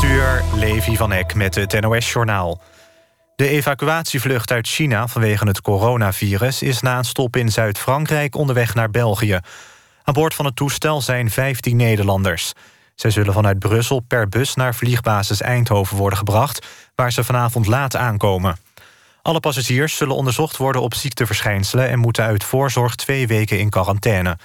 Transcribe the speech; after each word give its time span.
8 0.00 0.12
uur, 0.12 0.44
Levi 0.54 0.96
van 0.96 1.12
Eck 1.12 1.34
met 1.34 1.54
het 1.54 1.80
NOS-journaal. 1.80 2.60
De 3.36 3.48
evacuatievlucht 3.48 4.50
uit 4.50 4.68
China 4.68 5.08
vanwege 5.08 5.46
het 5.46 5.60
coronavirus... 5.60 6.62
is 6.62 6.80
na 6.80 6.98
een 6.98 7.04
stop 7.04 7.36
in 7.36 7.48
Zuid-Frankrijk 7.48 8.36
onderweg 8.36 8.74
naar 8.74 8.90
België. 8.90 9.40
Aan 10.04 10.14
boord 10.14 10.34
van 10.34 10.44
het 10.44 10.56
toestel 10.56 11.00
zijn 11.00 11.30
15 11.30 11.76
Nederlanders. 11.76 12.52
Zij 12.94 13.10
zullen 13.10 13.32
vanuit 13.32 13.58
Brussel 13.58 14.00
per 14.00 14.28
bus 14.28 14.54
naar 14.54 14.74
vliegbasis 14.74 15.40
Eindhoven 15.40 15.96
worden 15.96 16.18
gebracht... 16.18 16.66
waar 16.94 17.12
ze 17.12 17.24
vanavond 17.24 17.66
laat 17.66 17.96
aankomen. 17.96 18.56
Alle 19.22 19.40
passagiers 19.40 19.96
zullen 19.96 20.16
onderzocht 20.16 20.56
worden 20.56 20.82
op 20.82 20.94
ziekteverschijnselen... 20.94 21.88
en 21.88 21.98
moeten 21.98 22.24
uit 22.24 22.44
voorzorg 22.44 22.94
twee 22.94 23.26
weken 23.26 23.58
in 23.58 23.70
quarantaine... 23.70 24.36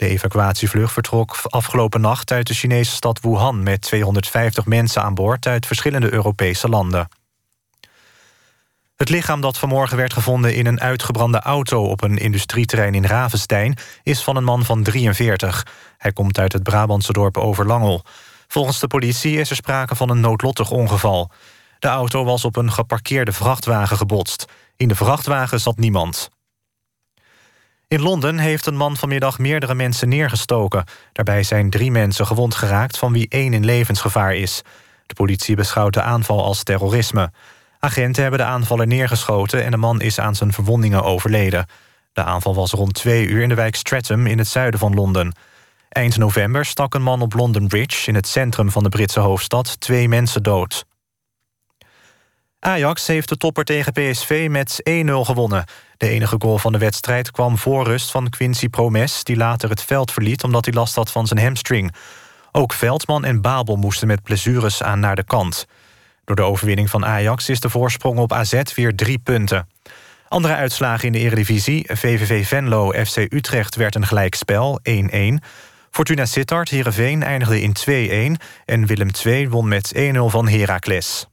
De 0.00 0.08
evacuatievlucht 0.08 0.92
vertrok 0.92 1.38
afgelopen 1.42 2.00
nacht 2.00 2.32
uit 2.32 2.46
de 2.46 2.54
Chinese 2.54 2.90
stad 2.90 3.20
Wuhan... 3.20 3.62
met 3.62 3.80
250 3.80 4.66
mensen 4.66 5.02
aan 5.02 5.14
boord 5.14 5.46
uit 5.46 5.66
verschillende 5.66 6.12
Europese 6.12 6.68
landen. 6.68 7.08
Het 8.96 9.08
lichaam 9.08 9.40
dat 9.40 9.58
vanmorgen 9.58 9.96
werd 9.96 10.12
gevonden 10.12 10.54
in 10.54 10.66
een 10.66 10.80
uitgebrande 10.80 11.40
auto... 11.40 11.84
op 11.84 12.02
een 12.02 12.16
industrieterrein 12.16 12.94
in 12.94 13.04
Ravenstein 13.04 13.78
is 14.02 14.22
van 14.22 14.36
een 14.36 14.44
man 14.44 14.64
van 14.64 14.82
43. 14.82 15.66
Hij 15.98 16.12
komt 16.12 16.38
uit 16.38 16.52
het 16.52 16.62
Brabantse 16.62 17.12
dorp 17.12 17.36
Overlangel. 17.38 18.02
Volgens 18.48 18.80
de 18.80 18.86
politie 18.86 19.38
is 19.38 19.50
er 19.50 19.56
sprake 19.56 19.94
van 19.94 20.10
een 20.10 20.20
noodlottig 20.20 20.70
ongeval. 20.70 21.30
De 21.78 21.88
auto 21.88 22.24
was 22.24 22.44
op 22.44 22.56
een 22.56 22.72
geparkeerde 22.72 23.32
vrachtwagen 23.32 23.96
gebotst. 23.96 24.44
In 24.76 24.88
de 24.88 24.94
vrachtwagen 24.94 25.60
zat 25.60 25.76
niemand. 25.76 26.30
In 27.90 28.02
Londen 28.02 28.38
heeft 28.38 28.66
een 28.66 28.76
man 28.76 28.96
vanmiddag 28.96 29.38
meerdere 29.38 29.74
mensen 29.74 30.08
neergestoken. 30.08 30.84
Daarbij 31.12 31.42
zijn 31.42 31.70
drie 31.70 31.90
mensen 31.90 32.26
gewond 32.26 32.54
geraakt, 32.54 32.98
van 32.98 33.12
wie 33.12 33.28
één 33.28 33.52
in 33.52 33.64
levensgevaar 33.64 34.34
is. 34.34 34.62
De 35.06 35.14
politie 35.14 35.56
beschouwt 35.56 35.94
de 35.94 36.02
aanval 36.02 36.44
als 36.44 36.62
terrorisme. 36.62 37.32
Agenten 37.78 38.22
hebben 38.22 38.40
de 38.40 38.46
aanvaller 38.46 38.86
neergeschoten... 38.86 39.64
en 39.64 39.70
de 39.70 39.76
man 39.76 40.00
is 40.00 40.18
aan 40.18 40.34
zijn 40.34 40.52
verwondingen 40.52 41.02
overleden. 41.02 41.66
De 42.12 42.22
aanval 42.22 42.54
was 42.54 42.72
rond 42.72 42.94
twee 42.94 43.26
uur 43.26 43.42
in 43.42 43.48
de 43.48 43.54
wijk 43.54 43.76
Streatham 43.76 44.26
in 44.26 44.38
het 44.38 44.48
zuiden 44.48 44.80
van 44.80 44.94
Londen. 44.94 45.34
Eind 45.88 46.16
november 46.16 46.64
stak 46.64 46.94
een 46.94 47.02
man 47.02 47.22
op 47.22 47.32
London 47.32 47.68
Bridge... 47.68 48.08
in 48.08 48.14
het 48.14 48.26
centrum 48.26 48.70
van 48.70 48.82
de 48.82 48.88
Britse 48.88 49.20
hoofdstad 49.20 49.80
twee 49.80 50.08
mensen 50.08 50.42
dood. 50.42 50.84
Ajax 52.60 53.06
heeft 53.06 53.28
de 53.28 53.36
topper 53.36 53.64
tegen 53.64 53.92
PSV 53.92 54.46
met 54.50 54.82
1-0 54.90 54.92
gewonnen. 55.12 55.64
De 55.96 56.08
enige 56.08 56.36
goal 56.38 56.58
van 56.58 56.72
de 56.72 56.78
wedstrijd 56.78 57.30
kwam 57.30 57.58
voor 57.58 57.84
rust 57.84 58.10
van 58.10 58.28
Quincy 58.28 58.68
Promes... 58.68 59.24
die 59.24 59.36
later 59.36 59.70
het 59.70 59.82
veld 59.82 60.12
verliet 60.12 60.44
omdat 60.44 60.64
hij 60.64 60.74
last 60.74 60.94
had 60.94 61.10
van 61.10 61.26
zijn 61.26 61.40
hamstring. 61.40 61.94
Ook 62.52 62.72
Veldman 62.72 63.24
en 63.24 63.40
Babel 63.40 63.76
moesten 63.76 64.06
met 64.06 64.22
blessures 64.22 64.82
aan 64.82 65.00
naar 65.00 65.16
de 65.16 65.24
kant. 65.24 65.66
Door 66.24 66.36
de 66.36 66.42
overwinning 66.42 66.90
van 66.90 67.06
Ajax 67.06 67.48
is 67.48 67.60
de 67.60 67.70
voorsprong 67.70 68.18
op 68.18 68.32
AZ 68.32 68.62
weer 68.74 68.94
drie 68.94 69.18
punten. 69.18 69.68
Andere 70.28 70.54
uitslagen 70.54 71.06
in 71.06 71.12
de 71.12 71.18
Eredivisie. 71.18 71.84
VVV 71.88 72.46
Venlo, 72.46 72.92
FC 73.04 73.16
Utrecht 73.16 73.76
werd 73.76 73.94
een 73.94 74.06
gelijkspel, 74.06 74.80
1-1. 74.90 74.94
Fortuna 75.90 76.26
Sittard, 76.26 76.68
Heerenveen 76.68 77.22
eindigde 77.22 77.60
in 77.60 78.36
2-1... 78.38 78.44
en 78.64 78.86
Willem 78.86 79.10
II 79.24 79.48
won 79.48 79.68
met 79.68 79.92
1-0 79.96 80.00
van 80.26 80.48
Heracles. 80.48 81.29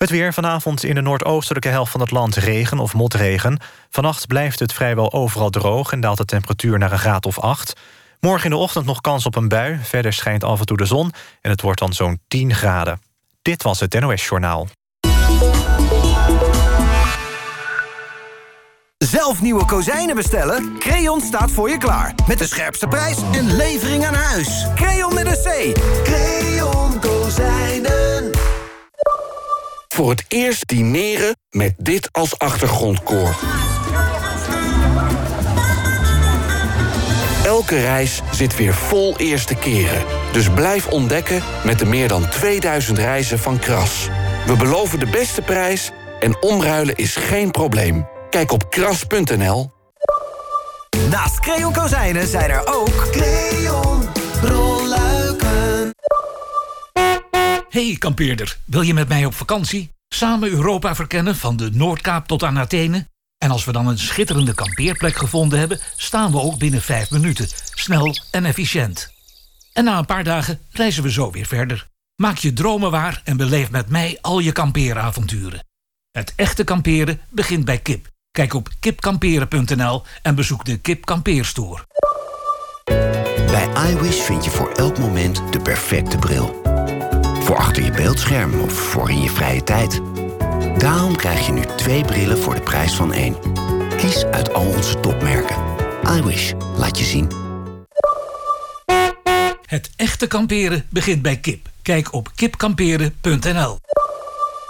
Het 0.00 0.10
weer 0.10 0.32
vanavond 0.32 0.84
in 0.84 0.94
de 0.94 1.00
noordoostelijke 1.00 1.68
helft 1.68 1.90
van 1.90 2.00
het 2.00 2.10
land 2.10 2.36
regen 2.36 2.78
of 2.78 2.94
motregen. 2.94 3.58
Vannacht 3.90 4.26
blijft 4.26 4.58
het 4.58 4.72
vrijwel 4.72 5.12
overal 5.12 5.50
droog 5.50 5.92
en 5.92 6.00
daalt 6.00 6.16
de 6.16 6.24
temperatuur 6.24 6.78
naar 6.78 6.92
een 6.92 6.98
graad 6.98 7.26
of 7.26 7.38
8. 7.38 7.80
Morgen 8.20 8.44
in 8.44 8.50
de 8.50 8.56
ochtend 8.56 8.86
nog 8.86 9.00
kans 9.00 9.26
op 9.26 9.36
een 9.36 9.48
bui. 9.48 9.78
Verder 9.82 10.12
schijnt 10.12 10.44
af 10.44 10.60
en 10.60 10.66
toe 10.66 10.76
de 10.76 10.84
zon 10.84 11.12
en 11.40 11.50
het 11.50 11.60
wordt 11.60 11.78
dan 11.78 11.92
zo'n 11.92 12.20
10 12.28 12.54
graden. 12.54 13.00
Dit 13.42 13.62
was 13.62 13.80
het 13.80 14.00
NOS 14.00 14.26
Journaal. 14.26 14.68
Zelf 18.98 19.42
nieuwe 19.42 19.64
kozijnen 19.64 20.16
bestellen? 20.16 20.78
Creon 20.78 21.20
staat 21.20 21.50
voor 21.50 21.70
je 21.70 21.78
klaar. 21.78 22.14
Met 22.26 22.38
de 22.38 22.46
scherpste 22.46 22.86
prijs 22.86 23.16
en 23.32 23.56
levering 23.56 24.04
aan 24.06 24.14
huis. 24.14 24.66
Creon 24.74 25.14
met 25.14 25.26
een 25.26 25.72
C. 25.72 25.78
Creon 26.04 26.79
Voor 30.00 30.10
het 30.10 30.24
eerst 30.28 30.68
dineren 30.68 31.36
met 31.50 31.74
dit 31.78 32.08
als 32.12 32.38
achtergrondkoor. 32.38 33.36
Elke 37.44 37.80
reis 37.80 38.20
zit 38.32 38.56
weer 38.56 38.74
vol 38.74 39.18
eerste 39.18 39.54
keren. 39.54 40.04
Dus 40.32 40.50
blijf 40.50 40.86
ontdekken 40.86 41.42
met 41.64 41.78
de 41.78 41.86
meer 41.86 42.08
dan 42.08 42.28
2000 42.28 42.98
reizen 42.98 43.38
van 43.38 43.58
Kras. 43.58 44.08
We 44.46 44.56
beloven 44.56 44.98
de 44.98 45.06
beste 45.10 45.42
prijs 45.42 45.90
en 46.20 46.42
omruilen 46.42 46.96
is 46.96 47.16
geen 47.16 47.50
probleem. 47.50 48.08
Kijk 48.30 48.52
op 48.52 48.70
kras.nl. 48.70 49.70
Naast 51.10 51.40
Creon 51.40 51.72
Kozijnen 51.72 52.26
zijn 52.26 52.50
er 52.50 52.62
ook... 52.66 53.08
Creon. 53.10 54.08
Hey 57.70 57.96
kampeerder, 57.98 58.58
wil 58.64 58.80
je 58.80 58.94
met 58.94 59.08
mij 59.08 59.24
op 59.24 59.34
vakantie? 59.34 59.90
Samen 60.08 60.50
Europa 60.50 60.94
verkennen 60.94 61.36
van 61.36 61.56
de 61.56 61.70
Noordkaap 61.72 62.26
tot 62.26 62.42
aan 62.42 62.58
Athene? 62.58 63.06
En 63.38 63.50
als 63.50 63.64
we 63.64 63.72
dan 63.72 63.86
een 63.86 63.98
schitterende 63.98 64.54
kampeerplek 64.54 65.16
gevonden 65.16 65.58
hebben... 65.58 65.80
staan 65.96 66.30
we 66.32 66.40
ook 66.40 66.58
binnen 66.58 66.82
vijf 66.82 67.10
minuten. 67.10 67.48
Snel 67.74 68.14
en 68.30 68.44
efficiënt. 68.44 69.12
En 69.72 69.84
na 69.84 69.98
een 69.98 70.06
paar 70.06 70.24
dagen 70.24 70.60
reizen 70.70 71.02
we 71.02 71.12
zo 71.12 71.30
weer 71.30 71.46
verder. 71.46 71.88
Maak 72.16 72.36
je 72.36 72.52
dromen 72.52 72.90
waar 72.90 73.20
en 73.24 73.36
beleef 73.36 73.70
met 73.70 73.88
mij 73.88 74.18
al 74.20 74.38
je 74.38 74.52
kampeeravonturen. 74.52 75.66
Het 76.10 76.32
echte 76.36 76.64
kamperen 76.64 77.20
begint 77.28 77.64
bij 77.64 77.78
kip. 77.78 78.08
Kijk 78.30 78.54
op 78.54 78.68
kipkamperen.nl 78.80 80.02
en 80.22 80.34
bezoek 80.34 80.64
de 80.64 80.78
Kip 80.78 81.04
Kampeerstoer. 81.04 81.86
Bij 83.46 83.68
iWish 83.90 84.20
vind 84.20 84.44
je 84.44 84.50
voor 84.50 84.72
elk 84.72 84.98
moment 84.98 85.42
de 85.52 85.60
perfecte 85.60 86.18
bril. 86.18 86.59
Voor 87.50 87.58
achter 87.58 87.84
je 87.84 87.90
beeldscherm 87.90 88.60
of 88.60 88.72
voor 88.72 89.10
in 89.10 89.22
je 89.22 89.28
vrije 89.28 89.62
tijd. 89.62 90.00
Daarom 90.78 91.16
krijg 91.16 91.46
je 91.46 91.52
nu 91.52 91.62
twee 91.76 92.04
brillen 92.04 92.38
voor 92.38 92.54
de 92.54 92.60
prijs 92.60 92.94
van 92.94 93.12
één. 93.12 93.36
Kies 93.96 94.24
uit 94.24 94.54
al 94.54 94.66
onze 94.66 95.00
topmerken. 95.00 95.56
iWish. 96.16 96.52
Laat 96.76 96.98
je 96.98 97.04
zien. 97.04 97.28
Het 99.66 99.90
echte 99.96 100.26
kamperen 100.26 100.86
begint 100.90 101.22
bij 101.22 101.36
kip. 101.36 101.68
Kijk 101.82 102.12
op 102.12 102.30
kipkamperen.nl. 102.34 103.78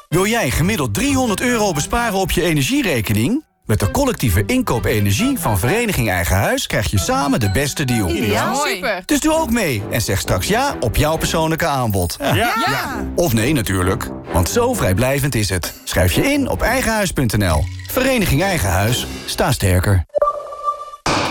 Wil 0.08 0.26
jij 0.26 0.50
gemiddeld 0.50 0.94
300 0.94 1.40
euro 1.40 1.72
besparen 1.72 2.18
op 2.18 2.30
je 2.30 2.42
energierekening? 2.42 3.44
Met 3.70 3.80
de 3.80 3.90
collectieve 3.90 4.42
inkoop 4.46 4.84
energie 4.84 5.38
van 5.38 5.58
Vereniging 5.58 6.10
Eigen 6.10 6.36
Huis... 6.36 6.66
krijg 6.66 6.90
je 6.90 6.98
samen 6.98 7.40
de 7.40 7.50
beste 7.50 7.84
deal. 7.84 8.08
Ja, 8.08 8.54
super. 8.54 9.02
Dus 9.06 9.20
doe 9.20 9.34
ook 9.34 9.50
mee 9.50 9.82
en 9.90 10.00
zeg 10.02 10.18
straks 10.18 10.48
ja 10.48 10.76
op 10.80 10.96
jouw 10.96 11.16
persoonlijke 11.16 11.66
aanbod. 11.66 12.16
Ja. 12.18 13.06
Of 13.14 13.32
nee 13.32 13.52
natuurlijk, 13.52 14.08
want 14.32 14.48
zo 14.48 14.74
vrijblijvend 14.74 15.34
is 15.34 15.48
het. 15.48 15.74
Schrijf 15.84 16.12
je 16.12 16.32
in 16.32 16.48
op 16.48 16.62
eigenhuis.nl. 16.62 17.64
Vereniging 17.90 18.42
Eigen 18.42 18.68
Huis, 18.68 19.06
sta 19.24 19.52
sterker. 19.52 20.04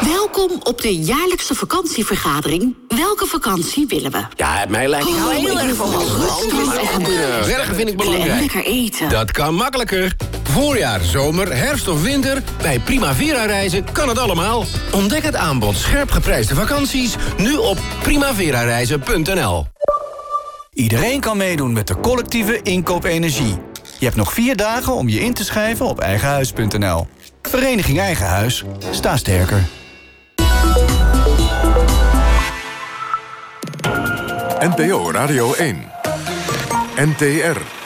Welkom 0.03 0.59
op 0.63 0.81
de 0.81 0.95
jaarlijkse 0.95 1.55
vakantievergadering. 1.55 2.75
Welke 2.87 3.25
vakantie 3.25 3.87
willen 3.87 4.11
we? 4.11 4.23
Ja, 4.35 4.65
mij 4.69 4.87
lijkt 4.87 5.07
Oh, 5.07 5.29
het 5.29 5.37
heel 5.37 5.59
erg 5.59 5.75
van 5.75 5.89
Werken 7.45 7.75
vind 7.75 7.89
ik 7.89 7.97
belangrijk. 7.97 8.39
Lekker 8.39 8.65
eten. 8.65 9.09
Dat 9.09 9.31
kan 9.31 9.55
makkelijker. 9.55 10.15
Voorjaar, 10.49 11.01
zomer, 11.03 11.55
herfst 11.55 11.87
of 11.87 12.01
winter. 12.01 12.43
Bij 12.61 12.79
Primavera 12.79 13.45
reizen 13.45 13.91
kan 13.91 14.09
het 14.09 14.17
allemaal. 14.17 14.65
Ontdek 14.91 15.23
het 15.23 15.35
aanbod 15.35 15.75
scherp 15.75 16.11
geprijsde 16.11 16.55
vakanties 16.55 17.15
nu 17.37 17.55
op 17.55 17.77
primaverareizen.nl. 18.01 19.65
Iedereen 20.73 21.19
kan 21.19 21.37
meedoen 21.37 21.73
met 21.73 21.87
de 21.87 21.99
collectieve 21.99 22.61
inkoop 22.61 23.03
energie. 23.03 23.57
Je 23.99 24.05
hebt 24.05 24.17
nog 24.17 24.33
vier 24.33 24.55
dagen 24.55 24.93
om 24.93 25.09
je 25.09 25.19
in 25.19 25.33
te 25.33 25.43
schrijven 25.43 25.85
op 25.85 25.99
eigenhuis.nl. 25.99 27.07
Vereniging 27.41 27.99
Eigen 27.99 28.25
Huis, 28.25 28.63
sta 28.91 29.17
sterker. 29.17 29.63
NPO 34.59 35.11
Radio 35.11 35.53
1. 35.53 35.91
NTR. 36.95 37.78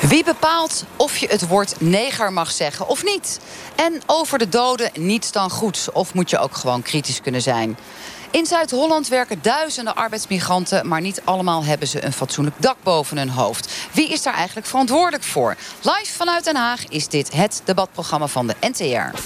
Wie 0.00 0.24
bepaalt 0.24 0.84
of 0.96 1.16
je 1.16 1.26
het 1.26 1.48
woord 1.48 1.80
neger 1.80 2.32
mag 2.32 2.50
zeggen 2.50 2.88
of 2.88 3.04
niet? 3.04 3.40
En 3.74 4.02
over 4.06 4.38
de 4.38 4.48
doden 4.48 4.90
niets 4.94 5.32
dan 5.32 5.50
goeds, 5.50 5.92
of 5.92 6.14
moet 6.14 6.30
je 6.30 6.38
ook 6.38 6.56
gewoon 6.56 6.82
kritisch 6.82 7.20
kunnen 7.20 7.42
zijn? 7.42 7.78
In 8.30 8.46
Zuid-Holland 8.46 9.08
werken 9.08 9.38
duizenden 9.42 9.96
arbeidsmigranten... 9.96 10.88
maar 10.88 11.00
niet 11.00 11.20
allemaal 11.24 11.64
hebben 11.64 11.88
ze 11.88 12.04
een 12.04 12.12
fatsoenlijk 12.12 12.56
dak 12.58 12.76
boven 12.82 13.18
hun 13.18 13.28
hoofd. 13.28 13.72
Wie 13.92 14.08
is 14.08 14.22
daar 14.22 14.34
eigenlijk 14.34 14.66
verantwoordelijk 14.66 15.24
voor? 15.24 15.56
Live 15.82 16.12
vanuit 16.16 16.44
Den 16.44 16.56
Haag 16.56 16.88
is 16.88 17.08
dit 17.08 17.32
het 17.32 17.62
debatprogramma 17.64 18.26
van 18.26 18.46
de 18.46 18.54
NTR. 18.60 19.18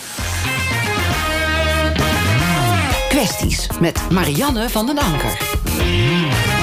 Kwesties 3.08 3.66
met 3.80 4.10
Marianne 4.10 4.68
van 4.68 4.86
den 4.86 4.98
Anker. 4.98 6.61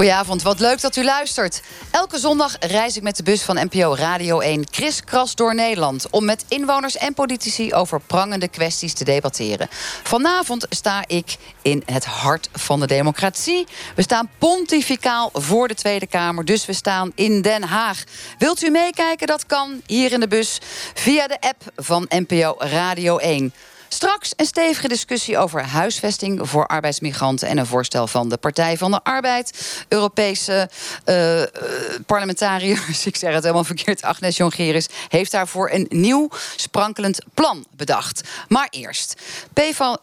Goedenavond, 0.00 0.42
wat 0.42 0.60
leuk 0.60 0.80
dat 0.80 0.96
u 0.96 1.04
luistert. 1.04 1.62
Elke 1.90 2.18
zondag 2.18 2.56
reis 2.60 2.96
ik 2.96 3.02
met 3.02 3.16
de 3.16 3.22
bus 3.22 3.42
van 3.42 3.66
NPO 3.70 3.94
Radio 3.94 4.38
1 4.38 4.70
kriskras 4.70 5.34
door 5.34 5.54
Nederland... 5.54 6.06
om 6.10 6.24
met 6.24 6.44
inwoners 6.48 6.96
en 6.96 7.14
politici 7.14 7.74
over 7.74 8.00
prangende 8.00 8.48
kwesties 8.48 8.94
te 8.94 9.04
debatteren. 9.04 9.68
Vanavond 10.02 10.66
sta 10.68 11.04
ik 11.06 11.36
in 11.62 11.82
het 11.86 12.04
hart 12.04 12.48
van 12.52 12.80
de 12.80 12.86
democratie. 12.86 13.66
We 13.94 14.02
staan 14.02 14.30
pontificaal 14.38 15.30
voor 15.32 15.68
de 15.68 15.74
Tweede 15.74 16.06
Kamer, 16.06 16.44
dus 16.44 16.66
we 16.66 16.72
staan 16.72 17.12
in 17.14 17.42
Den 17.42 17.62
Haag. 17.62 18.04
Wilt 18.38 18.62
u 18.62 18.70
meekijken? 18.70 19.26
Dat 19.26 19.46
kan 19.46 19.82
hier 19.86 20.12
in 20.12 20.20
de 20.20 20.28
bus 20.28 20.58
via 20.94 21.26
de 21.26 21.40
app 21.40 21.62
van 21.76 22.06
NPO 22.08 22.54
Radio 22.58 23.16
1. 23.16 23.52
Straks 23.92 24.32
een 24.36 24.46
stevige 24.46 24.88
discussie 24.88 25.38
over 25.38 25.64
huisvesting 25.64 26.48
voor 26.48 26.66
arbeidsmigranten 26.66 27.48
en 27.48 27.58
een 27.58 27.66
voorstel 27.66 28.06
van 28.06 28.28
de 28.28 28.36
Partij 28.36 28.76
van 28.76 28.90
de 28.90 29.04
Arbeid. 29.04 29.84
Europese 29.88 30.70
uh, 31.06 31.42
parlementariërs, 32.06 33.06
ik 33.06 33.16
zeg 33.16 33.32
het 33.32 33.42
helemaal 33.42 33.64
verkeerd, 33.64 34.02
Agnes 34.02 34.36
Jongerius, 34.36 34.88
heeft 35.08 35.30
daarvoor 35.30 35.70
een 35.70 35.86
nieuw 35.88 36.28
sprankelend 36.56 37.18
plan 37.34 37.64
bedacht. 37.76 38.28
Maar 38.48 38.68
eerst, 38.70 39.14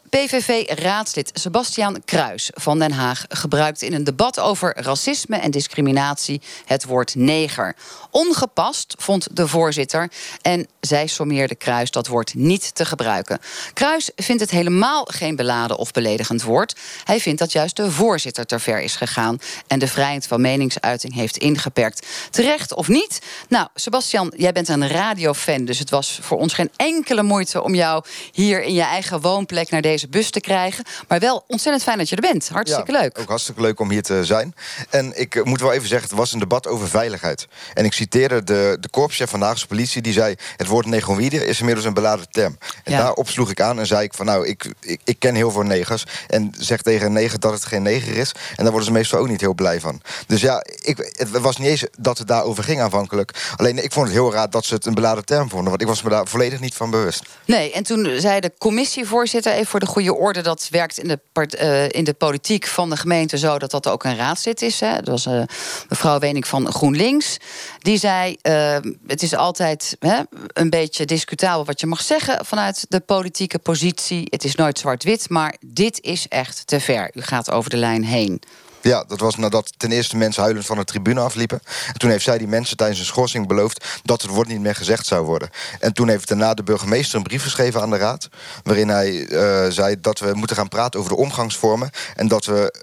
PVV-raadslid 0.09 1.31
Sebastian 1.33 2.01
Kruis 2.05 2.51
van 2.53 2.79
Den 2.79 2.91
Haag 2.91 3.25
gebruikt 3.29 3.81
in 3.81 3.93
een 3.93 4.03
debat 4.03 4.39
over 4.39 4.81
racisme 4.81 5.37
en 5.37 5.51
discriminatie 5.51 6.41
het 6.65 6.85
woord 6.85 7.15
neger. 7.15 7.75
Ongepast 8.11 8.95
vond 8.97 9.35
de 9.35 9.47
voorzitter 9.47 10.11
en 10.41 10.67
zij 10.79 11.07
sommeerde 11.07 11.55
Kruis 11.55 11.91
dat 11.91 12.07
woord 12.07 12.33
niet 12.33 12.75
te 12.75 12.85
gebruiken. 12.85 13.39
Kruis 13.77 14.11
vindt 14.15 14.41
het 14.41 14.51
helemaal 14.51 15.03
geen 15.05 15.35
beladen 15.35 15.77
of 15.77 15.91
beledigend 15.91 16.43
woord. 16.43 16.75
Hij 17.03 17.19
vindt 17.19 17.39
dat 17.39 17.51
juist 17.51 17.75
de 17.75 17.91
voorzitter 17.91 18.45
te 18.45 18.59
ver 18.59 18.81
is 18.81 18.95
gegaan 18.95 19.39
en 19.67 19.79
de 19.79 19.87
vrijheid 19.87 20.27
van 20.27 20.41
meningsuiting 20.41 21.13
heeft 21.13 21.37
ingeperkt. 21.37 22.07
Terecht 22.29 22.73
of 22.73 22.87
niet? 22.87 23.21
Nou, 23.49 23.67
Sebastian, 23.73 24.33
jij 24.37 24.51
bent 24.51 24.67
een 24.67 24.87
radiofan, 24.87 25.65
dus 25.65 25.79
het 25.79 25.89
was 25.89 26.19
voor 26.21 26.37
ons 26.37 26.53
geen 26.53 26.71
enkele 26.75 27.23
moeite 27.23 27.63
om 27.63 27.75
jou 27.75 28.03
hier 28.31 28.63
in 28.63 28.73
je 28.73 28.81
eigen 28.81 29.21
woonplek 29.21 29.69
naar 29.69 29.81
deze 29.81 30.07
bus 30.07 30.29
te 30.29 30.39
krijgen. 30.39 30.85
Maar 31.07 31.19
wel 31.19 31.43
ontzettend 31.47 31.83
fijn 31.83 31.97
dat 31.97 32.09
je 32.09 32.15
er 32.15 32.21
bent. 32.21 32.49
Hartstikke 32.49 32.91
ja, 32.91 32.99
leuk. 32.99 33.19
Ook 33.19 33.29
hartstikke 33.29 33.61
leuk 33.61 33.79
om 33.79 33.89
hier 33.89 34.03
te 34.03 34.25
zijn. 34.25 34.55
En 34.89 35.19
ik 35.19 35.45
moet 35.45 35.61
wel 35.61 35.73
even 35.73 35.87
zeggen, 35.87 36.09
het 36.09 36.17
was 36.17 36.33
een 36.33 36.39
debat 36.39 36.67
over 36.67 36.87
veiligheid. 36.87 37.47
En 37.73 37.85
ik 37.85 37.93
citeerde 37.93 38.43
de, 38.43 38.77
de 38.79 38.89
korpschef 38.89 39.29
van 39.29 39.39
de 39.39 39.45
Haagse 39.45 39.67
politie, 39.67 40.01
die 40.01 40.13
zei: 40.13 40.35
Het 40.55 40.67
woord 40.67 40.85
negroïde 40.85 41.45
is 41.45 41.59
inmiddels 41.59 41.85
een 41.85 41.93
beladen 41.93 42.29
term. 42.29 42.57
En 42.83 42.91
ja. 42.91 42.97
daarop 42.97 43.29
sloeg 43.29 43.49
ik 43.49 43.61
aan 43.61 43.66
en 43.75 43.85
zei 43.85 44.03
ik 44.03 44.13
van 44.13 44.25
nou, 44.25 44.47
ik, 44.47 44.73
ik, 44.79 45.01
ik, 45.03 45.19
ken 45.19 45.35
heel 45.35 45.51
veel 45.51 45.61
negers. 45.61 46.03
En 46.27 46.53
zeg 46.57 46.81
tegen 46.81 47.05
een 47.05 47.13
neger 47.13 47.39
dat 47.39 47.53
het 47.53 47.65
geen 47.65 47.81
neger 47.81 48.17
is. 48.17 48.31
En 48.31 48.63
daar 48.63 48.71
worden 48.71 48.85
ze 48.85 48.91
meestal 48.91 49.19
ook 49.19 49.27
niet 49.27 49.41
heel 49.41 49.53
blij 49.53 49.79
van. 49.79 50.01
Dus 50.27 50.41
ja, 50.41 50.63
ik, 50.81 51.13
het 51.17 51.29
was 51.31 51.57
niet 51.57 51.67
eens 51.67 51.85
dat 51.99 52.17
het 52.17 52.27
daarover 52.27 52.63
ging 52.63 52.81
aanvankelijk. 52.81 53.53
Alleen 53.55 53.83
ik 53.83 53.91
vond 53.91 54.05
het 54.05 54.15
heel 54.15 54.31
raar 54.31 54.49
dat 54.49 54.65
ze 54.65 54.73
het 54.73 54.85
een 54.85 54.93
beladen 54.93 55.25
term 55.25 55.49
vonden. 55.49 55.69
Want 55.69 55.81
ik 55.81 55.87
was 55.87 56.01
me 56.01 56.09
daar 56.09 56.27
volledig 56.27 56.59
niet 56.59 56.75
van 56.75 56.89
bewust. 56.89 57.25
Nee, 57.45 57.71
en 57.71 57.83
toen 57.83 58.19
zei 58.19 58.39
de 58.39 58.51
commissievoorzitter, 58.57 59.51
even 59.53 59.65
voor 59.65 59.79
de 59.79 59.85
goede 59.85 60.15
orde, 60.15 60.41
dat 60.41 60.67
werkt 60.71 60.97
in 60.97 61.07
de, 61.07 61.19
uh, 61.61 61.89
in 61.89 62.03
de 62.03 62.13
politiek 62.13 62.67
van 62.67 62.89
de 62.89 62.97
gemeente 62.97 63.37
zo 63.37 63.57
dat 63.57 63.71
dat 63.71 63.87
ook 63.87 64.03
een 64.03 64.15
raadslid 64.15 64.61
is. 64.61 64.79
Hè. 64.79 64.95
Dat 64.95 65.07
was 65.07 65.25
uh, 65.25 65.43
mevrouw 65.89 66.19
Wening 66.19 66.47
van 66.47 66.71
GroenLinks. 66.71 67.37
Die 67.79 67.97
zei: 67.97 68.37
uh, 68.41 68.77
Het 69.07 69.23
is 69.23 69.35
altijd 69.35 69.95
hè, 69.99 70.21
een 70.53 70.69
beetje 70.69 71.05
discutabel 71.05 71.65
wat 71.65 71.79
je 71.79 71.87
mag 71.87 72.01
zeggen 72.01 72.45
vanuit 72.45 72.85
de 72.89 72.99
politieke 72.99 73.56
positie. 73.59 74.27
Het 74.29 74.43
is 74.43 74.55
nooit 74.55 74.79
zwart-wit, 74.79 75.29
maar 75.29 75.55
dit 75.65 76.01
is 76.01 76.27
echt 76.27 76.67
te 76.67 76.79
ver. 76.79 77.11
U 77.13 77.21
gaat 77.21 77.51
over 77.51 77.69
de 77.69 77.77
lijn 77.77 78.03
heen. 78.03 78.41
Ja, 78.81 79.03
dat 79.07 79.19
was 79.19 79.35
nadat 79.35 79.73
ten 79.77 79.91
eerste 79.91 80.17
mensen 80.17 80.43
huilend 80.43 80.65
van 80.65 80.77
de 80.77 80.83
tribune 80.83 81.19
afliepen. 81.19 81.59
En 81.87 81.99
toen 81.99 82.09
heeft 82.09 82.23
zij 82.23 82.37
die 82.37 82.47
mensen 82.47 82.77
tijdens 82.77 82.99
een 82.99 83.05
schorsing 83.05 83.47
beloofd 83.47 83.85
dat 84.03 84.21
het 84.21 84.31
woord 84.31 84.47
niet 84.47 84.59
meer 84.59 84.75
gezegd 84.75 85.05
zou 85.05 85.25
worden. 85.25 85.49
En 85.79 85.93
toen 85.93 86.07
heeft 86.07 86.27
daarna 86.27 86.53
de 86.53 86.63
burgemeester 86.63 87.17
een 87.17 87.23
brief 87.23 87.43
geschreven 87.43 87.81
aan 87.81 87.89
de 87.89 87.97
raad. 87.97 88.29
Waarin 88.63 88.89
hij 88.89 89.11
uh, 89.11 89.65
zei 89.69 89.95
dat 90.01 90.19
we 90.19 90.33
moeten 90.33 90.55
gaan 90.55 90.67
praten 90.67 90.99
over 90.99 91.11
de 91.11 91.17
omgangsvormen. 91.17 91.89
En 92.15 92.27
dat 92.27 92.45
we 92.45 92.73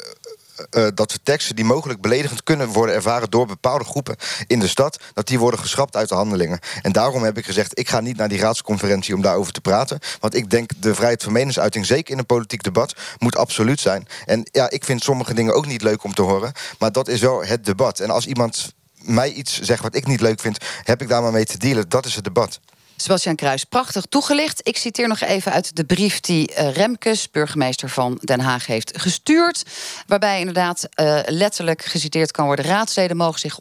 uh, 0.70 0.86
dat 0.94 1.12
we 1.12 1.18
teksten 1.22 1.56
die 1.56 1.64
mogelijk 1.64 2.00
beledigend 2.00 2.42
kunnen 2.42 2.68
worden 2.68 2.94
ervaren 2.94 3.30
door 3.30 3.46
bepaalde 3.46 3.84
groepen 3.84 4.16
in 4.46 4.60
de 4.60 4.68
stad, 4.68 4.98
dat 5.14 5.26
die 5.26 5.38
worden 5.38 5.60
geschrapt 5.60 5.96
uit 5.96 6.08
de 6.08 6.14
handelingen. 6.14 6.58
En 6.82 6.92
daarom 6.92 7.22
heb 7.22 7.38
ik 7.38 7.44
gezegd, 7.44 7.78
ik 7.78 7.88
ga 7.88 8.00
niet 8.00 8.16
naar 8.16 8.28
die 8.28 8.40
raadsconferentie 8.40 9.14
om 9.14 9.22
daarover 9.22 9.52
te 9.52 9.60
praten. 9.60 9.98
Want 10.20 10.34
ik 10.34 10.50
denk 10.50 10.70
de 10.78 10.94
vrijheid 10.94 11.22
van 11.22 11.32
meningsuiting, 11.32 11.86
zeker 11.86 12.12
in 12.12 12.18
een 12.18 12.26
politiek 12.26 12.62
debat, 12.62 12.94
moet 13.18 13.36
absoluut 13.36 13.80
zijn. 13.80 14.08
En 14.24 14.48
ja, 14.52 14.70
ik 14.70 14.84
vind 14.84 15.02
sommige 15.02 15.34
dingen 15.34 15.54
ook 15.54 15.66
niet 15.66 15.82
leuk 15.82 16.04
om 16.04 16.14
te 16.14 16.22
horen, 16.22 16.52
maar 16.78 16.92
dat 16.92 17.08
is 17.08 17.20
wel 17.20 17.44
het 17.44 17.64
debat. 17.64 18.00
En 18.00 18.10
als 18.10 18.26
iemand 18.26 18.72
mij 18.98 19.32
iets 19.32 19.60
zegt 19.60 19.82
wat 19.82 19.94
ik 19.94 20.06
niet 20.06 20.20
leuk 20.20 20.40
vind, 20.40 20.58
heb 20.82 21.02
ik 21.02 21.08
daar 21.08 21.22
maar 21.22 21.32
mee 21.32 21.44
te 21.44 21.58
dealen. 21.58 21.88
Dat 21.88 22.06
is 22.06 22.14
het 22.14 22.24
debat. 22.24 22.60
Sebastian 22.96 23.36
Kruis, 23.36 23.64
prachtig 23.64 24.04
toegelicht. 24.04 24.60
Ik 24.62 24.76
citeer 24.76 25.08
nog 25.08 25.20
even 25.20 25.52
uit 25.52 25.76
de 25.76 25.84
brief 25.84 26.20
die 26.20 26.50
uh, 26.50 26.72
Remkes, 26.72 27.30
burgemeester 27.30 27.88
van 27.88 28.18
Den 28.20 28.40
Haag, 28.40 28.66
heeft 28.66 29.00
gestuurd. 29.00 29.62
Waarbij 30.06 30.38
inderdaad 30.38 30.88
uh, 31.00 31.18
letterlijk 31.26 31.84
geciteerd 31.84 32.30
kan 32.30 32.46
worden: 32.46 32.64
raadsleden 32.64 33.16
mogen 33.16 33.40
zich 33.40 33.58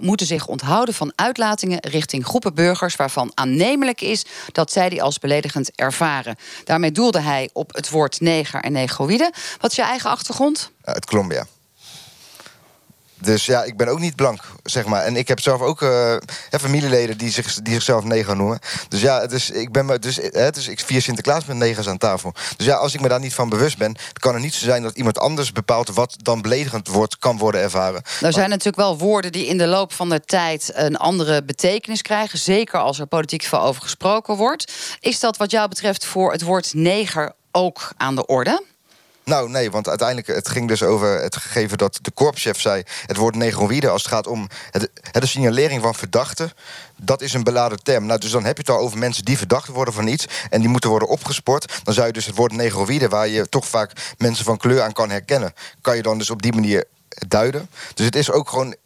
moeten 0.00 0.26
zich 0.26 0.46
onthouden 0.46 0.94
van 0.94 1.12
uitlatingen 1.14 1.78
richting 1.80 2.26
groepen 2.26 2.54
burgers 2.54 2.96
waarvan 2.96 3.32
aannemelijk 3.34 4.00
is 4.00 4.24
dat 4.52 4.72
zij 4.72 4.88
die 4.88 5.02
als 5.02 5.18
beledigend 5.18 5.70
ervaren. 5.74 6.36
Daarmee 6.64 6.92
doelde 6.92 7.20
hij 7.20 7.50
op 7.52 7.74
het 7.74 7.90
woord 7.90 8.20
neger 8.20 8.60
en 8.60 8.72
negroïde. 8.72 9.32
Wat 9.60 9.70
is 9.70 9.76
je 9.76 9.82
eigen 9.82 10.10
achtergrond? 10.10 10.70
Uit 10.84 11.06
Colombia. 11.06 11.46
Dus 13.18 13.46
ja, 13.46 13.62
ik 13.62 13.76
ben 13.76 13.88
ook 13.88 13.98
niet 13.98 14.16
blank, 14.16 14.40
zeg 14.62 14.84
maar. 14.84 15.04
En 15.04 15.16
ik 15.16 15.28
heb 15.28 15.40
zelf 15.40 15.60
ook 15.60 15.82
uh, 15.82 16.16
familieleden 16.50 17.18
die, 17.18 17.30
zich, 17.30 17.58
zichzelf 17.64 18.04
neger 18.04 18.36
noemen. 18.36 18.58
Dus 18.88 19.00
ja, 19.00 19.20
het 19.20 19.50
ik 19.52 19.72
ben, 19.72 20.00
dus, 20.00 20.16
het 20.16 20.56
is, 20.56 20.68
ik 20.68 20.80
vier 20.80 21.02
Sinterklaas 21.02 21.44
met 21.44 21.56
negers 21.56 21.88
aan 21.88 21.98
tafel. 21.98 22.32
Dus 22.56 22.66
ja, 22.66 22.74
als 22.74 22.94
ik 22.94 23.00
me 23.00 23.08
daar 23.08 23.20
niet 23.20 23.34
van 23.34 23.48
bewust 23.48 23.78
ben... 23.78 23.96
kan 24.12 24.34
het 24.34 24.42
niet 24.42 24.54
zo 24.54 24.64
zijn 24.64 24.82
dat 24.82 24.96
iemand 24.96 25.18
anders 25.18 25.52
bepaalt... 25.52 25.94
wat 25.94 26.16
dan 26.16 26.42
beledigend 26.42 26.88
wordt, 26.88 27.18
kan 27.18 27.38
worden 27.38 27.60
ervaren. 27.60 28.02
Er 28.20 28.32
zijn 28.32 28.48
natuurlijk 28.48 28.76
wel 28.76 28.98
woorden 28.98 29.32
die 29.32 29.46
in 29.46 29.58
de 29.58 29.66
loop 29.66 29.92
van 29.92 30.08
de 30.08 30.20
tijd... 30.20 30.70
een 30.74 30.96
andere 30.96 31.44
betekenis 31.44 32.02
krijgen. 32.02 32.38
Zeker 32.38 32.78
als 32.78 32.98
er 32.98 33.06
politiek 33.06 33.42
veel 33.42 33.60
over 33.60 33.82
gesproken 33.82 34.36
wordt. 34.36 34.72
Is 35.00 35.20
dat 35.20 35.36
wat 35.36 35.50
jou 35.50 35.68
betreft 35.68 36.04
voor 36.04 36.32
het 36.32 36.42
woord 36.42 36.74
neger 36.74 37.32
ook 37.52 37.92
aan 37.96 38.14
de 38.14 38.26
orde? 38.26 38.62
Nou, 39.24 39.50
nee, 39.50 39.70
want 39.70 39.88
uiteindelijk 39.88 40.26
het 40.26 40.48
ging 40.48 40.68
dus 40.68 40.82
over 40.82 41.22
het 41.22 41.36
gegeven 41.36 41.78
dat 41.78 41.98
de 42.02 42.10
korpschef 42.10 42.60
zei... 42.60 42.82
het 43.06 43.16
woord 43.16 43.34
negroïde 43.34 43.88
als 43.88 44.02
het 44.02 44.12
gaat 44.12 44.26
om 44.26 44.48
het, 44.70 44.90
het 45.10 45.28
signalering 45.28 45.82
van 45.82 45.94
verdachten... 45.94 46.52
dat 46.96 47.22
is 47.22 47.32
een 47.32 47.44
beladen 47.44 47.82
term. 47.82 48.06
Nou, 48.06 48.20
dus 48.20 48.30
dan 48.30 48.44
heb 48.44 48.56
je 48.56 48.62
het 48.66 48.70
al 48.70 48.82
over 48.84 48.98
mensen 48.98 49.24
die 49.24 49.38
verdacht 49.38 49.68
worden 49.68 49.94
van 49.94 50.06
iets... 50.06 50.26
en 50.50 50.60
die 50.60 50.68
moeten 50.68 50.90
worden 50.90 51.08
opgespoord. 51.08 51.80
Dan 51.84 51.94
zou 51.94 52.06
je 52.06 52.12
dus 52.12 52.26
het 52.26 52.36
woord 52.36 52.52
negroïde, 52.52 53.08
waar 53.08 53.28
je 53.28 53.48
toch 53.48 53.66
vaak 53.66 54.14
mensen 54.18 54.44
van 54.44 54.56
kleur 54.56 54.82
aan 54.82 54.92
kan 54.92 55.10
herkennen... 55.10 55.54
kan 55.80 55.96
je 55.96 56.02
dan 56.02 56.18
dus 56.18 56.30
op 56.30 56.42
die 56.42 56.52
manier 56.52 56.84
duiden. 57.28 57.68
Dus 57.94 58.06
het 58.06 58.16
is 58.16 58.30
ook 58.30 58.48
gewoon 58.48 58.76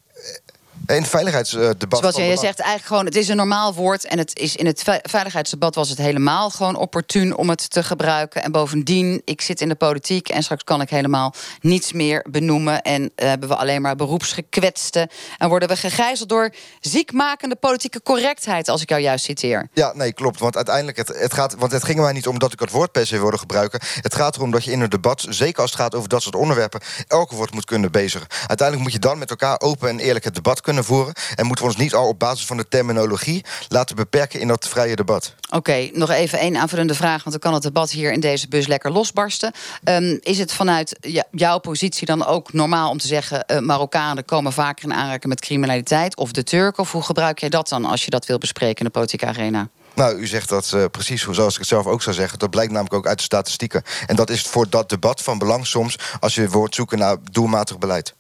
in 0.97 1.03
het 1.03 1.11
veiligheidsdebat. 1.11 1.99
Zoals 1.99 2.17
jij 2.17 2.37
zegt, 2.37 2.59
eigenlijk 2.59 2.87
gewoon, 2.87 3.05
het 3.05 3.17
is 3.17 3.29
een 3.29 3.37
normaal 3.37 3.75
woord. 3.75 4.05
En 4.05 4.19
het 4.19 4.39
is 4.39 4.57
in 4.57 4.67
het 4.67 4.83
veiligheidsdebat 5.03 5.75
was 5.75 5.89
het 5.89 5.99
helemaal 5.99 6.51
gewoon 6.51 6.77
opportun 6.77 7.37
om 7.37 7.49
het 7.49 7.71
te 7.71 7.83
gebruiken. 7.83 8.43
En 8.43 8.53
bovendien, 8.53 9.23
ik 9.25 9.41
zit 9.41 9.61
in 9.61 9.69
de 9.69 9.75
politiek 9.75 10.29
en 10.29 10.43
straks 10.43 10.65
kan 10.65 10.81
ik 10.81 10.91
helemaal 10.91 11.35
niets 11.61 11.93
meer 11.93 12.27
benoemen. 12.31 12.83
En 12.83 13.03
uh, 13.03 13.09
hebben 13.15 13.49
we 13.49 13.57
alleen 13.57 13.83
maar 13.83 13.97
beroepsgekwetsten. 13.97 15.09
En 15.39 15.49
worden 15.49 15.69
we 15.69 15.77
gegijzeld 15.77 16.29
door 16.29 16.55
ziekmakende 16.81 17.57
politieke 17.57 18.03
correctheid, 18.03 18.69
als 18.69 18.83
ik 18.83 18.89
jou 18.89 19.01
juist 19.01 19.25
citeer. 19.25 19.69
Ja, 19.73 19.93
nee, 19.95 20.13
klopt. 20.13 20.41
Want 20.41 20.57
uiteindelijk, 20.57 20.97
het, 20.97 21.09
het 21.09 21.35
gaat, 21.35 21.55
want 21.59 21.73
het 21.73 21.85
ging 21.85 22.01
mij 22.01 22.13
niet 22.13 22.27
om 22.27 22.39
dat 22.39 22.53
ik 22.53 22.61
het 22.61 22.71
woord 22.71 22.93
per 22.93 23.07
se 23.07 23.19
wilde 23.19 23.39
gebruiken. 23.39 23.81
Het 24.01 24.15
gaat 24.15 24.37
erom 24.37 24.51
dat 24.51 24.65
je 24.65 24.71
in 24.71 24.81
een 24.81 24.91
debat, 24.91 25.27
zeker 25.29 25.63
als 25.63 25.71
het 25.71 25.81
gaat 25.81 25.95
over 25.95 26.09
dat 26.09 26.23
soort 26.23 26.35
onderwerpen, 26.35 26.81
elke 27.07 27.35
woord 27.35 27.55
moet 27.55 27.65
kunnen 27.65 27.93
bezigen. 27.93 28.27
Uiteindelijk 28.47 28.83
moet 28.83 28.93
je 28.93 29.09
dan 29.09 29.19
met 29.19 29.31
elkaar 29.31 29.61
open 29.61 29.89
en 29.89 29.99
eerlijk 29.99 30.25
het 30.25 30.35
debat 30.35 30.61
kunnen 30.61 30.78
voeren. 30.85 31.15
En 31.35 31.47
moeten 31.47 31.65
we 31.65 31.71
ons 31.71 31.81
niet 31.81 31.95
al 31.95 32.09
op 32.09 32.19
basis 32.19 32.47
van 32.47 32.57
de 32.57 32.69
terminologie 32.69 33.45
laten 33.69 33.97
beperken 33.97 34.41
in 34.41 34.49
dat 34.49 34.69
vrije 34.69 34.97
debat. 34.97 35.35
Oké, 35.51 35.89
nog 35.93 36.11
even 36.11 36.39
één 36.39 36.57
aanvullende 36.57 36.95
vraag, 36.95 37.25
want 37.25 37.31
dan 37.31 37.39
kan 37.39 37.55
het 37.55 37.63
debat 37.63 37.91
hier 37.91 38.13
in 38.13 38.21
deze 38.21 38.49
bus 38.49 38.67
lekker 38.67 38.91
losbarsten. 38.91 39.53
Um, 39.85 40.19
is 40.23 40.39
het 40.39 40.53
vanuit 40.53 40.99
jouw 41.31 41.59
positie 41.59 42.07
dan 42.07 42.27
ook 42.27 42.53
normaal 42.53 42.91
om 42.91 42.99
te 42.99 43.07
zeggen: 43.07 43.45
uh, 43.47 43.59
Marokkanen 43.59 44.25
komen 44.25 44.53
vaker 44.53 44.85
in 44.85 44.95
aanraking 44.95 45.27
met 45.27 45.41
criminaliteit 45.41 46.17
of 46.17 46.33
de 46.33 46.45
Turken? 46.45 46.83
Of 46.83 46.93
hoe 46.93 47.03
gebruik 47.03 47.39
jij 47.39 47.49
dat 47.49 47.69
dan 47.69 47.85
als 47.85 48.05
je 48.05 48.11
dat 48.11 48.27
wil 48.27 48.39
bespreken 48.39 48.79
in 48.79 48.85
de 48.85 48.91
politieke 48.91 49.27
arena? 49.27 49.69
Nou, 49.95 50.17
u 50.19 50.27
zegt 50.27 50.49
dat 50.49 50.73
uh, 50.75 50.85
precies 50.91 51.27
zoals 51.31 51.53
ik 51.53 51.59
het 51.59 51.69
zelf 51.69 51.87
ook 51.87 52.03
zou 52.03 52.17
zeggen. 52.17 52.39
Dat 52.39 52.51
blijkt 52.51 52.73
namelijk 52.73 52.95
ook 52.95 53.07
uit 53.07 53.19
de 53.19 53.25
statistieken. 53.25 53.83
En 54.07 54.17
dat 54.17 54.31
is 54.31 54.43
voor 54.43 54.71
dat 54.71 54.89
debat 54.89 55.23
van 55.23 55.39
belang 55.39 55.67
soms 55.67 55.99
als 56.21 56.35
je 56.35 56.49
wordt 56.49 56.75
zoeken 56.75 56.99
naar 56.99 57.17
doelmatig 57.31 57.79
beleid. 57.79 58.15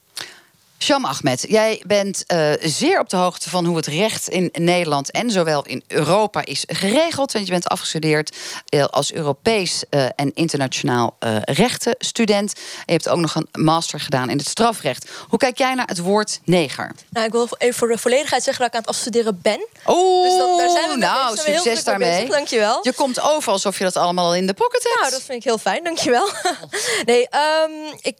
Sham 0.79 1.05
Ahmed, 1.05 1.45
jij 1.49 1.83
bent 1.87 2.25
uh, 2.33 2.53
zeer 2.61 3.01
op 3.01 3.09
de 3.09 3.17
hoogte 3.17 3.51
van 3.51 3.65
hoe 3.65 3.77
het 3.77 3.87
recht 3.87 4.29
in 4.29 4.51
Nederland 4.53 5.11
en 5.11 5.31
zowel 5.31 5.65
in 5.65 5.83
Europa 5.87 6.45
is 6.45 6.65
geregeld. 6.67 7.33
Want 7.33 7.47
je 7.47 7.53
bent 7.53 7.69
afgestudeerd 7.69 8.37
uh, 8.75 8.85
als 8.85 9.13
Europees 9.13 9.85
uh, 9.91 10.05
en 10.17 10.35
internationaal 10.35 11.17
rechtenstudent. 11.45 12.53
En 12.55 12.63
je 12.87 12.93
hebt 12.93 13.09
ook 13.09 13.19
nog 13.19 13.35
een 13.35 13.49
master 13.53 14.01
gedaan 14.01 14.31
in 14.31 14.39
het 14.39 14.49
strafrecht. 14.49 15.11
Hoe 15.29 15.39
kijk 15.39 15.59
jij 15.59 15.75
naar 15.75 15.87
het 15.87 15.99
woord 15.99 16.41
neger? 16.45 16.93
Nou, 17.11 17.27
ik 17.27 17.33
wil 17.33 17.49
even 17.59 17.79
voor 17.79 17.89
de 17.89 17.99
volledigheid 17.99 18.43
zeggen 18.43 18.63
dat 18.63 18.73
ik 18.73 18.79
aan 18.79 18.87
het 18.87 18.97
afstuderen 18.97 19.41
ben. 19.43 19.67
Oh, 19.85 20.23
dus 20.23 20.39
dat, 20.39 20.59
daar 20.59 20.71
zijn 20.71 20.91
we 20.91 20.97
nou, 20.97 21.37
succes 21.37 21.85
daarmee. 21.85 22.29
Dankjewel. 22.29 22.79
Je 22.83 22.93
komt 22.93 23.21
over 23.21 23.53
alsof 23.53 23.79
je 23.79 23.85
dat 23.85 23.97
allemaal 23.97 24.27
al 24.27 24.35
in 24.35 24.47
de 24.47 24.55
pocket 24.55 24.83
hebt. 24.83 25.01
Nou, 25.01 25.11
dat 25.11 25.23
vind 25.23 25.39
ik 25.39 25.45
heel 25.45 25.59
fijn, 25.59 25.85
dankjewel. 25.85 26.29
nee, 27.05 27.21
um, 27.21 27.99
ik, 28.01 28.17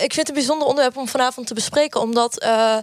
ik 0.00 0.12
vind 0.12 0.16
het 0.16 0.28
een 0.28 0.34
bijzonder 0.34 0.68
onderwerp 0.68 0.96
om 0.96 1.08
vanavond 1.08 1.46
te 1.46 1.54
bespreken 1.54 1.87
omdat 1.94 2.42
uh, 2.42 2.76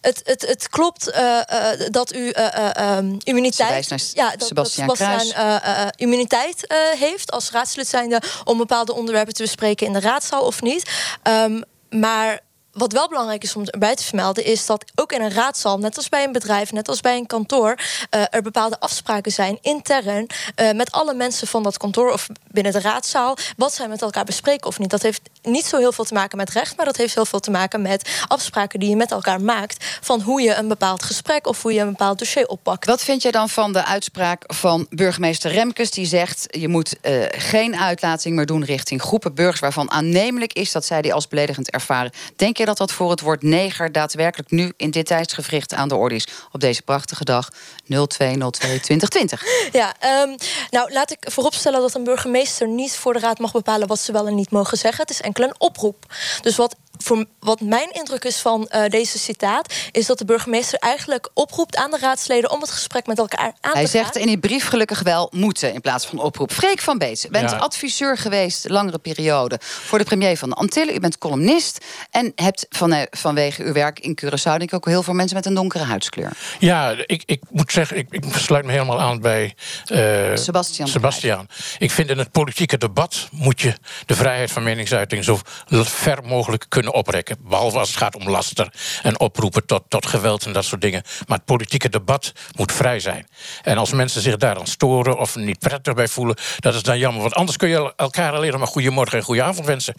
het, 0.00 0.20
het, 0.24 0.46
het 0.46 0.68
klopt 0.68 1.08
uh, 1.08 1.40
uh, 1.52 1.88
dat 1.90 2.14
u 2.14 2.32
um, 2.80 3.16
immuniteit. 3.22 4.12
ja, 4.14 4.30
dat, 4.30 4.46
Sebastian, 4.48 4.96
Sebastian 4.96 5.90
immuniteit 5.96 6.74
heeft 6.98 7.30
als 7.30 7.50
raadslid 7.50 7.88
zijnde 7.88 8.22
om 8.44 8.58
bepaalde 8.58 8.94
onderwerpen 8.94 9.34
te 9.34 9.42
bespreken 9.42 9.86
in 9.86 9.92
de 9.92 10.00
raadzaal 10.00 10.42
of 10.42 10.62
niet. 10.62 10.90
Um, 11.22 11.62
maar 11.90 12.40
wat 12.78 12.92
wel 12.92 13.08
belangrijk 13.08 13.42
is 13.42 13.56
om 13.56 13.64
erbij 13.64 13.94
te 13.94 14.04
vermelden, 14.04 14.44
is 14.44 14.66
dat 14.66 14.84
ook 14.94 15.12
in 15.12 15.22
een 15.22 15.32
raadzaal, 15.32 15.78
net 15.78 15.96
als 15.96 16.08
bij 16.08 16.24
een 16.24 16.32
bedrijf, 16.32 16.72
net 16.72 16.88
als 16.88 17.00
bij 17.00 17.16
een 17.16 17.26
kantoor, 17.26 17.78
uh, 18.14 18.22
er 18.30 18.42
bepaalde 18.42 18.80
afspraken 18.80 19.32
zijn 19.32 19.58
intern 19.60 20.26
uh, 20.56 20.72
met 20.72 20.92
alle 20.92 21.14
mensen 21.14 21.46
van 21.46 21.62
dat 21.62 21.76
kantoor 21.76 22.12
of 22.12 22.26
binnen 22.50 22.72
de 22.72 22.80
raadzaal, 22.80 23.36
wat 23.56 23.74
zij 23.74 23.88
met 23.88 24.02
elkaar 24.02 24.24
bespreken 24.24 24.66
of 24.66 24.78
niet. 24.78 24.90
Dat 24.90 25.02
heeft 25.02 25.20
niet 25.50 25.66
zo 25.66 25.78
heel 25.78 25.92
veel 25.92 26.04
te 26.04 26.14
maken 26.14 26.36
met 26.36 26.50
recht, 26.50 26.76
maar 26.76 26.86
dat 26.86 26.96
heeft 26.96 27.14
heel 27.14 27.26
veel 27.26 27.40
te 27.40 27.50
maken 27.50 27.82
met 27.82 28.24
afspraken 28.26 28.80
die 28.80 28.88
je 28.88 28.96
met 28.96 29.10
elkaar 29.10 29.40
maakt 29.40 29.84
van 30.00 30.20
hoe 30.20 30.40
je 30.40 30.54
een 30.54 30.68
bepaald 30.68 31.02
gesprek 31.02 31.46
of 31.46 31.62
hoe 31.62 31.72
je 31.72 31.80
een 31.80 31.90
bepaald 31.90 32.18
dossier 32.18 32.46
oppakt. 32.46 32.86
Wat 32.86 33.02
vind 33.02 33.22
jij 33.22 33.30
dan 33.30 33.48
van 33.48 33.72
de 33.72 33.84
uitspraak 33.84 34.42
van 34.46 34.86
burgemeester 34.90 35.50
Remkes, 35.50 35.90
die 35.90 36.06
zegt 36.06 36.46
je 36.50 36.68
moet 36.68 36.96
uh, 37.02 37.24
geen 37.28 37.76
uitlating 37.76 38.36
meer 38.36 38.46
doen 38.46 38.64
richting 38.64 39.02
groepen 39.02 39.34
burgers 39.34 39.60
waarvan 39.60 39.90
aannemelijk 39.90 40.52
is 40.52 40.72
dat 40.72 40.84
zij 40.84 41.02
die 41.02 41.14
als 41.14 41.28
beledigend 41.28 41.70
ervaren? 41.70 42.12
Denk 42.36 42.56
je 42.56 42.64
dat 42.64 42.76
dat 42.76 42.92
voor 42.92 43.10
het 43.10 43.20
woord 43.20 43.42
neger 43.42 43.92
daadwerkelijk 43.92 44.50
nu 44.50 44.72
in 44.76 44.90
dit 44.90 45.06
tijdsgevricht 45.06 45.74
aan 45.74 45.88
de 45.88 45.94
orde 45.94 46.14
is 46.14 46.26
op 46.52 46.60
deze 46.60 46.82
prachtige 46.82 47.24
dag 47.24 47.48
0202 47.86 48.80
2020? 48.80 49.42
Ja, 49.72 49.94
um, 50.22 50.36
nou 50.70 50.92
laat 50.92 51.10
ik 51.10 51.18
vooropstellen 51.20 51.80
dat 51.80 51.94
een 51.94 52.04
burgemeester 52.04 52.68
niet 52.68 52.96
voor 52.96 53.12
de 53.12 53.18
raad 53.18 53.38
mag 53.38 53.52
bepalen 53.52 53.88
wat 53.88 53.98
ze 53.98 54.12
wel 54.12 54.26
en 54.26 54.34
niet 54.34 54.50
mogen 54.50 54.78
zeggen. 54.78 55.00
Het 55.00 55.10
is 55.10 55.20
enkel 55.20 55.37
een 55.44 55.60
oproep. 55.60 56.06
Dus 56.42 56.56
wat 56.56 56.76
voor, 56.98 57.24
wat 57.40 57.60
mijn 57.60 57.90
indruk 57.90 58.24
is 58.24 58.36
van 58.36 58.68
uh, 58.70 58.86
deze 58.88 59.18
citaat, 59.18 59.74
is 59.92 60.06
dat 60.06 60.18
de 60.18 60.24
burgemeester 60.24 60.78
eigenlijk 60.78 61.30
oproept 61.34 61.76
aan 61.76 61.90
de 61.90 61.98
raadsleden 61.98 62.50
om 62.50 62.60
het 62.60 62.70
gesprek 62.70 63.06
met 63.06 63.18
elkaar 63.18 63.38
aan 63.38 63.52
Hij 63.52 63.60
te 63.60 63.68
gaan. 63.68 63.76
Hij 63.76 63.86
zegt 63.86 64.16
in 64.16 64.26
die 64.26 64.38
brief 64.38 64.68
gelukkig 64.68 65.02
wel 65.02 65.30
moeten 65.34 65.74
in 65.74 65.80
plaats 65.80 66.06
van 66.06 66.18
oproep. 66.18 66.52
Freek 66.52 66.80
van 66.80 66.98
Beets, 66.98 67.24
u 67.24 67.30
bent 67.30 67.50
ja. 67.50 67.56
adviseur 67.56 68.16
geweest 68.16 68.68
langere 68.68 68.98
periode 68.98 69.58
voor 69.60 69.98
de 69.98 70.04
premier 70.04 70.36
van 70.36 70.48
de 70.48 70.54
Antillen. 70.54 70.94
U 70.94 71.00
bent 71.00 71.18
columnist 71.18 71.84
en 72.10 72.32
hebt 72.34 72.66
van, 72.70 72.92
uh, 72.92 73.02
vanwege 73.10 73.62
uw 73.62 73.72
werk 73.72 73.98
in 73.98 74.18
Curaçao 74.24 74.42
denk 74.42 74.62
ik 74.62 74.74
ook 74.74 74.86
heel 74.86 75.02
veel 75.02 75.14
mensen 75.14 75.36
met 75.36 75.46
een 75.46 75.54
donkere 75.54 75.84
huidskleur. 75.84 76.32
Ja, 76.58 76.94
ik, 77.06 77.22
ik 77.26 77.42
moet 77.50 77.72
zeggen, 77.72 77.96
ik, 77.96 78.06
ik 78.10 78.24
sluit 78.34 78.64
me 78.64 78.72
helemaal 78.72 79.00
aan 79.00 79.20
bij 79.20 79.54
uh, 79.92 80.36
Sebastian. 80.36 80.88
Sebastian. 80.88 81.48
Ik 81.78 81.90
vind 81.90 82.10
in 82.10 82.18
het 82.18 82.30
politieke 82.30 82.78
debat 82.78 83.28
moet 83.30 83.60
je 83.60 83.74
de 84.06 84.14
vrijheid 84.14 84.50
van 84.50 84.62
meningsuiting 84.62 85.24
zo 85.24 85.38
ver 85.68 86.22
mogelijk 86.24 86.66
kunnen 86.68 86.87
oprekken. 86.92 87.36
Behalve 87.40 87.78
als 87.78 87.88
het 87.88 87.98
gaat 87.98 88.16
om 88.16 88.28
laster 88.28 88.72
en 89.02 89.20
oproepen 89.20 89.66
tot, 89.66 89.82
tot 89.88 90.06
geweld 90.06 90.44
en 90.44 90.52
dat 90.52 90.64
soort 90.64 90.80
dingen. 90.80 91.02
Maar 91.26 91.36
het 91.36 91.46
politieke 91.46 91.88
debat 91.88 92.32
moet 92.56 92.72
vrij 92.72 93.00
zijn. 93.00 93.26
En 93.62 93.78
als 93.78 93.92
mensen 93.92 94.22
zich 94.22 94.36
daar 94.36 94.54
dan 94.54 94.66
storen 94.66 95.18
of 95.18 95.36
niet 95.36 95.58
prettig 95.58 95.94
bij 95.94 96.08
voelen, 96.08 96.36
dat 96.58 96.74
is 96.74 96.82
dan 96.82 96.98
jammer. 96.98 97.22
Want 97.22 97.34
anders 97.34 97.56
kun 97.56 97.68
je 97.68 97.92
elkaar 97.96 98.32
alleen 98.32 98.58
maar 98.58 98.66
goedemorgen 98.66 99.18
en 99.18 99.24
goedenavond 99.24 99.66
wensen. 99.66 99.94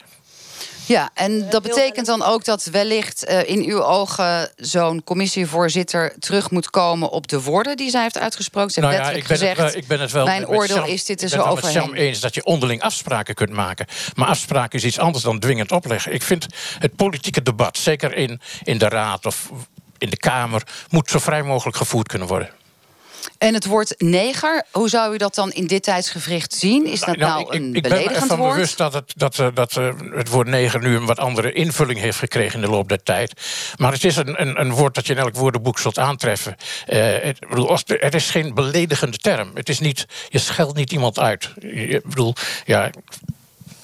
Ja, 0.90 1.10
en 1.14 1.50
dat 1.50 1.62
betekent 1.62 2.06
dan 2.06 2.24
ook 2.24 2.46
dat 2.46 2.64
wellicht 2.64 3.30
uh, 3.30 3.50
in 3.50 3.64
uw 3.64 3.84
ogen 3.84 4.52
zo'n 4.56 5.04
commissievoorzitter 5.04 6.14
terug 6.20 6.52
moet 6.52 6.70
komen 6.70 7.10
op 7.10 7.28
de 7.28 7.42
woorden 7.42 7.78
die 7.78 7.90
zij 7.90 8.02
heeft 8.02 8.18
uitgesproken. 8.18 8.72
Ze 8.72 8.80
nou 8.80 8.94
heeft 8.94 9.06
ja, 9.06 9.12
ik 9.12 9.28
ben 9.28 9.38
gezegd, 9.38 9.58
het, 9.58 9.76
ik 9.76 9.88
ben 9.88 10.00
het 10.00 10.12
wel 10.12 10.26
mijn 10.26 10.48
oordeel 10.48 10.76
Sam, 10.76 10.86
is 10.86 11.06
dit 11.06 11.22
er 11.22 11.30
zo 11.30 11.42
overheen. 11.42 11.58
Ik 11.58 11.74
ben 11.74 11.82
het 11.82 11.92
met 11.92 12.02
eens 12.02 12.20
dat 12.20 12.36
je 12.36 12.46
onderling 12.46 12.82
afspraken 12.82 13.36
kunt 13.36 13.50
maken. 13.50 13.86
Maar 14.16 14.28
afspraken 14.28 14.80
is 14.80 14.86
iets 14.86 15.00
anders 15.00 15.24
dan 15.24 15.40
dwingend 15.40 15.72
opleggen. 15.72 16.14
Ik 16.14 16.24
vind 16.24 16.46
het 16.80 16.96
politieke 16.96 17.42
debat, 17.42 17.78
zeker 17.78 18.16
in, 18.16 18.42
in 18.64 18.78
de 18.78 18.88
raad 18.88 19.26
of 19.26 19.50
in 19.98 20.10
de 20.10 20.18
Kamer, 20.18 20.64
moet 20.90 21.10
zo 21.10 21.20
vrij 21.20 21.44
mogelijk 21.44 21.78
gevoerd 21.78 22.08
kunnen 22.08 22.28
worden. 22.28 22.50
En 23.38 23.54
het 23.54 23.66
woord 23.66 23.94
neger, 23.98 24.64
hoe 24.72 24.90
zou 24.90 25.14
u 25.14 25.18
dat 25.18 25.36
dan 25.36 25.52
in 25.52 25.68
dit 25.68 25.84
tijdsgevricht 25.84 26.54
zien? 26.54 26.86
Is 26.86 27.00
dat 27.00 27.18
nou, 27.18 27.44
nou 27.44 27.56
een 27.56 27.76
ik, 27.76 27.82
beledigend 27.82 28.10
woord? 28.10 28.24
Ik 28.24 28.28
ben 28.28 28.38
woord? 28.38 28.54
bewust 28.54 28.78
dat, 28.78 28.94
het, 28.94 29.14
dat, 29.16 29.38
uh, 29.38 29.48
dat 29.54 29.76
uh, 29.76 29.94
het 30.16 30.30
woord 30.30 30.48
neger 30.48 30.82
nu 30.82 30.96
een 30.96 31.06
wat 31.06 31.20
andere 31.20 31.52
invulling 31.52 32.00
heeft 32.00 32.18
gekregen 32.18 32.56
in 32.56 32.66
de 32.66 32.72
loop 32.72 32.90
der 32.90 33.04
tijd. 33.04 33.34
Maar 33.78 33.92
het 33.92 34.04
is 34.04 34.16
een, 34.16 34.42
een, 34.42 34.60
een 34.60 34.72
woord 34.72 34.96
dat 34.96 35.08
je 35.08 35.14
in 35.14 35.20
elk 35.20 35.36
woordenboek 35.36 35.80
zult 35.80 36.00
aantreffen. 36.00 36.56
Uh, 36.88 37.16
het, 37.22 37.40
bedoel, 37.50 37.78
het 37.86 38.16
is 38.16 38.30
geen 38.30 38.54
beledigende 38.54 39.18
term. 39.18 39.52
Het 39.54 39.70
is 39.70 39.80
niet, 39.80 40.06
je 40.30 40.40
scheldt 40.40 40.78
niet 40.78 40.92
iemand 40.92 41.20
uit. 41.20 41.50
Ik 41.60 42.04
bedoel, 42.04 42.34
ja, 42.66 42.90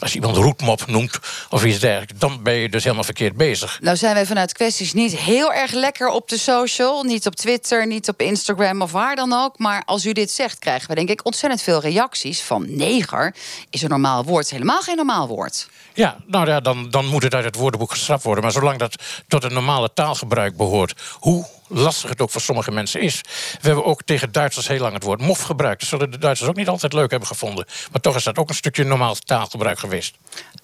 als 0.05 0.13
je 0.13 0.19
iemand 0.19 0.37
roetmop 0.37 0.87
noemt 0.87 1.19
of 1.49 1.65
iets 1.65 1.79
dergelijks, 1.79 2.19
dan 2.19 2.43
ben 2.43 2.53
je 2.53 2.69
dus 2.69 2.83
helemaal 2.83 3.03
verkeerd 3.03 3.35
bezig. 3.35 3.79
Nou 3.81 3.97
zijn 3.97 4.13
wij 4.13 4.25
vanuit 4.25 4.53
kwesties 4.53 4.93
niet 4.93 5.17
heel 5.17 5.53
erg 5.53 5.71
lekker 5.71 6.07
op 6.07 6.29
de 6.29 6.37
social. 6.37 7.03
Niet 7.03 7.25
op 7.25 7.35
Twitter, 7.35 7.87
niet 7.87 8.09
op 8.09 8.21
Instagram 8.21 8.81
of 8.81 8.91
waar 8.91 9.15
dan 9.15 9.33
ook. 9.33 9.57
Maar 9.59 9.83
als 9.85 10.05
u 10.05 10.11
dit 10.11 10.31
zegt, 10.31 10.59
krijgen 10.59 10.89
we 10.89 10.95
denk 10.95 11.09
ik 11.09 11.25
ontzettend 11.25 11.61
veel 11.61 11.81
reacties 11.81 12.41
van 12.41 12.75
neger 12.75 13.35
is 13.69 13.81
een 13.81 13.89
normaal 13.89 14.23
woord. 14.23 14.49
Helemaal 14.49 14.81
geen 14.81 14.95
normaal 14.95 15.27
woord. 15.27 15.67
Ja, 15.93 16.17
nou 16.25 16.47
ja, 16.47 16.59
dan, 16.59 16.89
dan 16.89 17.05
moet 17.05 17.23
het 17.23 17.33
uit 17.33 17.45
het 17.45 17.55
woordenboek 17.55 17.91
gestraft 17.91 18.23
worden. 18.23 18.43
Maar 18.43 18.53
zolang 18.53 18.79
dat 18.79 18.95
tot 19.27 19.43
een 19.43 19.53
normale 19.53 19.93
taalgebruik 19.93 20.57
behoort, 20.57 20.93
hoe 21.19 21.45
lastig 21.67 22.09
het 22.09 22.21
ook 22.21 22.31
voor 22.31 22.41
sommige 22.41 22.71
mensen 22.71 23.01
is. 23.01 23.21
We 23.61 23.67
hebben 23.67 23.85
ook 23.85 24.03
tegen 24.03 24.31
Duitsers 24.31 24.67
heel 24.67 24.79
lang 24.79 24.93
het 24.93 25.03
woord 25.03 25.21
mof 25.21 25.41
gebruikt. 25.41 25.79
Dat 25.79 25.89
zullen 25.89 26.11
de 26.11 26.17
Duitsers 26.17 26.49
ook 26.49 26.55
niet 26.55 26.67
altijd 26.67 26.93
leuk 26.93 27.09
hebben 27.09 27.27
gevonden. 27.27 27.65
Maar 27.91 28.01
toch 28.01 28.15
is 28.15 28.23
dat 28.23 28.37
ook 28.37 28.49
een 28.49 28.55
stukje 28.55 28.83
normaal 28.83 29.15
taalgebruik 29.15 29.79
geweest. 29.79 30.17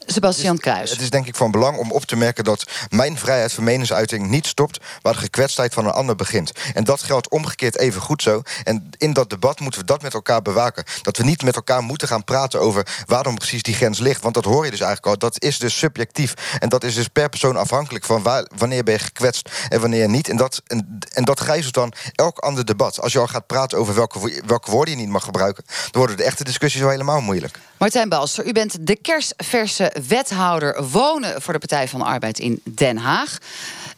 Sebastian 0.06 0.58
Kruis. 0.58 0.92
Het 0.92 1.02
is 1.02 1.10
denk 1.10 1.28
ik 1.28 1.36
van 1.36 1.52
belang 1.52 1.78
om 1.78 1.92
op 1.92 2.06
te 2.06 2.16
merken 2.16 2.44
dat 2.44 2.72
mijn 2.90 3.18
vrijheid 3.18 3.54
van 3.54 3.64
meningsuiting 3.64 4.30
niet 4.30 4.48
stopt 4.48 4.80
waar 5.02 5.14
de 5.14 5.20
gekwetstheid 5.20 5.74
van 5.74 5.86
een 5.86 5.92
ander 5.92 6.16
begint. 6.16 6.52
En 6.74 6.84
dat 6.84 7.04
geldt 7.04 7.30
omgekeerd 7.30 7.78
even 7.78 8.02
goed 8.02 8.22
zo. 8.22 8.42
En 8.64 8.90
in 8.98 9.14
dat 9.14 9.30
debat 9.30 9.60
moeten 9.60 9.80
we 9.80 9.86
dat 9.86 10.02
met 10.02 10.14
elkaar 10.14 10.42
bewaken. 10.42 10.84
Dat 11.02 11.18
we 11.18 11.24
niet 11.24 11.44
met 11.44 11.56
elkaar 11.56 11.82
moeten 11.84 12.08
gaan 12.08 12.24
praten 12.24 12.60
over 12.60 12.88
waarom 13.06 13.36
precies 13.36 13.64
die 13.64 13.76
grens 13.76 14.00
ligt. 14.00 14.22
Want 14.22 14.34
dat 14.34 14.46
hoor 14.46 14.66
je 14.66 14.72
dus 14.72 14.80
eigenlijk 14.80 15.14
al. 15.14 15.30
Dat 15.30 15.44
is 15.44 15.60
dus 15.60 15.78
subjectief. 15.78 16.34
En 16.60 16.70
dat 16.70 16.84
is 16.84 16.96
dus 16.96 17.08
per 17.08 17.30
persoon 17.30 17.58
afhankelijk 17.58 18.06
van 18.06 18.24
waar, 18.24 18.48
wanneer 18.56 18.84
ben 18.84 18.94
je 18.94 19.00
gekwetst 19.00 19.50
en 19.70 19.82
wanneer 19.82 20.10
niet. 20.10 20.30
En 20.30 20.38
dat, 20.38 20.62
en, 20.68 21.00
en 21.06 21.24
dat 21.24 21.40
gijzelt 21.40 21.74
dan 21.74 21.94
elk 22.16 22.38
ander 22.38 22.66
debat. 22.66 23.02
Als 23.02 23.14
je 23.14 23.20
al 23.20 23.28
gaat 23.28 23.48
praten 23.48 23.78
over 23.78 23.96
welke, 23.96 24.42
welke 24.46 24.72
woorden 24.72 24.94
je 24.94 25.00
niet 25.00 25.10
mag 25.10 25.24
gebruiken, 25.24 25.64
dan 25.68 25.90
worden 25.92 26.18
de 26.18 26.24
echte 26.24 26.44
discussies 26.44 26.82
wel 26.82 26.90
helemaal 26.90 27.22
moeilijk. 27.22 27.60
Martijn 27.78 28.10
Balster, 28.10 28.48
u 28.48 28.52
bent 28.52 28.88
de 28.88 28.96
kerstverse 28.96 29.96
wethouder 30.08 30.84
wonen 30.84 31.42
voor 31.42 31.54
de 31.54 31.60
Partij 31.60 31.88
van 31.88 32.00
de 32.00 32.06
Arbeid 32.06 32.40
in 32.40 32.62
Den 32.64 32.98
Haag. 32.98 33.38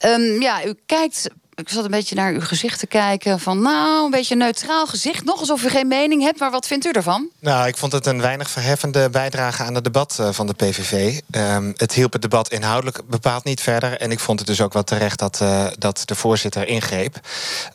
Um, 0.06 0.42
ja, 0.42 0.66
u 0.66 0.76
kijkt 0.86 1.30
ik 1.56 1.70
zat 1.70 1.86
een 1.86 1.92
beetje 1.92 2.16
naar 2.16 2.34
uw 2.34 2.42
gezicht 2.42 2.80
te 2.80 2.88
kijken. 2.88 3.40
Van 3.40 3.62
nou, 3.62 4.06
een 4.06 4.12
beetje 4.12 4.36
neutraal 4.36 4.86
gezicht. 4.86 5.24
Nog 5.24 5.40
alsof 5.40 5.64
u 5.64 5.70
geen 5.70 5.88
mening 5.88 6.22
hebt. 6.22 6.40
Maar 6.40 6.52
wat 6.52 6.68
vindt 6.68 6.86
u 6.86 6.92
ervan? 6.92 7.30
Nou, 7.40 7.68
ik 7.68 7.78
vond 7.78 7.92
het 7.92 8.06
een 8.06 8.22
weinig 8.22 8.50
verheffende 8.50 9.10
bijdrage 9.10 9.64
aan 9.64 9.76
het 9.76 9.84
debat 9.84 10.18
uh, 10.20 10.30
van 10.32 10.48
de 10.48 10.54
PVV. 10.54 11.20
Um, 11.32 11.74
het 11.78 11.94
hielp 11.94 12.14
het 12.14 12.22
debat 12.22 12.52
inhoudelijk 12.52 13.02
bepaald 13.08 13.44
niet 13.44 13.62
verder. 13.62 13.98
En 13.98 14.12
ik 14.12 14.20
vond 14.20 14.40
het 14.40 14.48
dus 14.48 14.62
ook 14.62 14.74
wel 14.74 14.84
terecht 14.84 15.20
dat, 15.20 15.40
uh, 15.42 15.66
dat 15.78 16.02
de 16.06 16.16
voorzitter 16.16 16.68
ingreep. 16.68 17.20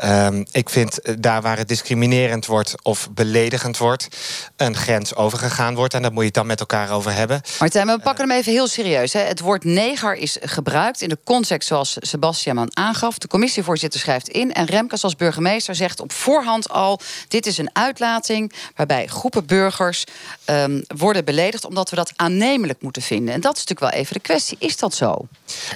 Um, 0.05 0.47
ik 0.53 0.71
vind 0.71 0.99
uh, 1.03 1.15
daar 1.19 1.43
waar 1.43 1.57
het 1.57 1.69
discriminerend 1.69 2.47
wordt 2.47 2.75
of 2.83 3.09
beledigend 3.11 3.77
wordt... 3.77 4.09
een 4.57 4.77
grens 4.77 5.15
overgegaan 5.15 5.75
wordt. 5.75 5.95
En 5.95 6.03
daar 6.03 6.13
moet 6.13 6.21
je 6.21 6.27
het 6.27 6.35
dan 6.35 6.47
met 6.47 6.61
elkaar 6.61 6.91
over 6.91 7.13
hebben. 7.13 7.41
Martijn, 7.59 7.87
we 7.87 7.99
pakken 7.99 8.29
hem 8.29 8.39
even 8.39 8.53
heel 8.53 8.67
serieus. 8.67 9.13
Hè. 9.13 9.21
Het 9.21 9.41
woord 9.41 9.65
neger 9.65 10.15
is 10.15 10.37
gebruikt 10.41 11.03
in 11.03 11.09
de 11.09 11.19
context 11.25 11.69
zoals 11.69 11.97
Sebastian 12.01 12.77
aangaf. 12.77 13.19
De 13.19 13.29
commissie 13.29 13.63
fractievoorzitter 13.69 14.01
schrijft 14.01 14.29
in. 14.29 14.53
En 14.53 14.67
Remkes 14.67 15.05
als 15.05 15.17
burgemeester 15.17 15.75
zegt 15.75 16.01
op 16.01 16.13
voorhand 16.13 16.69
al... 16.69 17.01
dit 17.29 17.47
is 17.47 17.59
een 17.59 17.71
uitlating 17.73 18.53
waarbij 18.77 19.07
groepen 19.07 19.47
burgers 19.47 20.05
ehm, 20.45 20.81
worden 20.97 21.25
beledigd... 21.25 21.65
omdat 21.65 21.91
we 21.91 21.97
dat 21.97 22.13
aannemelijk 22.17 22.83
moeten 22.83 23.03
vinden. 23.03 23.35
En 23.35 23.41
dat 23.41 23.57
is 23.57 23.65
natuurlijk 23.65 23.93
wel 23.93 24.01
even 24.01 24.15
de 24.15 24.21
kwestie. 24.21 24.57
Is 24.61 24.77
dat 24.77 24.95
zo? 24.95 25.27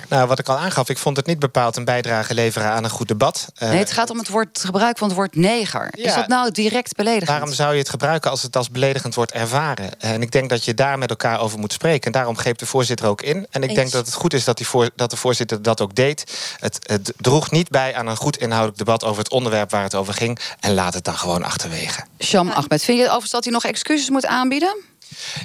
Nou, 0.09 0.29
wat 0.29 0.39
ik 0.39 0.49
al 0.49 0.59
aangaf, 0.59 0.89
ik 0.89 0.99
vond 0.99 1.17
het 1.17 1.27
niet 1.27 1.39
bepaald 1.39 1.77
een 1.77 1.85
bijdrage 1.85 2.35
leveren 2.35 2.71
aan 2.71 2.85
een 2.85 2.91
goed 2.91 3.09
debat. 3.09 3.53
Uh, 3.63 3.69
nee, 3.69 3.79
het 3.79 3.93
gaat 3.93 4.11
om 4.11 4.19
het, 4.19 4.29
woord, 4.29 4.49
het 4.53 4.65
gebruik 4.65 4.99
van 4.99 5.09
het 5.09 5.17
woord 5.17 5.37
neger. 5.37 5.89
Ja. 5.91 6.05
Is 6.05 6.15
dat 6.15 6.29
nou 6.29 6.51
direct 6.51 6.97
beledigend? 6.97 7.31
Waarom 7.31 7.53
zou 7.53 7.73
je 7.73 7.79
het 7.79 7.89
gebruiken 7.89 8.31
als 8.31 8.43
het 8.43 8.57
als 8.57 8.71
beledigend 8.71 9.15
wordt 9.15 9.33
ervaren? 9.33 10.01
En 10.01 10.23
ik 10.23 10.31
denk 10.31 10.51
dat 10.51 10.65
je 10.65 10.75
daar 10.75 10.99
met 10.99 11.11
elkaar 11.11 11.41
over 11.41 11.59
moet 11.59 11.73
spreken. 11.73 12.07
En 12.07 12.13
daarom 12.13 12.37
greep 12.37 12.59
de 12.59 12.67
voorzitter 12.67 13.07
ook 13.07 13.23
in. 13.23 13.47
En 13.51 13.63
ik 13.63 13.69
Eens. 13.69 13.79
denk 13.79 13.91
dat 13.91 14.07
het 14.07 14.15
goed 14.15 14.35
is 14.35 14.45
dat, 14.45 14.57
die 14.57 14.67
voor, 14.67 14.91
dat 14.97 15.11
de 15.11 15.17
voorzitter 15.17 15.63
dat 15.63 15.81
ook 15.81 15.95
deed. 15.95 16.25
Het, 16.59 16.79
het 16.83 17.13
droeg 17.17 17.51
niet 17.51 17.69
bij 17.69 17.82
aan 17.91 18.07
een 18.07 18.17
goed 18.17 18.37
inhoudelijk 18.37 18.79
debat 18.79 19.05
over 19.05 19.23
het 19.23 19.31
onderwerp 19.31 19.71
waar 19.71 19.83
het 19.83 19.95
over 19.95 20.15
ging. 20.15 20.39
En 20.61 20.75
laat 20.75 20.95
het 20.95 21.05
dan 21.05 21.17
gewoon 21.17 21.43
achterwege. 21.43 22.05
Sham 22.19 22.51
Ahmed, 22.51 22.85
vind 22.85 22.99
je 22.99 23.05
overigens 23.05 23.31
dat 23.31 23.45
hij 23.45 23.53
nog 23.53 23.65
excuses 23.65 24.11
moet 24.11 24.27
aanbieden? 24.27 24.92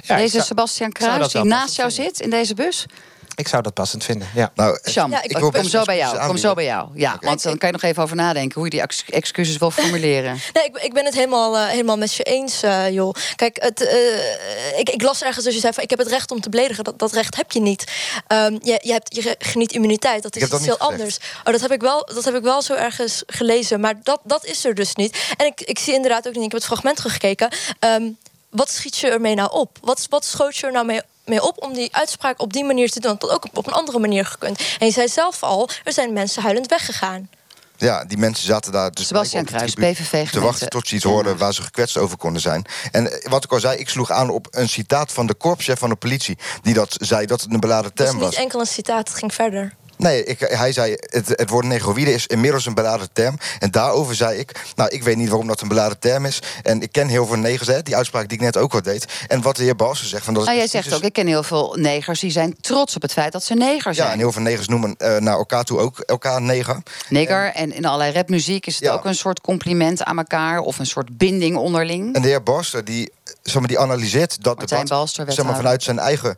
Ja, 0.02 0.16
deze 0.16 0.30
zou- 0.32 0.44
Sebastian 0.44 0.92
Kruis, 0.92 1.32
die 1.32 1.44
naast 1.44 1.76
jou 1.76 1.90
zit 1.90 2.20
in 2.20 2.30
deze 2.30 2.54
bus? 2.54 2.86
Ik 3.34 3.48
zou 3.48 3.62
dat 3.62 3.74
passend 3.74 4.04
vinden, 4.04 4.28
ja. 4.34 4.50
Nou, 4.54 4.78
Sham, 4.90 5.10
Ja, 5.10 5.22
ik- 5.22 5.32
kom 5.32 5.64
zo 5.64 5.82
bij 5.84 5.96
jou. 5.96 6.26
Kom 6.26 6.36
zo 6.36 6.54
bij 6.54 6.64
jou. 6.64 6.88
Ja, 6.94 7.16
want 7.20 7.42
dan 7.42 7.58
kan 7.58 7.68
je 7.68 7.74
nog 7.74 7.82
even 7.82 8.02
over 8.02 8.16
nadenken 8.16 8.54
hoe 8.54 8.64
je 8.64 8.70
die 8.70 8.80
ex- 8.80 9.04
excuses 9.08 9.56
wil 9.56 9.70
formuleren. 9.80 10.38
Nee, 10.52 10.64
ik, 10.64 10.76
ik 10.78 10.92
ben 10.92 11.04
het 11.04 11.14
helemaal, 11.14 11.56
eh, 11.56 11.66
helemaal 11.66 11.96
met 11.96 12.14
je 12.14 12.22
eens, 12.22 12.62
eh, 12.62 12.90
joh. 12.90 13.14
Kijk, 13.36 13.56
het, 13.62 13.86
eh, 13.86 14.78
ik, 14.78 14.90
ik 14.90 15.02
las 15.02 15.22
ergens 15.22 15.44
dat 15.44 15.54
je 15.54 15.60
zei 15.60 15.72
van... 15.72 15.82
ik 15.82 15.90
heb 15.90 15.98
het 15.98 16.08
recht 16.08 16.30
om 16.30 16.40
te 16.40 16.48
beledigen. 16.48 16.84
Dat, 16.84 16.98
dat 16.98 17.12
recht 17.12 17.36
heb 17.36 17.50
je 17.52 17.60
niet. 17.60 17.84
Ehm, 18.26 18.52
je, 18.62 18.80
je, 18.82 18.92
hebt, 18.92 19.14
je 19.16 19.36
geniet 19.38 19.72
immuniteit. 19.72 20.22
Dat 20.22 20.36
is 20.36 20.48
dat 20.48 20.58
iets 20.58 20.68
heel 20.68 20.78
anders. 20.78 21.18
Oh, 21.44 21.52
dat, 21.52 21.60
heb 21.60 21.72
ik 21.72 21.80
wel, 21.80 22.06
dat 22.14 22.24
heb 22.24 22.34
ik 22.34 22.42
wel 22.42 22.62
zo 22.62 22.74
ergens 22.74 23.22
gelezen. 23.26 23.80
Maar 23.80 23.94
dat, 24.02 24.20
dat 24.24 24.44
is 24.44 24.64
er 24.64 24.74
dus 24.74 24.94
niet. 24.94 25.16
En 25.36 25.46
ik, 25.46 25.60
ik 25.60 25.78
zie 25.78 25.94
inderdaad 25.94 26.26
ook 26.28 26.34
niet... 26.34 26.44
ik 26.44 26.50
heb 26.52 26.60
het 26.60 26.64
fragment 26.70 26.96
teruggekeken. 26.96 27.48
Ehm, 27.78 28.02
wat 28.50 28.70
schiet 28.70 28.96
je 28.96 29.08
ermee 29.08 29.34
nou 29.34 29.52
op? 29.52 29.78
Wat, 29.80 30.06
wat 30.10 30.24
schoot 30.24 30.56
je 30.56 30.66
er 30.66 30.72
nou 30.72 30.86
mee 30.86 31.00
mee 31.28 31.42
op 31.42 31.62
om 31.62 31.72
die 31.72 31.94
uitspraak 31.94 32.40
op 32.40 32.52
die 32.52 32.64
manier 32.64 32.90
te 32.90 33.00
doen. 33.00 33.16
Dat 33.18 33.30
ook 33.30 33.46
op 33.52 33.66
een 33.66 33.72
andere 33.72 33.98
manier 33.98 34.24
gekund. 34.24 34.60
En 34.78 34.86
je 34.86 34.92
zei 34.92 35.08
zelf 35.08 35.42
al, 35.42 35.68
er 35.84 35.92
zijn 35.92 36.12
mensen 36.12 36.42
huilend 36.42 36.66
weggegaan. 36.66 37.28
Ja, 37.76 38.04
die 38.04 38.18
mensen 38.18 38.46
zaten 38.46 38.72
daar 38.72 38.90
dus 38.90 39.06
Sebastian 39.06 39.44
Kruis, 39.44 39.74
PVV 39.74 40.30
te 40.30 40.40
wachten 40.40 40.68
tot 40.68 40.88
ze 40.88 40.94
iets 40.94 41.04
hoorden 41.04 41.36
waar 41.36 41.54
ze 41.54 41.62
gekwetst 41.62 41.96
over 41.96 42.16
konden 42.16 42.42
zijn. 42.42 42.66
En 42.90 43.20
wat 43.22 43.44
ik 43.44 43.52
al 43.52 43.60
zei, 43.60 43.78
ik 43.78 43.88
sloeg 43.88 44.10
aan 44.10 44.30
op 44.30 44.46
een 44.50 44.68
citaat 44.68 45.12
van 45.12 45.26
de 45.26 45.34
korpschef 45.34 45.78
van 45.78 45.88
de 45.88 45.96
politie... 45.96 46.38
die 46.62 46.74
dat 46.74 46.96
zei 47.00 47.26
dat 47.26 47.40
het 47.40 47.52
een 47.52 47.60
beladen 47.60 47.94
term 47.94 48.14
niet 48.14 48.24
was. 48.24 48.34
enkel 48.34 48.60
een 48.60 48.66
citaat, 48.66 49.08
het 49.08 49.18
ging 49.18 49.34
verder. 49.34 49.74
Nee, 49.98 50.24
ik, 50.24 50.40
hij 50.40 50.72
zei, 50.72 50.94
het, 50.98 51.28
het 51.28 51.50
woord 51.50 51.64
negroïde 51.64 52.12
is 52.12 52.26
inmiddels 52.26 52.66
een 52.66 52.74
beladen 52.74 53.08
term. 53.12 53.38
En 53.58 53.70
daarover 53.70 54.14
zei 54.14 54.38
ik, 54.38 54.60
nou, 54.76 54.90
ik 54.90 55.02
weet 55.02 55.16
niet 55.16 55.28
waarom 55.28 55.46
dat 55.46 55.60
een 55.60 55.68
beladen 55.68 55.98
term 55.98 56.24
is. 56.24 56.42
En 56.62 56.82
ik 56.82 56.92
ken 56.92 57.08
heel 57.08 57.26
veel 57.26 57.36
negers, 57.36 57.68
hè, 57.68 57.82
die 57.82 57.96
uitspraak 57.96 58.28
die 58.28 58.38
ik 58.38 58.44
net 58.44 58.56
ook 58.56 58.74
al 58.74 58.82
deed. 58.82 59.06
En 59.28 59.42
wat 59.42 59.56
de 59.56 59.62
heer 59.62 59.76
Balsen 59.76 60.06
zegt... 60.06 60.24
Van 60.24 60.34
dat 60.34 60.42
het 60.46 60.52
Nou, 60.54 60.66
jij 60.68 60.82
zegt 60.82 60.96
ook, 60.96 61.02
ik 61.02 61.12
ken 61.12 61.26
heel 61.26 61.42
veel 61.42 61.76
negers 61.78 62.20
die 62.20 62.30
zijn 62.30 62.56
trots 62.60 62.96
op 62.96 63.02
het 63.02 63.12
feit 63.12 63.32
dat 63.32 63.44
ze 63.44 63.54
neger 63.54 63.94
zijn. 63.94 64.06
Ja, 64.06 64.12
en 64.12 64.18
heel 64.18 64.32
veel 64.32 64.42
negers 64.42 64.68
noemen 64.68 64.94
eh, 64.98 65.16
naar 65.16 65.36
elkaar 65.36 65.64
toe 65.64 65.78
ook 65.78 65.98
elkaar 65.98 66.42
neger. 66.42 66.82
Nigger 67.08 67.52
en 67.52 67.72
in 67.74 67.84
allerlei 67.84 68.12
rapmuziek 68.12 68.66
is 68.66 68.74
het 68.74 68.84
Ja. 68.84 68.92
ook 68.92 69.04
een 69.04 69.14
soort 69.14 69.40
compliment 69.40 70.02
aan 70.02 70.18
elkaar 70.18 70.60
of 70.60 70.78
een 70.78 70.86
soort 70.86 71.16
binding 71.18 71.56
onderling. 71.56 72.14
En 72.14 72.22
de 72.22 72.28
heer 72.28 72.42
Balster, 72.42 72.84
die, 72.84 73.12
zeg 73.42 73.54
maar, 73.58 73.68
die 73.68 73.78
analyseert 73.78 74.42
dat 74.44 74.56
Martijn 74.58 74.80
debat 74.80 74.98
Balster, 74.98 75.32
zeg 75.32 75.44
maar, 75.44 75.56
vanuit 75.56 75.82
zijn 75.82 75.98
eigen... 75.98 76.36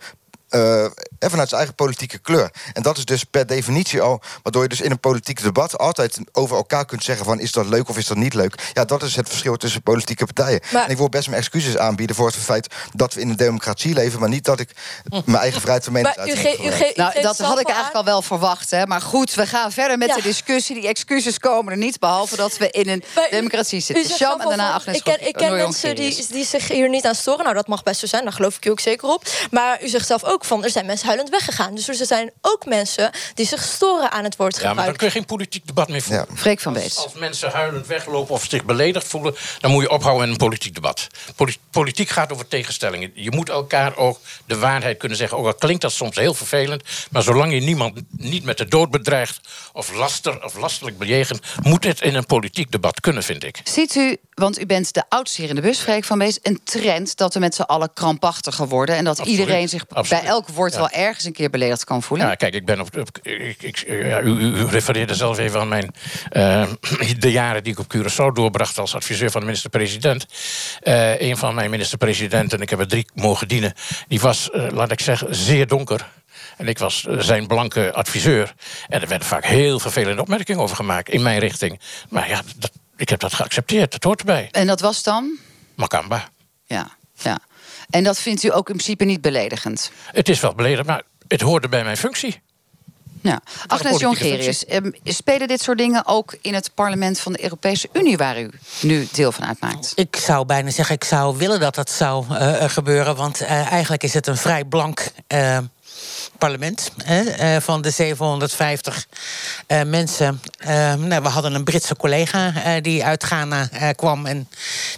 eh, 0.51 0.85
en 1.19 1.31
vanuit 1.31 1.49
zijn 1.49 1.61
eigen 1.61 1.75
politieke 1.75 2.19
kleur. 2.19 2.51
En 2.73 2.83
dat 2.83 2.97
is 2.99 3.05
dus 3.05 3.25
per 3.25 3.47
definitie 3.47 4.01
al... 4.01 4.21
waardoor 4.43 4.63
je 4.63 4.69
dus 4.69 4.81
in 4.81 4.91
een 4.91 5.01
politiek 5.01 5.43
debat 5.43 5.79
altijd 5.79 6.19
over 6.33 6.57
elkaar 6.57 6.85
kunt 6.85 7.05
zeggen... 7.05 7.25
van 7.25 7.41
is 7.41 7.53
dat 7.53 7.67
leuk 7.67 7.89
of 7.89 7.97
is 7.97 8.07
dat 8.07 8.17
niet 8.17 8.35
leuk. 8.35 8.71
Ja, 8.73 8.85
dat 8.85 9.03
is 9.03 9.17
het 9.17 9.29
verschil 9.29 9.57
tussen 9.57 9.83
politieke 9.83 10.25
partijen. 10.25 10.61
Maar- 10.73 10.85
en 10.85 10.91
ik 10.91 10.97
wil 10.97 11.09
best 11.09 11.29
mijn 11.29 11.41
excuses 11.41 11.77
aanbieden 11.77 12.17
voor 12.17 12.27
het 12.27 12.37
feit... 12.37 12.75
dat 12.95 13.15
we 13.15 13.21
in 13.21 13.29
een 13.29 13.37
democratie 13.37 13.95
leven... 13.95 14.21
maar 14.21 14.29
niet 14.29 14.45
dat 14.45 14.61
ik 14.61 14.71
mijn 15.25 15.39
eigen 15.39 15.61
vrijheid 15.61 15.85
van 15.85 15.93
meningsuiting 15.93 16.39
u 16.59 16.93
Nou, 16.95 17.21
dat 17.23 17.39
had 17.39 17.61
ik 17.61 17.67
eigenlijk 17.67 17.77
aan- 17.79 17.93
al 17.93 18.05
wel 18.05 18.23
verwacht. 18.23 18.71
Hè? 18.71 18.87
Maar 18.87 19.01
goed, 19.01 19.35
we 19.35 19.47
gaan 19.47 19.73
verder 19.73 19.99
met 19.99 20.09
Ja. 20.09 20.15
de 20.15 20.23
discussie. 20.23 20.75
Die 20.81 20.89
excuses 20.89 21.39
komen 21.39 21.73
er 21.73 21.79
niet, 21.79 21.99
behalve 21.99 22.37
dat 22.37 22.57
we 22.57 22.71
in 22.71 22.89
een 22.89 23.03
Maar 23.15 23.29
democratie 23.31 23.79
u 23.79 23.81
zitten. 23.81 24.17
Sham 24.17 24.41
en 24.41 24.49
daarna 24.49 24.73
Agnes 24.73 24.97
Ik 24.97 25.05
ken, 25.05 25.27
ik 25.29 25.35
ken 25.35 25.53
mensen 25.57 25.97
die, 25.97 26.27
die 26.31 26.45
zich 26.45 26.69
hier 26.69 26.89
niet 26.89 27.05
aan 27.07 27.15
storen. 27.15 27.43
Nou, 27.43 27.55
dat 27.55 27.67
mag 27.67 27.83
best 27.83 28.01
zo 28.01 28.07
zijn. 28.07 28.23
Daar 28.25 28.33
geloof 28.33 28.57
ik 28.57 28.65
u 28.65 28.71
ook 28.71 28.81
zeker 28.81 29.09
op. 29.09 29.25
Maar 29.51 29.83
u 29.83 29.89
zegt 29.89 30.07
zelf 30.07 30.25
ook 30.25 30.40
van, 30.45 30.65
er 30.65 30.71
zijn 30.71 30.87
mensen 30.87 31.07
huilend 31.07 31.29
weggegaan. 31.31 31.75
Dus 31.75 31.89
er 31.89 32.07
zijn 32.07 32.31
ook 32.41 32.65
mensen 32.67 33.11
die 33.35 33.47
zich 33.47 33.63
storen 33.63 34.11
aan 34.11 34.25
het 34.25 34.37
woord 34.37 34.55
Ja, 34.57 34.59
maar 34.61 34.67
dan 34.69 34.77
gebruik. 34.79 34.99
kun 34.99 35.07
je 35.07 35.13
geen 35.13 35.25
politiek 35.25 35.67
debat 35.67 35.89
meer 35.89 36.03
voeren. 36.03 36.27
Freek 36.37 36.61
van 36.61 36.75
Als, 36.75 36.83
Beets. 36.83 36.97
als 36.97 37.13
mensen 37.15 37.51
huilend 37.51 37.87
weglopen 37.87 38.35
of 38.35 38.45
zich 38.49 38.65
beledigd 38.65 39.07
voelen, 39.07 39.35
dan 39.61 39.71
moet 39.71 39.83
je 39.83 39.91
ophouden 39.91 40.21
met 40.23 40.31
een 40.31 40.47
politiek 40.47 40.75
debat. 40.75 41.07
Poli- 41.37 41.57
politiek 41.71 42.09
gaat 42.09 42.33
over 42.33 42.49
tegenstellingen. 42.49 43.11
Je 43.15 43.31
moet 43.31 43.49
elkaar 43.49 43.97
ook 43.97 44.19
de 44.47 44.59
waarheid 44.59 44.99
kunnen 44.99 45.19
zeggen. 45.19 45.39
Ook 45.39 45.47
al 45.47 45.55
klinkt 45.55 45.83
dat 45.83 45.93
soms 45.93 46.17
heel 46.17 46.35
vervelend, 46.35 46.83
maar 47.11 47.23
zolang 47.23 47.53
je 47.53 47.61
niemand 47.61 48.01
niet 48.11 48.45
met 48.45 48.59
de 48.59 48.69
dood 48.69 48.91
bedreigt 48.91 49.41
of 49.73 49.93
laster 49.95 50.45
of 50.45 50.55
lastelijk 50.57 50.99
bejegent, 50.99 51.41
moet 51.63 51.85
het 51.85 52.01
in 52.01 52.15
een 52.15 52.27
politiek 52.27 52.71
debat 52.73 53.01
kunnen, 53.01 53.23
vind 53.23 53.45
ik. 53.45 53.61
Ziet 53.65 53.95
u, 53.95 54.17
want 54.41 54.61
u 54.61 54.67
bent 54.67 54.95
de 54.95 55.03
oudste 55.09 55.41
hier 55.41 55.51
in 55.51 55.57
de 55.57 55.61
bus, 55.61 55.79
Freek 55.79 56.05
van 56.05 56.19
Bees... 56.19 56.39
een 56.43 56.61
trend 56.65 57.17
dat 57.17 57.35
we 57.35 57.41
met 57.41 57.55
z'n 57.55 57.63
allen 57.63 57.93
krampachtiger 57.95 58.69
worden... 58.69 58.97
en 58.97 59.05
dat 59.05 59.19
Absoluut, 59.19 59.41
iedereen 59.41 59.69
zich 59.69 59.85
absoluut. 59.89 60.23
bij 60.23 60.31
elk 60.31 60.49
woord 60.49 60.73
Ja. 60.73 60.79
wel 60.79 60.89
ergens 60.91 61.25
een 61.25 61.33
keer 61.33 61.51
beledigd 61.51 61.85
kan 61.85 62.03
voelen? 62.03 62.27
Ja, 62.27 62.35
kijk, 62.35 62.55
ik 62.55 62.65
ben 62.65 62.81
op. 62.81 62.97
op- 62.97 63.19
ik, 63.23 63.63
ik, 63.63 63.85
ja, 63.89 64.21
u, 64.21 64.65
refereerde 64.67 65.15
zelf 65.15 65.39
even 65.39 65.61
aan 65.61 65.69
mijn. 65.69 65.95
eh, 66.31 66.67
de 67.19 67.31
jaren 67.31 67.63
die 67.65 67.73
ik 67.73 67.79
op 67.79 67.97
Curaçao 67.97 68.33
doorbracht 68.35 68.79
als 68.79 68.95
adviseur 68.95 69.31
van 69.31 69.41
de 69.41 69.47
minister-president. 69.47 70.27
Eh, 70.81 71.21
een 71.21 71.37
van 71.37 71.55
mijn 71.55 71.71
minister-presidenten, 71.71 72.61
ik 72.61 72.71
heb 72.71 72.79
er 72.79 72.89
drie 72.89 73.07
mogen 73.15 73.49
dienen. 73.49 73.73
die 74.09 74.21
was, 74.21 74.51
eh, 74.51 74.67
laat 74.71 74.91
ik 74.93 75.01
zeggen, 75.01 75.35
zeer 75.35 75.67
donker. 75.67 76.09
En 76.57 76.69
ik 76.69 76.79
was 76.79 77.01
zijn 77.19 77.47
blanke 77.47 77.93
adviseur. 77.93 78.55
En 78.89 79.01
er 79.03 79.09
werden 79.09 79.29
vaak 79.29 79.45
heel 79.45 79.79
vervelende 79.81 80.21
opmerkingen 80.21 80.63
over 80.63 80.77
gemaakt 80.77 81.09
in 81.09 81.23
mijn 81.23 81.39
richting. 81.39 81.81
Maar 82.09 82.29
ja, 82.29 82.43
dat, 82.57 82.71
ik 83.01 83.09
heb 83.09 83.21
dat 83.21 83.35
geaccepteerd. 83.35 83.93
Dat 83.93 84.05
hoort 84.05 84.21
erbij. 84.21 84.49
En 84.51 84.67
dat 84.67 84.81
was 84.81 85.03
dan? 85.03 85.39
Makamba. 85.75 86.29
Ja, 86.65 86.91
ja. 87.15 87.39
En 87.91 88.05
dat 88.05 88.19
vindt 88.19 88.43
u 88.43 88.49
ook 88.49 88.69
in 88.69 88.75
principe 88.75 89.05
niet 89.05 89.21
beledigend? 89.21 89.91
Het 90.05 90.29
is 90.29 90.41
wel 90.41 90.55
beledigend, 90.55 90.87
maar 90.87 91.03
het 91.29 91.41
hoorde 91.41 91.69
bij 91.69 91.85
mijn 91.85 91.97
functie. 91.97 92.41
Ja. 93.23 93.41
Agnes 93.67 94.01
Jongerius, 94.01 94.65
ehm, 94.65 94.91
spelen 95.05 95.49
dit 95.49 95.63
soort 95.63 95.79
dingen 95.79 96.07
ook 96.07 96.37
in 96.41 96.55
het 96.55 96.71
parlement 96.75 97.21
van 97.21 97.33
de 97.33 97.43
Europese 97.43 97.89
Unie... 97.93 98.17
waar 98.17 98.41
u 98.41 98.51
nu 98.81 99.09
deel 99.13 99.33
van 99.33 99.45
uitmaakt? 99.45 99.93
Ik 99.95 100.17
zou 100.17 100.47
bijna 100.47 100.71
zeggen, 100.71 100.95
ik 100.95 101.05
zou 101.05 101.37
willen 101.37 101.61
dat 101.61 101.75
dat 101.75 101.91
zou 101.91 102.25
eh, 102.29 102.69
gebeuren. 102.69 103.17
Want 103.17 103.41
eh, 103.41 103.73
eigenlijk 103.73 104.03
is 104.03 104.15
het 104.15 104.27
een 104.27 104.37
vrij 104.37 104.65
blank 104.65 105.11
eh, 105.27 105.59
parlement. 106.39 106.91
Hè, 107.05 107.21
eh, 107.23 107.61
van 107.61 107.83
de 107.83 107.91
750 107.91 109.07
eh, 109.67 109.83
mensen. 109.83 110.41
Eh, 110.59 110.95
nou, 110.95 111.23
we 111.23 111.29
hadden 111.29 111.55
een 111.55 111.65
Britse 111.65 111.97
collega 111.97 112.53
die 112.81 113.05
uit 113.05 113.25
Ghana 113.25 113.69
kwam. 113.97 114.27
En 114.27 114.49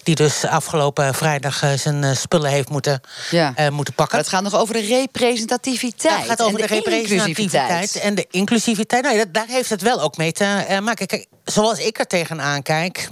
die 0.02 0.14
dus 0.14 0.44
afgelopen 0.44 1.14
vrijdag 1.14 1.62
zijn 1.76 2.16
spullen 2.16 2.50
heeft 2.50 2.68
moeten, 2.68 3.00
Ja. 3.30 3.54
moeten 3.70 3.94
pakken. 3.94 4.16
Maar 4.16 4.24
het 4.24 4.34
gaat 4.34 4.42
nog 4.42 4.54
over 4.60 4.74
de 4.74 4.80
representativiteit. 4.86 6.16
Het 6.18 6.26
gaat 6.28 6.42
over 6.42 6.58
de, 6.58 6.66
representativiteit 6.66 7.94
en 7.96 8.14
de 8.14 8.26
inclusiviteit. 8.30 9.02
Nou, 9.02 9.16
dat- 9.16 9.34
daar 9.34 9.46
heeft 9.48 9.70
het 9.70 9.82
wel 9.82 10.00
ook 10.00 10.16
mee 10.16 10.32
te 10.32 10.78
maken. 10.82 11.06
Kijk, 11.06 11.26
zoals 11.44 11.78
ik 11.78 11.98
er 11.98 12.06
tegenaan 12.06 12.62
kijk. 12.62 13.08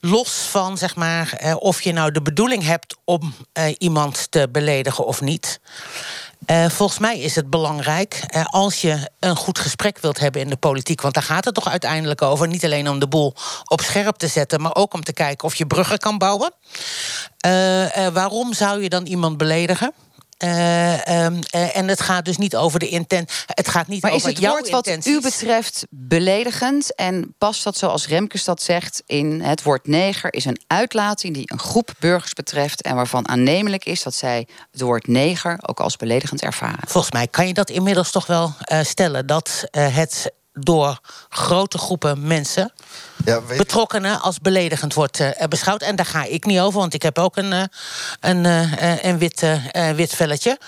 Los 0.00 0.30
van 0.30 0.78
zeg 0.78 0.96
maar, 0.96 1.32
eh, 1.32 1.56
of 1.58 1.82
je 1.82 1.92
nou 1.92 2.10
de 2.10 2.22
bedoeling 2.22 2.64
hebt 2.64 2.96
om 3.04 3.34
eh, 3.52 3.74
iemand 3.78 4.30
te 4.30 4.48
beledigen 4.52 5.06
of 5.06 5.20
niet. 5.20 5.60
Eh, 6.46 6.68
volgens 6.68 6.98
mij 6.98 7.18
is 7.18 7.34
het 7.34 7.50
belangrijk 7.50 8.24
als 8.44 8.80
je 8.80 9.10
een 9.18 9.36
goed 9.36 9.58
gesprek 9.58 9.98
wilt 9.98 10.18
hebben 10.18 10.40
in 10.40 10.48
de 10.48 10.56
politiek. 10.56 11.00
Want 11.00 11.14
daar 11.14 11.22
gaat 11.22 11.44
het 11.44 11.54
toch 11.54 11.68
uiteindelijk 11.68 12.22
over. 12.22 12.48
Niet 12.48 12.64
alleen 12.64 12.88
om 12.88 12.98
de 12.98 13.08
boel 13.08 13.34
op 13.64 13.80
scherp 13.80 14.16
te 14.16 14.28
zetten, 14.28 14.60
maar 14.60 14.74
ook 14.74 14.94
om 14.94 15.02
te 15.04 15.12
kijken 15.12 15.46
of 15.46 15.54
je 15.54 15.66
bruggen 15.66 15.98
kan 15.98 16.18
bouwen. 16.18 16.52
Waarom 18.12 18.54
zou 18.54 18.82
je 18.82 18.88
dan 18.88 19.06
iemand 19.06 19.36
beledigen? 19.36 19.92
Eh, 20.38 21.06
ehm, 21.06 21.40
eh, 21.50 21.76
en 21.76 21.88
het 21.88 22.00
gaat 22.00 22.24
dus 22.24 22.36
niet 22.36 22.56
over 22.56 22.78
de 22.78 22.88
intent. 22.88 23.44
Het 23.46 23.68
gaat 23.68 23.86
niet 23.86 24.02
Maar 24.02 24.10
is 24.10 24.16
over 24.16 24.28
het 24.28 24.38
jouw 24.38 24.52
woord 24.52 24.70
wat 24.70 24.86
intenties. 24.86 25.12
u 25.12 25.20
betreft 25.20 25.86
beledigend? 25.90 26.94
En 26.94 27.34
past 27.38 27.64
dat 27.64 27.76
zoals 27.76 28.06
Remkes 28.06 28.44
dat 28.44 28.62
zegt 28.62 29.02
in 29.06 29.40
het 29.40 29.62
woord 29.62 29.86
neger... 29.86 30.32
is 30.32 30.44
een 30.44 30.60
uitlating 30.66 31.34
die 31.34 31.52
een 31.52 31.58
groep 31.58 31.94
burgers 31.98 32.32
betreft... 32.32 32.82
en 32.82 32.94
waarvan 32.94 33.28
aannemelijk 33.28 33.84
is 33.84 34.02
dat 34.02 34.14
zij 34.14 34.46
het 34.70 34.80
woord 34.80 35.06
neger 35.06 35.58
ook 35.62 35.80
als 35.80 35.96
beledigend 35.96 36.42
ervaren. 36.42 36.88
Volgens 36.88 37.12
mij 37.12 37.26
kan 37.26 37.46
je 37.46 37.54
dat 37.54 37.70
inmiddels 37.70 38.10
toch 38.10 38.26
wel 38.26 38.54
eh, 38.58 38.80
stellen 38.82 39.26
dat 39.26 39.64
het 39.70 40.32
door 40.60 40.98
grote 41.28 41.78
groepen 41.78 42.26
mensen 42.26 42.72
betrokkenen 43.56 44.20
als 44.20 44.38
beledigend 44.38 44.94
wordt 44.94 45.20
uh, 45.20 45.30
beschouwd. 45.48 45.82
En 45.82 45.96
daar 45.96 46.06
ga 46.06 46.24
ik 46.24 46.44
niet 46.44 46.60
over, 46.60 46.80
want 46.80 46.94
ik 46.94 47.02
heb 47.02 47.18
ook 47.18 47.36
een, 47.36 47.52
uh, 47.52 47.62
een, 48.20 48.44
uh, 48.44 49.04
een 49.04 49.18
wit, 49.18 49.46
wit 49.94 50.14
velletje. 50.14 50.58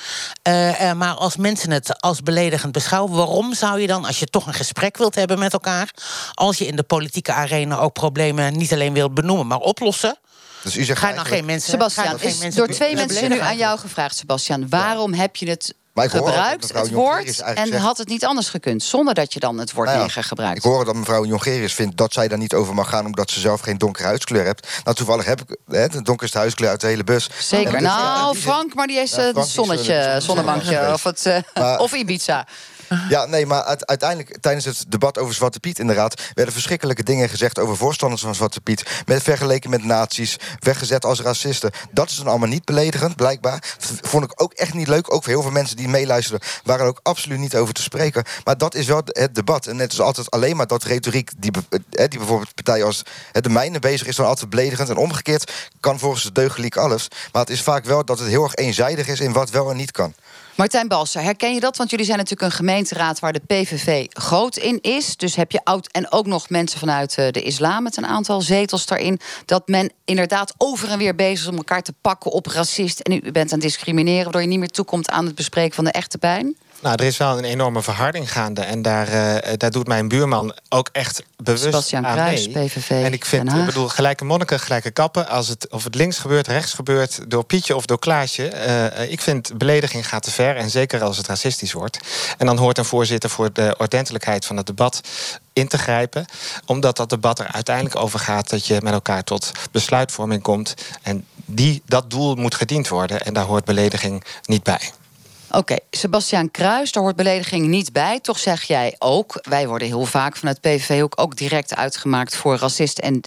maar 0.96 1.14
als 1.14 1.36
mensen 1.36 1.70
het 1.70 2.00
als 2.00 2.22
beledigend 2.22 2.72
beschouwen, 2.72 3.16
waarom 3.16 3.54
zou 3.54 3.80
je 3.80 3.86
dan, 3.86 4.04
als 4.04 4.18
je 4.18 4.26
toch 4.26 4.46
een 4.46 4.54
gesprek 4.54 4.96
wilt 4.96 5.14
hebben 5.14 5.38
met 5.38 5.52
elkaar, 5.52 5.90
als 6.34 6.58
je 6.58 6.66
in 6.66 6.76
de 6.76 6.82
politieke 6.82 7.32
arena 7.32 7.78
ook 7.78 7.92
problemen 7.92 8.56
niet 8.56 8.72
alleen 8.72 8.92
wilt 8.92 9.14
benoemen, 9.14 9.46
maar 9.46 9.58
oplossen. 9.58 10.18
Dus 10.62 10.76
u 10.76 10.84
zegt 10.84 11.00
ga 11.00 11.08
je 11.08 11.14
dan 11.14 11.24
geen 11.24 11.44
mensen. 11.44 11.70
Sebastian, 11.70 12.20
is 12.20 12.38
geen 12.38 12.50
door 12.50 12.68
twee 12.68 12.94
mensen 12.94 13.30
nu 13.30 13.38
aan 13.38 13.56
jou 13.56 13.78
gevraagd, 13.78 14.16
Sebastian. 14.16 14.68
Waarom 14.68 15.12
heb 15.14 15.36
je 15.36 15.48
het 15.48 15.74
gebruikt, 15.94 16.72
het 16.72 16.90
woord, 16.90 17.40
en 17.40 17.72
had 17.72 17.98
het 17.98 18.08
niet 18.08 18.24
anders 18.24 18.48
gekund... 18.48 18.82
zonder 18.82 19.14
dat 19.14 19.32
je 19.32 19.40
dan 19.40 19.58
het 19.58 19.72
woord 19.72 19.86
nou 19.86 19.98
ja, 19.98 20.04
neger 20.04 20.24
gebruikt. 20.24 20.56
Ik 20.56 20.62
hoor 20.62 20.84
dat 20.84 20.94
mevrouw 20.94 21.24
Jongerius 21.24 21.74
vindt 21.74 21.96
dat 21.96 22.12
zij 22.12 22.28
daar 22.28 22.38
niet 22.38 22.54
over 22.54 22.74
mag 22.74 22.88
gaan... 22.88 23.06
omdat 23.06 23.30
ze 23.30 23.40
zelf 23.40 23.60
geen 23.60 23.78
donkere 23.78 24.06
huidskleur 24.06 24.44
hebt. 24.44 24.68
Nou, 24.84 24.96
toevallig 24.96 25.24
heb 25.24 25.40
ik 25.40 25.56
hè, 25.66 25.88
de 25.88 26.02
donkerste 26.02 26.38
huiskleur 26.38 26.70
uit 26.70 26.80
de 26.80 26.86
hele 26.86 27.04
bus. 27.04 27.30
Zeker. 27.38 27.82
Nou, 27.82 28.36
Frank, 28.36 28.74
maar 28.74 28.86
die 28.86 28.96
heeft 28.96 29.14
ja, 29.14 29.22
het 29.22 29.46
zonnetje, 29.46 30.16
zonnebankje 30.18 30.92
of, 30.92 31.04
het, 31.04 31.24
uh, 31.58 31.76
of 31.78 31.92
Ibiza. 31.92 32.46
Ja, 33.08 33.24
nee, 33.24 33.46
maar 33.46 33.62
uiteindelijk 33.84 34.38
tijdens 34.40 34.64
het 34.64 34.84
debat 34.88 35.18
over 35.18 35.34
Zwarte 35.34 35.60
Piet 35.60 35.78
inderdaad... 35.78 36.22
werden 36.34 36.54
verschrikkelijke 36.54 37.02
dingen 37.02 37.28
gezegd 37.28 37.58
over 37.58 37.76
voorstanders 37.76 38.22
van 38.22 38.34
Zwarte 38.34 38.60
Piet... 38.60 39.02
Met, 39.06 39.22
vergeleken 39.22 39.70
met 39.70 39.84
nazi's, 39.84 40.36
weggezet 40.58 41.04
als 41.04 41.20
racisten. 41.20 41.70
Dat 41.90 42.10
is 42.10 42.16
dan 42.16 42.26
allemaal 42.26 42.48
niet 42.48 42.64
beledigend, 42.64 43.16
blijkbaar. 43.16 43.76
Vond 44.02 44.24
ik 44.24 44.42
ook 44.42 44.52
echt 44.52 44.74
niet 44.74 44.88
leuk. 44.88 45.12
Ook 45.12 45.22
voor 45.22 45.32
heel 45.32 45.42
veel 45.42 45.50
mensen 45.50 45.76
die 45.76 45.88
meeluisteren... 45.88 46.40
waren 46.64 46.82
er 46.82 46.90
ook 46.90 47.00
absoluut 47.02 47.38
niet 47.38 47.56
over 47.56 47.74
te 47.74 47.82
spreken. 47.82 48.24
Maar 48.44 48.58
dat 48.58 48.74
is 48.74 48.86
wel 48.86 49.02
het 49.04 49.34
debat. 49.34 49.66
En 49.66 49.78
het 49.78 49.92
is 49.92 50.00
altijd 50.00 50.30
alleen 50.30 50.56
maar 50.56 50.66
dat 50.66 50.82
retoriek... 50.82 51.30
die, 51.38 51.50
die 51.90 52.18
bijvoorbeeld 52.18 52.54
partijen 52.54 52.86
als 52.86 53.02
de 53.32 53.48
mijne 53.48 53.78
bezig 53.78 54.06
is... 54.06 54.16
dan 54.16 54.26
altijd 54.26 54.50
beledigend. 54.50 54.88
En 54.88 54.96
omgekeerd 54.96 55.52
kan 55.80 55.98
volgens 55.98 56.22
de 56.22 56.32
deugdeliek 56.32 56.76
alles. 56.76 57.08
Maar 57.32 57.42
het 57.42 57.50
is 57.50 57.62
vaak 57.62 57.84
wel 57.84 58.04
dat 58.04 58.18
het 58.18 58.28
heel 58.28 58.42
erg 58.42 58.54
eenzijdig 58.54 59.08
is... 59.08 59.20
in 59.20 59.32
wat 59.32 59.50
wel 59.50 59.70
en 59.70 59.76
niet 59.76 59.92
kan. 59.92 60.14
Martijn 60.60 60.88
Balser, 60.88 61.22
herken 61.22 61.54
je 61.54 61.60
dat? 61.60 61.76
Want 61.76 61.90
jullie 61.90 62.04
zijn 62.04 62.18
natuurlijk 62.18 62.50
een 62.50 62.56
gemeenteraad 62.56 63.18
waar 63.18 63.32
de 63.32 63.42
PVV 63.46 64.06
groot 64.08 64.56
in 64.56 64.78
is. 64.80 65.16
Dus 65.16 65.34
heb 65.34 65.50
je 65.52 65.64
oud 65.64 65.86
en 65.92 66.12
ook 66.12 66.26
nog 66.26 66.48
mensen 66.48 66.78
vanuit 66.78 67.18
eh, 67.18 67.30
de 67.30 67.42
islam 67.42 67.82
met 67.82 67.96
een 67.96 68.06
aantal 68.06 68.40
zetels 68.40 68.86
daarin. 68.86 69.20
Dat 69.44 69.68
men 69.68 69.92
inderdaad 70.04 70.54
over 70.56 70.88
en 70.88 70.98
weer 70.98 71.14
bezig 71.14 71.40
is 71.40 71.46
om 71.46 71.56
elkaar 71.56 71.82
te 71.82 71.94
pakken 72.00 72.30
op 72.30 72.46
racist. 72.46 73.00
En 73.00 73.12
u 73.12 73.20
bent 73.20 73.52
aan 73.52 73.58
het 73.58 73.60
discrimineren, 73.60 74.22
waardoor 74.22 74.40
je 74.42 74.46
niet 74.46 74.58
meer 74.58 74.68
toekomt 74.68 75.10
aan 75.10 75.26
het 75.26 75.34
bespreken 75.34 75.74
van 75.74 75.84
de 75.84 75.90
echte 75.90 76.18
pijn. 76.18 76.56
Nou, 76.80 76.94
er 76.94 77.04
is 77.04 77.16
wel 77.16 77.38
een 77.38 77.44
enorme 77.44 77.82
verharding 77.82 78.32
gaande. 78.32 78.60
En 78.60 78.82
daar, 78.82 79.08
uh, 79.08 79.52
daar 79.56 79.70
doet 79.70 79.86
mijn 79.86 80.08
buurman 80.08 80.54
ook 80.68 80.88
echt 80.92 81.22
bewust 81.36 81.62
Sebastian 81.62 82.06
aan 82.06 82.14
Kruis, 82.14 82.48
mee. 82.48 82.66
PVV, 82.66 82.90
en 82.90 83.12
ik 83.12 83.24
vind, 83.24 83.52
ik 83.52 83.64
bedoel, 83.64 83.88
gelijke 83.88 84.24
monniken, 84.24 84.60
gelijke 84.60 84.90
kappen. 84.90 85.28
Als 85.28 85.48
het, 85.48 85.68
of 85.68 85.84
het 85.84 85.94
links 85.94 86.18
gebeurt, 86.18 86.46
rechts 86.46 86.72
gebeurt, 86.72 87.30
door 87.30 87.44
Pietje 87.44 87.76
of 87.76 87.86
door 87.86 87.98
Klaasje. 87.98 88.52
Uh, 88.98 89.10
ik 89.10 89.20
vind 89.20 89.58
belediging 89.58 90.08
gaat 90.08 90.22
te 90.22 90.30
ver. 90.30 90.56
En 90.56 90.70
zeker 90.70 91.02
als 91.02 91.16
het 91.16 91.26
racistisch 91.26 91.72
wordt. 91.72 91.98
En 92.38 92.46
dan 92.46 92.56
hoort 92.56 92.78
een 92.78 92.84
voorzitter 92.84 93.30
voor 93.30 93.52
de 93.52 93.74
ordentelijkheid 93.78 94.44
van 94.46 94.56
het 94.56 94.66
debat 94.66 95.00
in 95.52 95.68
te 95.68 95.78
grijpen. 95.78 96.24
Omdat 96.66 96.96
dat 96.96 97.10
debat 97.10 97.38
er 97.38 97.46
uiteindelijk 97.46 97.96
over 97.96 98.18
gaat 98.18 98.50
dat 98.50 98.66
je 98.66 98.78
met 98.82 98.92
elkaar 98.92 99.24
tot 99.24 99.52
besluitvorming 99.70 100.42
komt. 100.42 100.74
En 101.02 101.26
die, 101.44 101.82
dat 101.86 102.10
doel 102.10 102.34
moet 102.34 102.54
gediend 102.54 102.88
worden. 102.88 103.24
En 103.24 103.32
daar 103.32 103.44
hoort 103.44 103.64
belediging 103.64 104.24
niet 104.44 104.62
bij. 104.62 104.90
Oké, 105.50 105.58
okay, 105.58 105.80
Sebastiaan 105.90 106.50
Kruis, 106.50 106.92
daar 106.92 107.02
hoort 107.02 107.16
belediging 107.16 107.66
niet 107.66 107.92
bij. 107.92 108.20
Toch 108.20 108.38
zeg 108.38 108.62
jij 108.62 108.94
ook, 108.98 109.38
wij 109.42 109.66
worden 109.68 109.88
heel 109.88 110.04
vaak 110.04 110.36
van 110.36 110.48
het 110.48 110.60
PVV 110.60 111.02
ook, 111.02 111.20
ook 111.20 111.36
direct 111.36 111.74
uitgemaakt 111.74 112.36
voor 112.36 112.56
racist 112.56 112.98
en 112.98 113.20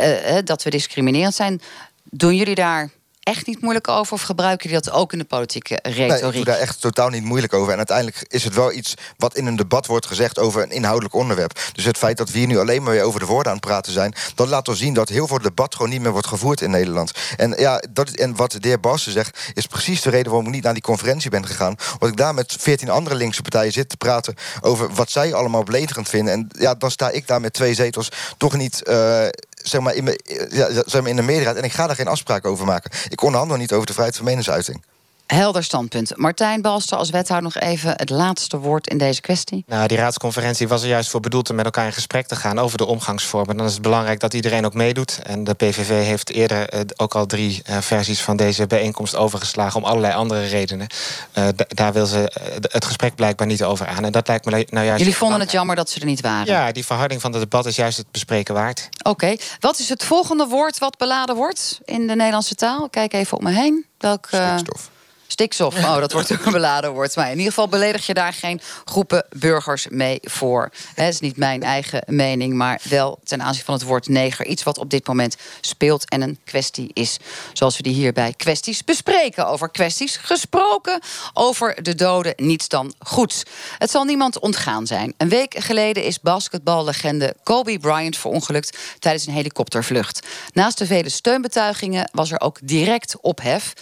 uh, 0.00 0.38
dat 0.44 0.62
we 0.62 0.70
discriminerend 0.70 1.34
zijn. 1.34 1.60
Doen 2.04 2.36
jullie 2.36 2.54
daar 2.54 2.90
echt 3.22 3.46
niet 3.46 3.60
moeilijk 3.60 3.88
over? 3.88 4.12
Of 4.12 4.22
gebruiken 4.22 4.68
jullie 4.68 4.84
dat 4.84 4.94
ook 4.94 5.12
in 5.12 5.18
de 5.18 5.24
politieke 5.24 5.78
retoriek? 5.82 6.08
Nee, 6.08 6.22
ik 6.22 6.32
doe 6.32 6.44
daar 6.44 6.58
echt 6.58 6.80
totaal 6.80 7.08
niet 7.08 7.24
moeilijk 7.24 7.52
over. 7.52 7.70
En 7.70 7.76
uiteindelijk 7.76 8.24
is 8.28 8.44
het 8.44 8.54
wel 8.54 8.72
iets 8.72 8.94
wat 9.16 9.36
in 9.36 9.46
een 9.46 9.56
debat 9.56 9.86
wordt 9.86 10.06
gezegd 10.06 10.38
over 10.38 10.62
een 10.62 10.70
inhoudelijk 10.70 11.14
onderwerp. 11.14 11.60
Dus 11.72 11.84
het 11.84 11.98
feit 11.98 12.16
dat 12.16 12.30
we 12.30 12.38
hier 12.38 12.46
nu 12.46 12.58
alleen 12.58 12.82
maar 12.82 12.92
weer 12.92 13.02
over 13.02 13.20
de 13.20 13.26
woorden 13.26 13.52
aan 13.52 13.58
het 13.58 13.66
praten 13.66 13.92
zijn, 13.92 14.14
dat 14.34 14.48
laat 14.48 14.66
wel 14.66 14.76
zien 14.76 14.94
dat 14.94 15.08
heel 15.08 15.26
veel 15.26 15.38
debat 15.38 15.74
gewoon 15.74 15.90
niet 15.90 16.00
meer 16.00 16.12
wordt 16.12 16.26
gevoerd 16.26 16.60
in 16.60 16.70
Nederland. 16.70 17.12
En, 17.36 17.54
ja, 17.56 17.82
dat, 17.90 18.08
en 18.08 18.36
wat 18.36 18.52
de 18.52 18.68
heer 18.68 18.80
Bassen 18.80 19.12
zegt, 19.12 19.38
is 19.54 19.66
precies 19.66 20.02
de 20.02 20.10
reden 20.10 20.26
waarom 20.26 20.46
ik 20.46 20.54
niet 20.54 20.62
naar 20.62 20.72
die 20.72 20.82
conferentie 20.82 21.30
ben 21.30 21.46
gegaan. 21.46 21.76
Omdat 21.92 22.08
ik 22.08 22.16
daar 22.16 22.34
met 22.34 22.56
veertien 22.58 22.90
andere 22.90 23.16
linkse 23.16 23.42
partijen 23.42 23.72
zit 23.72 23.88
te 23.88 23.96
praten 23.96 24.34
over 24.60 24.94
wat 24.94 25.10
zij 25.10 25.34
allemaal 25.34 25.62
beledigend 25.62 26.08
vinden. 26.08 26.32
En 26.32 26.48
ja, 26.58 26.74
dan 26.74 26.90
sta 26.90 27.10
ik 27.10 27.26
daar 27.26 27.40
met 27.40 27.52
twee 27.52 27.74
zetels 27.74 28.08
toch 28.36 28.56
niet. 28.56 28.82
Uh, 28.88 29.26
zeg 29.62 29.80
maar, 29.80 29.94
in, 29.94 30.18
ja, 30.50 30.68
in 31.04 31.16
de 31.16 31.22
meerderheid. 31.22 31.56
En 31.56 31.64
ik 31.64 31.72
ga 31.72 31.86
daar 31.86 31.96
geen 31.96 32.08
afspraak 32.08 32.46
over 32.46 32.66
maken. 32.66 32.90
Ik 33.08 33.22
onderhandel 33.22 33.56
niet 33.56 33.72
over 33.72 33.86
de 33.86 33.92
vrijheid 33.92 34.16
van 34.16 34.26
meningsuiting. 34.26 34.84
Helder 35.26 35.64
standpunt. 35.64 36.16
Martijn 36.16 36.62
Balster 36.62 36.98
als 36.98 37.10
wethouder 37.10 37.52
nog 37.52 37.62
even 37.62 37.94
het 37.96 38.10
laatste 38.10 38.58
woord 38.58 38.88
in 38.88 38.98
deze 38.98 39.20
kwestie. 39.20 39.64
Nou, 39.66 39.86
die 39.86 39.96
raadsconferentie 39.96 40.68
was 40.68 40.82
er 40.82 40.88
juist 40.88 41.10
voor 41.10 41.20
bedoeld 41.20 41.50
om 41.50 41.56
met 41.56 41.64
elkaar 41.64 41.86
in 41.86 41.92
gesprek 41.92 42.26
te 42.26 42.36
gaan 42.36 42.58
over 42.58 42.78
de 42.78 42.84
omgangsvormen. 42.84 43.56
Dan 43.56 43.66
is 43.66 43.72
het 43.72 43.82
belangrijk 43.82 44.20
dat 44.20 44.34
iedereen 44.34 44.64
ook 44.64 44.74
meedoet. 44.74 45.20
En 45.22 45.44
de 45.44 45.54
PVV 45.54 46.04
heeft 46.04 46.30
eerder 46.30 46.74
uh, 46.74 46.80
ook 46.96 47.14
al 47.14 47.26
drie 47.26 47.62
uh, 47.70 47.78
versies 47.78 48.20
van 48.20 48.36
deze 48.36 48.66
bijeenkomst 48.66 49.16
overgeslagen 49.16 49.80
om 49.80 49.86
allerlei 49.86 50.14
andere 50.14 50.46
redenen. 50.46 50.86
Uh, 51.34 51.48
daar 51.68 51.92
wil 51.92 52.06
ze 52.06 52.32
het 52.60 52.84
gesprek 52.84 53.14
blijkbaar 53.14 53.46
niet 53.46 53.64
over 53.64 53.86
aan. 53.86 54.04
En 54.04 54.12
dat 54.12 54.28
lijkt 54.28 54.44
me 54.44 54.66
nou 54.70 54.86
juist. 54.86 54.98
Jullie 54.98 55.16
vonden 55.16 55.40
het 55.40 55.50
jammer 55.50 55.76
dat 55.76 55.90
ze 55.90 56.00
er 56.00 56.06
niet 56.06 56.20
waren? 56.20 56.46
Ja, 56.46 56.72
die 56.72 56.84
verharding 56.84 57.20
van 57.20 57.32
het 57.32 57.40
debat 57.40 57.66
is 57.66 57.76
juist 57.76 57.96
het 57.96 58.10
bespreken 58.10 58.54
waard. 58.54 58.88
Oké, 59.02 59.36
wat 59.60 59.78
is 59.78 59.88
het 59.88 60.04
volgende 60.04 60.46
woord 60.46 60.78
wat 60.78 60.96
beladen 60.98 61.36
wordt 61.36 61.80
in 61.84 62.06
de 62.06 62.14
Nederlandse 62.16 62.54
taal? 62.54 62.88
Kijk 62.88 63.12
even 63.12 63.38
om 63.38 63.44
me 63.44 63.50
heen. 63.50 63.86
Welk. 63.98 64.26
Stikstof. 64.26 64.90
Stikstof, 65.32 65.74
oh, 65.74 65.96
dat 65.96 66.12
wordt 66.12 66.32
ook 66.32 66.44
een 66.44 66.52
beladen 66.52 66.92
woord. 66.92 67.16
Maar 67.16 67.26
in 67.30 67.36
ieder 67.36 67.52
geval 67.52 67.68
beledig 67.68 68.06
je 68.06 68.14
daar 68.14 68.32
geen 68.32 68.60
groepen 68.84 69.26
burgers 69.36 69.86
mee 69.90 70.18
voor. 70.22 70.70
Het 70.94 71.14
is 71.14 71.20
niet 71.20 71.36
mijn 71.36 71.62
eigen 71.62 72.02
mening, 72.06 72.54
maar 72.54 72.80
wel 72.88 73.18
ten 73.24 73.42
aanzien 73.42 73.64
van 73.64 73.74
het 73.74 73.82
woord 73.82 74.08
neger. 74.08 74.46
Iets 74.46 74.62
wat 74.62 74.78
op 74.78 74.90
dit 74.90 75.06
moment 75.06 75.36
speelt 75.60 76.08
en 76.08 76.20
een 76.20 76.38
kwestie 76.44 76.90
is. 76.92 77.16
Zoals 77.52 77.76
we 77.76 77.82
die 77.82 77.94
hier 77.94 78.12
bij 78.12 78.34
kwesties 78.36 78.84
bespreken. 78.84 79.46
Over 79.46 79.70
kwesties 79.70 80.16
gesproken, 80.16 81.00
over 81.32 81.82
de 81.82 81.94
doden, 81.94 82.32
niets 82.36 82.68
dan 82.68 82.94
goeds. 82.98 83.42
Het 83.78 83.90
zal 83.90 84.04
niemand 84.04 84.38
ontgaan 84.38 84.86
zijn. 84.86 85.14
Een 85.16 85.28
week 85.28 85.54
geleden 85.58 86.04
is 86.04 86.20
basketballegende 86.20 87.34
Kobe 87.42 87.78
Bryant 87.78 88.16
verongelukt 88.16 88.78
tijdens 88.98 89.26
een 89.26 89.34
helikoptervlucht. 89.34 90.26
Naast 90.52 90.78
de 90.78 90.86
vele 90.86 91.08
steunbetuigingen 91.08 92.10
was 92.12 92.30
er 92.30 92.40
ook 92.40 92.58
direct 92.62 93.16
ophef. 93.20 93.72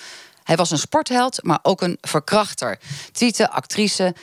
Hij 0.51 0.59
was 0.59 0.71
een 0.71 0.79
sportheld, 0.79 1.43
maar 1.43 1.59
ook 1.63 1.81
een 1.81 1.99
verkrachter. 2.01 2.79
Tweette 3.13 3.51
actrice 3.51 4.15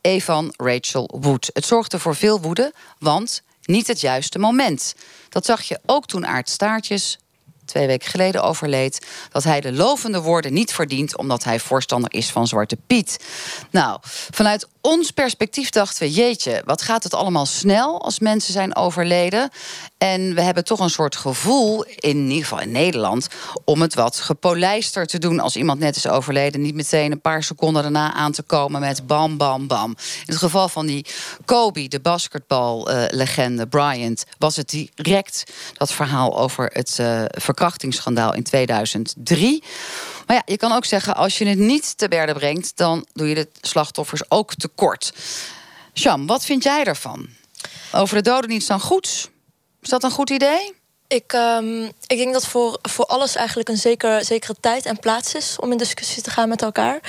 Evan 0.00 0.54
Rachel 0.56 1.18
Wood. 1.20 1.50
Het 1.52 1.64
zorgde 1.64 1.98
voor 1.98 2.16
veel 2.16 2.40
woede, 2.40 2.72
want 2.98 3.42
niet 3.62 3.86
het 3.86 4.00
juiste 4.00 4.38
moment. 4.38 4.94
Dat 5.28 5.44
zag 5.44 5.62
je 5.62 5.80
ook 5.86 6.06
toen 6.06 6.26
Aard 6.26 6.48
Staartjes 6.48 7.18
twee 7.64 7.86
weken 7.86 8.10
geleden 8.10 8.42
overleed, 8.42 9.06
dat 9.30 9.44
hij 9.44 9.60
de 9.60 9.72
lovende 9.72 10.20
woorden 10.20 10.52
niet 10.52 10.72
verdient 10.72 11.16
omdat 11.16 11.44
hij 11.44 11.60
voorstander 11.60 12.12
is 12.12 12.30
van 12.30 12.46
Zwarte 12.46 12.76
Piet. 12.86 13.24
Nou, 13.70 13.98
vanuit 14.30 14.68
ons 14.86 15.10
perspectief 15.10 15.70
dachten 15.70 16.02
we: 16.02 16.12
jeetje, 16.12 16.62
wat 16.64 16.82
gaat 16.82 17.02
het 17.02 17.14
allemaal 17.14 17.46
snel 17.46 18.02
als 18.02 18.18
mensen 18.18 18.52
zijn 18.52 18.76
overleden? 18.76 19.50
En 19.98 20.34
we 20.34 20.40
hebben 20.40 20.64
toch 20.64 20.80
een 20.80 20.90
soort 20.90 21.16
gevoel, 21.16 21.84
in 21.84 22.30
ieder 22.30 22.42
geval 22.42 22.60
in 22.60 22.70
Nederland, 22.70 23.28
om 23.64 23.80
het 23.80 23.94
wat 23.94 24.16
gepolijster 24.16 25.06
te 25.06 25.18
doen 25.18 25.40
als 25.40 25.56
iemand 25.56 25.78
net 25.78 25.96
is 25.96 26.08
overleden. 26.08 26.60
Niet 26.60 26.74
meteen 26.74 27.12
een 27.12 27.20
paar 27.20 27.42
seconden 27.42 27.82
daarna 27.82 28.12
aan 28.12 28.32
te 28.32 28.42
komen 28.42 28.80
met 28.80 29.06
bam, 29.06 29.36
bam, 29.36 29.66
bam. 29.66 29.90
In 29.90 29.96
het 30.26 30.36
geval 30.36 30.68
van 30.68 30.86
die 30.86 31.06
Kobe, 31.44 31.88
de 31.88 32.00
basketballegende 32.00 33.66
Bryant, 33.66 34.24
was 34.38 34.56
het 34.56 34.68
direct 34.94 35.44
dat 35.72 35.92
verhaal 35.92 36.38
over 36.38 36.70
het 36.72 36.96
uh, 37.00 37.22
verkrachtingsschandaal 37.28 38.34
in 38.34 38.42
2003. 38.42 39.62
Maar 40.26 40.36
ja, 40.36 40.42
je 40.46 40.56
kan 40.56 40.72
ook 40.72 40.84
zeggen, 40.84 41.16
als 41.16 41.38
je 41.38 41.46
het 41.46 41.58
niet 41.58 41.98
te 41.98 42.08
berde 42.08 42.32
brengt, 42.32 42.76
dan 42.76 43.06
doe 43.12 43.28
je 43.28 43.34
de 43.34 43.48
slachtoffers 43.60 44.30
ook 44.30 44.54
tekort. 44.54 45.12
Sham, 45.94 46.26
wat 46.26 46.44
vind 46.44 46.62
jij 46.62 46.84
daarvan? 46.84 47.28
Over 47.92 48.16
de 48.16 48.22
doden 48.22 48.50
niets 48.50 48.66
dan 48.66 48.80
goeds. 48.80 49.28
Is 49.80 49.88
dat 49.88 50.02
een 50.02 50.10
goed 50.10 50.30
idee? 50.30 50.74
Ik, 51.08 51.32
um, 51.32 51.84
ik 52.06 52.16
denk 52.16 52.32
dat 52.32 52.46
voor, 52.46 52.78
voor 52.82 53.04
alles 53.04 53.34
eigenlijk 53.34 53.68
een 53.68 53.76
zeker, 53.76 54.24
zekere 54.24 54.54
tijd 54.60 54.86
en 54.86 54.98
plaats 54.98 55.34
is 55.34 55.56
om 55.58 55.72
in 55.72 55.78
discussie 55.78 56.22
te 56.22 56.30
gaan 56.30 56.48
met 56.48 56.62
elkaar. 56.62 57.00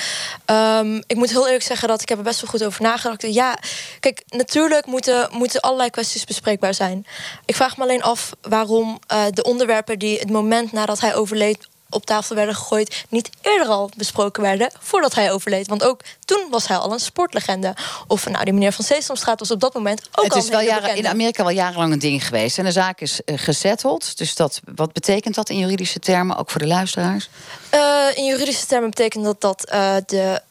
Um, 0.79 1.03
ik 1.07 1.15
moet 1.15 1.29
heel 1.29 1.45
eerlijk 1.45 1.63
zeggen 1.63 1.87
dat 1.87 2.01
ik 2.01 2.09
heb 2.09 2.17
er 2.17 2.23
best 2.23 2.41
wel 2.41 2.49
goed 2.49 2.63
over 2.63 2.81
nagedacht. 2.81 3.33
Ja, 3.33 3.57
kijk, 3.99 4.23
natuurlijk 4.27 4.85
moeten, 4.85 5.29
moeten 5.31 5.61
allerlei 5.61 5.89
kwesties 5.89 6.25
bespreekbaar 6.25 6.73
zijn. 6.73 7.05
Ik 7.45 7.55
vraag 7.55 7.77
me 7.77 7.83
alleen 7.83 8.03
af 8.03 8.31
waarom 8.41 8.99
uh, 9.13 9.23
de 9.29 9.43
onderwerpen 9.43 9.99
die 9.99 10.19
het 10.19 10.29
moment 10.29 10.71
nadat 10.71 10.99
hij 10.99 11.15
overleed 11.15 11.67
op 11.89 12.05
tafel 12.05 12.35
werden 12.35 12.55
gegooid, 12.55 13.05
niet 13.09 13.29
eerder 13.41 13.67
al 13.67 13.89
besproken 13.97 14.43
werden 14.43 14.71
voordat 14.79 15.15
hij 15.15 15.31
overleed. 15.31 15.67
Want 15.67 15.83
ook 15.83 16.01
toen 16.25 16.47
was 16.49 16.67
hij 16.67 16.77
al 16.77 16.91
een 16.91 16.99
sportlegende. 16.99 17.75
Of 18.07 18.29
nou, 18.29 18.43
die 18.43 18.53
meneer 18.53 18.71
van 18.71 18.85
Sesamstraat 18.85 19.39
was 19.39 19.51
op 19.51 19.59
dat 19.59 19.73
moment 19.73 20.01
ook 20.11 20.23
het 20.23 20.33
al 20.33 20.39
is 20.39 20.49
wel 20.49 20.61
jaren, 20.61 20.95
in. 20.95 21.07
Amerika 21.07 21.43
wel 21.43 21.53
jarenlang 21.53 21.93
een 21.93 21.99
ding 21.99 22.25
geweest. 22.25 22.57
En 22.57 22.63
de 22.63 22.71
zaak 22.71 23.01
is 23.01 23.21
uh, 23.25 23.37
gezetteld. 23.37 24.17
Dus 24.17 24.35
dat, 24.35 24.61
wat 24.75 24.93
betekent 24.93 25.35
dat 25.35 25.49
in 25.49 25.57
juridische 25.57 25.99
termen, 25.99 26.37
ook 26.37 26.51
voor 26.51 26.61
de 26.61 26.67
luisteraars? 26.67 27.29
Uh, 27.73 28.07
in 28.13 28.25
juridische 28.25 28.65
termen 28.65 28.89
betekent 28.89 29.23
dat 29.23 29.41
dat, 29.41 29.71
uh, 29.73 29.95
de, 30.05 30.41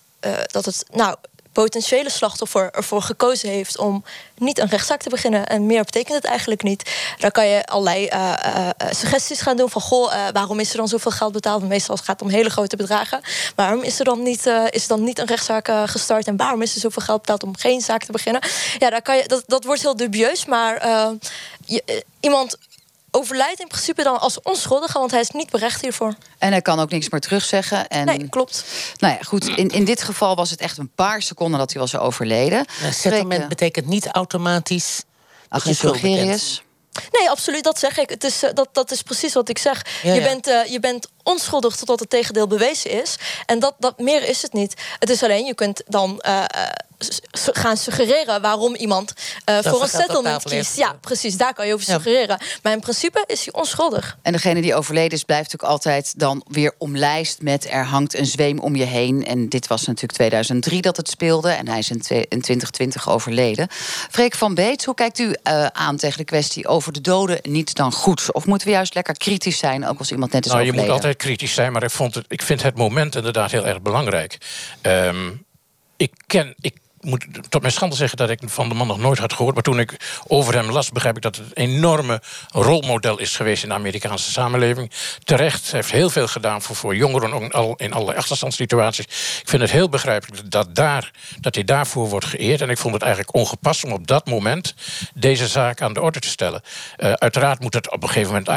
dat 0.47 0.65
het 0.65 0.85
nou, 0.93 1.17
potentiële 1.55 2.11
slachtoffer 2.11 2.71
ervoor 2.73 3.03
gekozen 3.03 3.49
heeft 3.49 3.79
om 3.79 4.05
niet 4.37 4.59
een 4.59 4.69
rechtszaak 4.69 5.03
te 5.03 5.09
beginnen. 5.09 5.47
En 5.47 5.67
meer 5.67 5.85
betekent 5.85 6.15
het 6.15 6.25
eigenlijk 6.25 6.63
niet. 6.63 6.91
Daar 7.19 7.31
kan 7.31 7.47
je 7.47 7.67
allerlei 7.67 8.09
suggesties 8.91 9.41
gaan 9.41 9.57
doen 9.57 9.71
van 9.71 9.83
goh, 9.83 10.29
waarom 10.33 10.61
is 10.61 10.71
er 10.71 10.77
dan 10.77 10.89
zoveel 10.89 11.11
geld 11.11 11.33
betaald? 11.33 11.69
Meestal 11.69 11.97
gaat 11.97 12.07
het 12.07 12.23
om 12.23 12.29
hele 12.29 12.51
grote 12.51 12.77
bedragen. 12.77 13.21
Waarom 13.55 13.83
is 13.83 13.99
er 13.99 14.05
dan 14.05 14.23
niet, 14.23 14.51
is 14.71 14.87
dan 14.87 15.05
niet 15.05 15.19
een 15.19 15.27
rechtszaak 15.27 15.69
gestart? 15.85 16.27
En 16.27 16.37
waarom 16.37 16.63
is 16.63 16.75
er 16.75 16.81
zoveel 16.81 17.03
geld 17.03 17.21
betaald 17.21 17.43
om 17.43 17.57
geen 17.57 17.81
zaak 17.81 18.05
te 18.05 18.13
beginnen? 18.13 18.43
Ja, 18.79 18.91
daar 18.91 19.03
kan 19.03 19.17
je, 19.17 19.29
dat, 19.29 19.43
dat 19.47 19.65
wordt 19.65 19.83
heel 19.83 19.97
dubieus, 19.97 20.45
maar 20.45 20.83
iemand 22.21 22.57
overlijdt 23.15 23.61
in 23.61 23.67
principe 23.67 24.03
dan 24.03 24.21
als 24.21 24.43
onschuldige, 24.43 24.99
want 24.99 25.11
hij 25.11 25.21
is 25.21 25.31
niet 25.31 25.51
berecht 25.51 25.81
hiervoor. 25.81 26.15
En 26.39 26.51
hij 26.51 26.63
kan 26.63 26.81
ook 26.81 26.91
niks 26.91 27.09
meer 27.09 27.21
terugzeggen. 27.21 27.89
En... 27.89 28.07
Nee, 28.07 28.29
klopt. 28.29 28.65
Nou 28.99 29.15
ja, 29.15 29.23
goed. 29.23 29.47
In, 29.47 29.69
in 29.69 29.85
dit 29.85 30.03
geval 30.03 30.37
was 30.37 30.51
het 30.51 30.61
echt 30.61 30.79
een 30.79 30.91
paar 30.95 31.23
seconden 31.23 31.59
dat 31.59 31.73
hij 31.73 31.81
was 31.81 31.97
overleden. 31.97 32.67
Een 32.83 32.95
settlement 32.95 33.49
betekent 33.49 33.87
niet 33.87 34.07
automatisch. 34.07 35.03
Agnes 35.49 35.81
Jongerius. 35.81 36.63
Nee, 37.19 37.31
absoluut, 37.31 37.65
dat 37.65 37.79
zeg 37.79 37.99
ik. 37.99 38.09
Het 38.09 38.25
is, 38.25 38.43
dat, 38.55 38.69
dat 38.73 38.91
is 38.91 39.03
precies 39.03 39.33
wat 39.33 39.49
ik 39.49 39.59
zeg. 39.59 39.87
Ja, 40.03 40.09
ja. 40.09 40.15
Je, 40.15 40.21
bent, 40.21 40.49
uh, 40.49 40.65
je 40.67 40.81
bent 40.81 41.09
onschuldig 41.23 41.77
totdat 41.77 42.01
het 42.01 42.11
tegendeel 42.11 42.47
bewezen 42.47 42.91
is. 43.03 43.17
En 43.47 43.59
dat, 43.59 43.75
dat 43.79 43.99
meer 43.99 44.29
is 44.29 44.43
het 44.43 44.53
niet. 44.53 44.75
Het 44.99 45.11
is 45.11 45.23
alleen, 45.23 45.45
je 45.45 45.55
kunt 45.55 45.83
dan 45.87 46.23
uh, 46.27 46.45
gaan 47.33 47.77
suggereren 47.77 48.41
waarom 48.41 48.75
iemand 48.75 49.13
uh, 49.51 49.59
voor 49.63 49.83
een 49.83 49.89
settlement 49.89 50.43
kiest. 50.43 50.77
Ja, 50.77 50.97
precies, 51.01 51.37
daar 51.37 51.55
kan 51.55 51.67
je 51.67 51.73
over 51.73 51.85
suggereren. 51.85 52.37
Ja. 52.41 52.47
Maar 52.63 52.73
in 52.73 52.81
principe 52.81 53.25
is 53.27 53.45
hij 53.45 53.55
onschuldig. 53.55 54.19
En 54.23 54.33
degene 54.33 54.61
die 54.61 54.75
overleden 54.75 55.13
is, 55.13 55.25
blijft 55.25 55.43
natuurlijk 55.43 55.73
altijd 55.73 56.19
dan 56.19 56.45
weer 56.49 56.75
omlijst 56.79 57.43
met 57.43 57.71
er 57.71 57.85
hangt 57.85 58.19
een 58.19 58.27
zweem 58.27 58.59
om 58.59 58.77
je 58.77 58.85
heen. 58.85 59.27
En 59.27 59.49
dit 59.49 59.67
was 59.67 59.87
natuurlijk 59.87 60.13
2003 60.13 60.83
dat 60.83 60.97
het 60.97 61.09
speelde. 61.09 61.51
En 61.51 61.69
hij 61.69 61.79
is 61.79 61.91
in, 61.91 62.01
in 62.09 62.41
2020 62.41 63.09
overleden. 63.09 63.67
Freek 64.11 64.35
van 64.35 64.55
Beet, 64.55 64.85
hoe 64.85 64.95
kijkt 64.95 65.19
u 65.19 65.25
uh, 65.25 65.67
aan 65.67 65.97
tegen 65.97 66.19
de 66.19 66.25
kwestie 66.25 66.67
over 66.67 66.93
de 66.93 67.01
doden 67.01 67.39
niet 67.43 67.75
dan 67.75 67.93
goed? 67.93 68.33
Of 68.33 68.47
moeten 68.47 68.67
we 68.67 68.73
juist 68.73 68.95
lekker 68.95 69.17
kritisch 69.17 69.59
zijn, 69.59 69.87
ook 69.87 69.99
als 69.99 70.11
iemand 70.11 70.33
net 70.33 70.45
is 70.45 70.51
nou, 70.51 70.63
overleden? 70.63 70.87
Je 70.87 70.95
moet 70.95 71.05
altijd 71.05 71.23
kritisch 71.23 71.55
zijn, 71.55 71.73
maar 71.73 71.83
ik, 71.83 71.91
vond 71.91 72.15
het, 72.15 72.25
ik 72.29 72.43
vind 72.43 72.63
het 72.63 72.77
moment 72.77 73.17
inderdaad 73.17 73.51
heel 73.51 73.67
erg 73.67 73.83
belangrijk. 73.83 74.39
Um, 74.83 75.45
ik 75.97 76.13
ken. 76.27 76.55
Ik 76.61 76.75
moet 77.05 77.27
tot 77.49 77.61
mijn 77.61 77.73
schande 77.73 77.97
zeggen 77.97 78.19
dat 78.19 78.31
ik 78.31 78.41
van 78.45 78.69
de 78.69 78.75
man 78.75 78.87
nog 78.87 78.99
nooit 78.99 79.19
had 79.19 79.33
gehoord. 79.33 79.55
Maar 79.55 79.63
toen 79.63 79.81
ik 79.81 80.21
over 80.27 80.55
hem 80.55 80.71
las, 80.71 80.91
begrijp 80.91 81.17
ik 81.17 81.23
dat 81.23 81.37
het 81.37 81.47
een 81.47 81.65
enorme 81.65 82.23
rolmodel 82.51 83.19
is 83.19 83.37
geweest 83.37 83.63
in 83.63 83.69
de 83.69 83.75
Amerikaanse 83.75 84.31
samenleving. 84.31 84.91
Terecht, 85.25 85.73
heeft 85.73 85.91
heel 85.91 86.11
veel 86.11 86.29
gedaan 86.29 86.63
voor, 86.63 86.77
voor 86.77 86.97
jongeren 86.97 87.33
ook 87.33 87.53
al 87.53 87.75
in 87.77 87.93
allerlei 87.93 88.19
achterstandssituaties. 88.19 89.05
Ik 89.41 89.49
vind 89.49 89.63
het 89.63 89.71
heel 89.71 89.89
begrijpelijk 89.89 90.51
dat, 90.51 90.75
daar, 90.75 91.11
dat 91.41 91.55
hij 91.55 91.65
daarvoor 91.65 92.09
wordt 92.09 92.27
geëerd. 92.27 92.61
En 92.61 92.71
ik 92.71 92.79
vond 92.79 92.95
het 92.95 93.03
eigenlijk 93.03 93.35
ongepast 93.35 93.85
om 93.85 93.93
op 93.93 94.07
dat 94.07 94.27
moment 94.27 94.75
deze 95.15 95.49
zaak 95.49 95.81
aan 95.81 95.93
de 95.93 96.01
orde 96.01 96.19
te 96.19 96.29
stellen. 96.29 96.63
Uh, 96.99 97.13
uiteraard 97.13 97.61
moet 97.61 97.75
het 97.75 97.91
op 97.91 98.03
een 98.03 98.09
gegeven 98.09 98.33
moment 98.33 98.49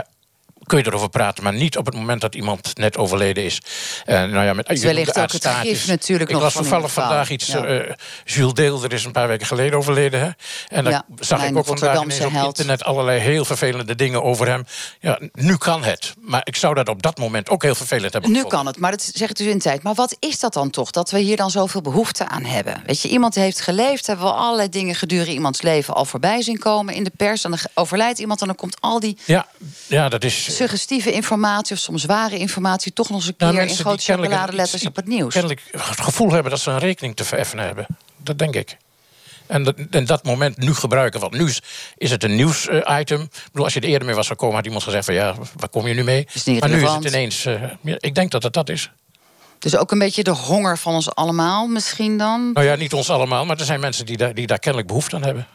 kun 0.67 0.77
je 0.77 0.85
erover 0.85 1.09
praten, 1.09 1.43
maar 1.43 1.53
niet 1.53 1.77
op 1.77 1.85
het 1.85 1.95
moment 1.95 2.21
dat 2.21 2.35
iemand 2.35 2.77
net 2.77 2.97
overleden 2.97 3.43
is. 3.43 3.61
Uh, 4.05 4.15
nou 4.15 4.45
ja, 4.45 4.53
met, 4.53 4.79
wellicht 4.79 5.19
ook 5.19 5.31
het 5.31 5.47
gif 5.47 5.87
natuurlijk 5.87 6.29
ik 6.29 6.35
nog 6.35 6.43
was 6.43 6.53
toevallig 6.53 6.91
vandaag 6.91 7.29
iets. 7.29 7.47
Ja. 7.47 7.67
Uh, 7.67 7.91
Jules 8.25 8.53
Deelder 8.53 8.93
is 8.93 9.05
een 9.05 9.11
paar 9.11 9.27
weken 9.27 9.47
geleden 9.47 9.77
overleden. 9.77 10.19
Hè? 10.19 10.29
En 10.67 10.83
dan 10.83 10.93
ja, 10.93 11.05
zag 11.19 11.43
ik 11.43 11.57
ook 11.57 11.65
vandaag 11.65 12.03
ineens 12.03 12.25
op 12.25 12.31
internet 12.31 12.83
allerlei 12.83 13.19
heel 13.19 13.45
vervelende 13.45 13.95
dingen 13.95 14.23
over 14.23 14.47
hem. 14.47 14.65
Ja, 14.99 15.19
nu 15.33 15.57
kan 15.57 15.83
het. 15.83 16.13
Maar 16.19 16.41
ik 16.43 16.55
zou 16.55 16.73
dat 16.73 16.89
op 16.89 17.01
dat 17.01 17.17
moment 17.17 17.49
ook 17.49 17.63
heel 17.63 17.75
vervelend 17.75 18.13
hebben 18.13 18.31
Nu 18.31 18.35
gevonden. 18.35 18.59
kan 18.59 18.67
het, 18.67 18.77
maar 18.77 18.91
dat 18.91 19.11
zegt 19.13 19.37
dus 19.37 19.47
in 19.47 19.59
tijd. 19.59 19.83
Maar 19.83 19.93
wat 19.93 20.15
is 20.19 20.39
dat 20.39 20.53
dan 20.53 20.69
toch, 20.69 20.91
dat 20.91 21.11
we 21.11 21.19
hier 21.19 21.37
dan 21.37 21.51
zoveel 21.51 21.81
behoefte 21.81 22.27
aan 22.27 22.43
hebben? 22.43 22.83
Weet 22.85 23.01
je, 23.01 23.09
iemand 23.09 23.35
heeft 23.35 23.61
geleefd, 23.61 24.07
hebben 24.07 24.25
we 24.25 24.31
allerlei 24.31 24.69
dingen 24.69 24.95
gedurende 24.95 25.31
iemands 25.31 25.61
leven 25.61 25.93
al 25.93 26.05
voorbij 26.05 26.41
zien 26.41 26.59
komen 26.59 26.93
in 26.93 27.03
de 27.03 27.11
pers. 27.17 27.43
En 27.43 27.49
dan 27.49 27.59
overlijdt 27.73 28.19
iemand 28.19 28.41
en 28.41 28.47
dan 28.47 28.55
komt 28.55 28.81
al 28.81 28.99
die 28.99 29.17
ja, 29.25 29.47
ja, 29.87 30.09
dat 30.09 30.23
is, 30.23 30.56
suggestieve 30.57 31.11
informatie 31.11 31.75
of 31.75 31.81
soms 31.81 32.05
ware 32.05 32.37
informatie 32.37 32.93
toch 32.93 33.09
nog 33.09 33.17
eens 33.17 33.27
een 33.27 33.35
keer 33.35 33.53
nou, 33.53 33.67
in 33.67 33.75
grote 33.75 34.03
chocoladeletters 34.03 34.85
op 34.85 34.95
het 34.95 35.07
nieuws. 35.07 35.33
Kennelijk 35.33 35.63
het 35.71 36.01
gevoel 36.01 36.31
hebben 36.31 36.51
dat 36.51 36.59
ze 36.59 36.71
een 36.71 36.79
rekening 36.79 37.15
te 37.15 37.23
vereffenen 37.23 37.65
hebben. 37.65 37.87
Dat 38.17 38.39
denk 38.39 38.55
ik. 38.55 38.77
En 39.47 39.63
dat, 39.63 39.75
en 39.89 40.05
dat 40.05 40.23
moment 40.23 40.57
nu 40.57 40.73
gebruiken. 40.73 41.19
Want 41.19 41.33
nu 41.33 41.51
is, 41.97 42.11
het 42.11 42.23
een 42.23 42.35
nieuwsitem. 42.35 43.21
Ik 43.21 43.47
bedoel, 43.51 43.63
als 43.63 43.73
je 43.73 43.79
er 43.79 43.87
eerder 43.87 44.07
mee 44.07 44.15
was 44.15 44.27
gekomen, 44.27 44.55
had 44.55 44.65
iemand 44.65 44.83
gezegd 44.83 45.05
van 45.05 45.13
ja, 45.13 45.35
waar 45.55 45.69
kom 45.69 45.87
je 45.87 45.93
nu 45.93 46.03
mee? 46.03 46.27
Is 46.33 46.43
niet 46.43 46.59
maar 46.59 46.69
nu 46.69 46.83
is 46.83 46.91
het 46.91 47.03
ineens. 47.03 47.45
Uh, 47.45 47.63
ik 47.97 48.15
denk 48.15 48.31
dat 48.31 48.43
het 48.43 48.53
dat 48.53 48.69
is. 48.69 48.91
Dus 49.59 49.77
ook 49.77 49.91
een 49.91 49.99
beetje 49.99 50.23
de 50.23 50.31
honger 50.31 50.77
van 50.77 50.93
ons 50.93 51.15
allemaal 51.15 51.67
misschien 51.67 52.17
dan? 52.17 52.51
Nou 52.53 52.65
ja, 52.65 52.75
niet 52.75 52.93
ons 52.93 53.09
allemaal, 53.09 53.45
maar 53.45 53.59
er 53.59 53.65
zijn 53.65 53.79
mensen 53.79 54.05
die 54.05 54.17
daar, 54.17 54.33
die 54.33 54.47
daar 54.47 54.59
kennelijk 54.59 54.87
behoefte 54.87 55.15
aan 55.15 55.23
hebben. 55.23 55.47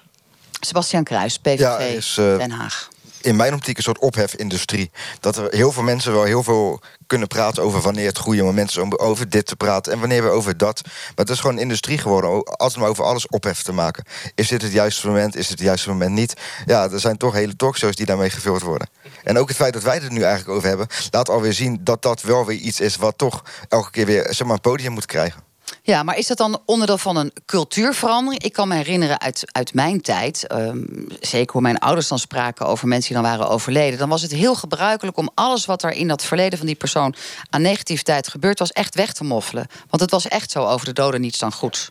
Sebastian 0.61 1.05
Kruis, 1.05 1.39
PVV, 1.39 1.59
ja, 1.59 1.79
is, 1.79 2.17
uh, 2.21 2.37
Den 2.37 2.51
Haag 2.51 2.91
in 3.23 3.37
mijn 3.37 3.55
optiek 3.55 3.77
een 3.77 3.83
soort 3.83 3.99
ophefindustrie. 3.99 4.91
Dat 5.21 5.37
er 5.37 5.55
heel 5.55 5.73
veel 5.73 5.83
mensen 5.83 6.13
wel 6.13 6.25
heel 6.25 6.43
veel 6.43 6.81
kunnen 7.07 7.29
praten 7.29 7.63
over 7.63 7.81
wanneer 7.81 8.07
het 8.07 8.19
goede 8.19 8.43
moment 8.43 8.71
is 8.71 8.77
om 8.77 8.95
over 8.95 9.29
dit 9.29 9.47
te 9.47 9.57
praten 9.57 9.93
en 9.93 9.99
wanneer 9.99 10.23
we 10.23 10.29
over 10.29 10.57
dat. 10.57 10.81
Maar 10.85 10.93
het 11.15 11.31
is 11.31 11.41
gewoon 11.41 11.57
een 11.57 11.63
industrie 11.63 11.99
geworden, 11.99 12.45
altijd 12.45 12.81
maar 12.81 12.89
over 12.89 13.05
alles 13.05 13.29
ophef 13.29 13.63
te 13.63 13.73
maken. 13.73 14.05
Is 14.35 14.49
dit 14.49 14.63
het 14.63 14.73
juiste 14.73 15.07
moment? 15.07 15.37
Is 15.37 15.49
het 15.49 15.59
het 15.59 15.67
juiste 15.67 15.89
moment 15.89 16.13
niet? 16.13 16.35
Ja, 16.67 16.91
er 16.91 17.01
zijn 17.01 17.17
toch 17.17 17.33
hele 17.33 17.57
talkshows 17.57 17.97
die 17.97 18.07
daarmee 18.07 18.31
gevuld 18.31 18.63
worden. 18.63 18.89
En 19.25 19.39
ook 19.39 19.49
het 19.49 19.57
feit 19.57 19.73
dat 19.73 19.83
wij 19.83 19.95
het 19.95 20.11
nu 20.11 20.23
eigenlijk 20.23 20.57
over 20.57 20.69
hebben, 20.69 20.87
laat 21.11 21.29
alweer 21.29 21.53
zien 21.53 21.81
dat 21.81 22.03
dat 22.03 22.23
wel 22.23 22.47
weer 22.47 22.59
iets 22.59 22.81
is 22.81 22.97
wat 22.97 23.19
toch 23.19 23.43
elke 23.69 23.91
keer 23.91 24.07
weer 24.07 24.27
zeg 24.29 24.47
maar, 24.47 24.55
een 24.55 24.61
podium 24.61 24.93
moet 24.93 25.07
krijgen. 25.07 25.52
Ja, 25.83 26.03
maar 26.03 26.19
is 26.19 26.27
dat 26.27 26.37
dan 26.37 26.61
onderdeel 26.65 26.99
van 26.99 27.17
een 27.17 27.33
cultuurverandering? 27.47 28.43
Ik 28.43 28.53
kan 28.53 28.69
me 28.69 28.75
herinneren 28.75 29.21
uit, 29.21 29.43
uit 29.53 29.75
mijn 29.75 30.01
tijd, 30.01 30.53
um, 30.53 31.07
zeker 31.21 31.53
hoe 31.53 31.63
mijn 31.63 31.79
ouders 31.79 32.09
dan 32.09 32.19
spraken 32.19 32.67
over 32.67 32.89
mensen 32.89 33.15
die 33.15 33.23
dan 33.23 33.31
waren 33.31 33.49
overleden, 33.49 33.99
dan 33.99 34.09
was 34.09 34.23
het 34.23 34.33
heel 34.33 34.55
gebruikelijk 34.55 35.17
om 35.17 35.31
alles 35.35 35.67
wat 35.67 35.83
er 35.83 35.91
in 35.91 36.09
dat 36.09 36.25
verleden 36.25 36.59
van 36.59 36.67
die 36.67 36.77
persoon 36.77 37.15
aan 37.51 37.63
negativiteit 37.63 38.29
gebeurd 38.29 38.59
was, 38.59 38.73
echt 38.73 38.95
weg 38.95 39.13
te 39.13 39.25
moffelen. 39.25 39.67
Want 39.89 40.03
het 40.03 40.11
was 40.11 40.29
echt 40.29 40.51
zo 40.51 40.65
over 40.65 40.87
de 40.87 40.93
doden 40.93 41.21
niets 41.21 41.39
dan 41.39 41.53
goed. 41.53 41.91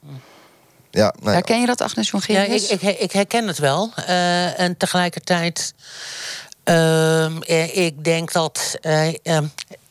Ja, 0.92 1.14
nee. 1.20 1.34
Herken 1.34 1.60
je 1.60 1.66
dat, 1.66 1.82
Agnes 1.82 2.10
Ja, 2.12 2.18
Jongerius? 2.18 2.68
ik, 2.70 2.82
ik, 2.82 3.00
ik 3.00 3.12
herken 3.12 3.48
het 3.48 3.58
wel. 3.58 3.94
Uh, 3.98 4.60
en 4.60 4.78
tegelijkertijd, 4.78 5.74
uh, 6.66 7.26
ik 7.74 8.04
denk 8.04 8.32
dat. 8.32 8.78
Uh, 8.82 9.08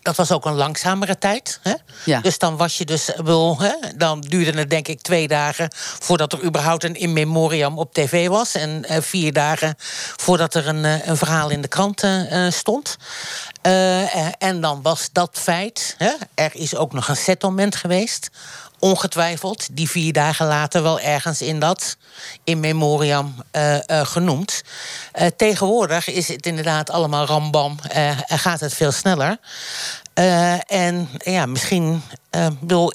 dat 0.02 0.16
was 0.16 0.32
ook 0.32 0.44
een 0.44 0.54
langzamere 0.54 1.18
tijd. 1.18 1.60
Hè? 1.62 1.74
Ja. 2.04 2.20
Dus 2.20 2.38
dan 2.38 2.56
was 2.56 2.78
je 2.78 2.84
dus. 2.84 3.10
Wel, 3.24 3.58
hè? 3.58 3.72
Dan 3.96 4.20
duurde 4.20 4.58
het 4.58 4.70
denk 4.70 4.88
ik 4.88 5.00
twee 5.00 5.28
dagen 5.28 5.68
voordat 5.98 6.32
er 6.32 6.44
überhaupt 6.44 6.84
een 6.84 6.94
in 6.94 7.12
memoriam 7.12 7.78
op 7.78 7.94
tv 7.94 8.28
was. 8.28 8.54
En 8.54 8.84
uh, 8.90 8.96
vier 9.00 9.32
dagen 9.32 9.74
voordat 10.16 10.54
er 10.54 10.68
een, 10.68 10.84
uh, 10.84 11.06
een 11.06 11.16
verhaal 11.16 11.50
in 11.50 11.60
de 11.60 11.68
krant 11.68 12.04
stond. 12.48 12.96
en 14.38 14.60
dan 14.60 14.82
was 14.82 15.08
dat 15.12 15.30
feit. 15.32 15.94
Hè? 15.98 16.12
Er 16.34 16.50
is 16.54 16.76
ook 16.76 16.92
nog 16.92 17.08
een 17.08 17.16
settlement 17.16 17.76
geweest. 17.76 18.30
Ongetwijfeld, 18.80 19.68
die 19.72 19.90
vier 19.90 20.12
dagen 20.12 20.46
later 20.46 20.82
wel 20.82 21.00
ergens 21.00 21.42
in 21.42 21.60
dat 21.60 21.96
in 22.44 22.60
memoriam 22.60 23.34
uh, 23.52 23.74
uh, 23.74 23.80
genoemd. 24.06 24.62
Uh, 25.20 25.26
tegenwoordig 25.36 26.08
is 26.08 26.28
het 26.28 26.46
inderdaad 26.46 26.90
allemaal 26.90 27.26
rambam 27.26 27.78
en 27.88 28.38
gaat 28.38 28.60
het 28.60 28.74
veel 28.74 28.92
sneller. 28.92 29.38
en 30.66 31.08
ja, 31.18 31.46
misschien 31.46 32.02
wil. 32.60 32.92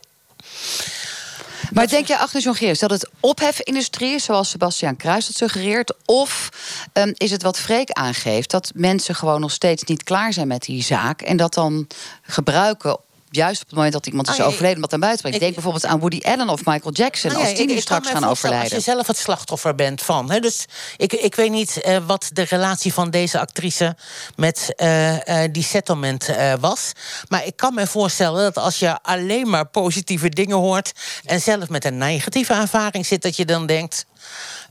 Maar 1.71 1.87
denk 1.87 2.07
je, 2.07 2.17
Agnes 2.17 2.43
Jongerius, 2.43 2.79
dat 2.79 2.89
het 2.89 3.09
ophefindustrie 3.19 4.13
is, 4.13 4.23
zoals 4.23 4.49
Sebastian 4.49 4.95
Kruis 4.95 5.25
dat 5.25 5.35
suggereert? 5.35 5.93
Of 6.05 6.49
um, 6.93 7.13
is 7.17 7.31
het 7.31 7.41
wat 7.41 7.59
Freek 7.59 7.91
aangeeft, 7.91 8.51
dat 8.51 8.71
mensen 8.75 9.15
gewoon 9.15 9.41
nog 9.41 9.51
steeds 9.51 9.83
niet 9.83 10.03
klaar 10.03 10.33
zijn 10.33 10.47
met 10.47 10.61
die 10.61 10.83
zaak 10.83 11.21
en 11.21 11.37
dat 11.37 11.53
dan 11.53 11.87
gebruiken 12.21 12.97
juist 13.35 13.61
op 13.61 13.67
het 13.67 13.75
moment 13.75 13.93
dat 13.93 14.07
iemand 14.07 14.29
is 14.29 14.39
Ah, 14.39 14.47
overleden, 14.47 14.81
wat 14.81 14.89
naar 14.91 14.99
buiten 14.99 15.21
brengt. 15.21 15.37
Ik 15.37 15.43
denk 15.43 15.53
bijvoorbeeld 15.53 15.85
aan 15.93 15.99
Woody 15.99 16.19
Allen 16.21 16.49
of 16.49 16.65
Michael 16.65 16.93
Jackson, 16.93 17.29
Nou 17.31 17.43
als 17.43 17.51
die 17.53 17.61
ik- 17.61 17.67
nu 17.69 17.75
ik 17.75 17.85
kan 17.85 17.97
straks 18.01 18.19
gaan 18.19 18.29
overlijden. 18.29 18.75
Als 18.75 18.85
je 18.85 18.91
zelf 18.91 19.07
het 19.07 19.17
slachtoffer 19.17 19.75
bent 19.75 20.01
van. 20.01 20.31
Hè, 20.31 20.39
dus 20.39 20.65
ik, 20.97 21.13
ik 21.13 21.35
weet 21.35 21.51
niet 21.51 21.81
eh, 21.81 21.97
wat 22.05 22.29
de 22.33 22.41
relatie 22.43 22.93
van 22.93 23.09
deze 23.09 23.39
actrice 23.39 23.95
met 24.35 24.73
eh, 24.75 25.43
eh, 25.43 25.51
die 25.51 25.63
settlement 25.63 26.29
was. 26.59 26.91
Maar 27.27 27.45
ik 27.45 27.55
kan 27.55 27.73
me 27.73 27.87
voorstellen 27.87 28.43
dat 28.53 28.63
als 28.63 28.79
je 28.79 29.01
alleen 29.01 29.49
maar 29.49 29.65
positieve 29.65 30.29
dingen 30.29 30.57
hoort. 30.57 30.91
en 31.25 31.41
zelf 31.41 31.69
met 31.69 31.85
een 31.85 31.97
negatieve 31.97 32.53
ervaring 32.53 33.05
zit, 33.05 33.21
dat 33.21 33.35
je 33.35 33.45
dan 33.45 33.65
denkt. 33.65 34.05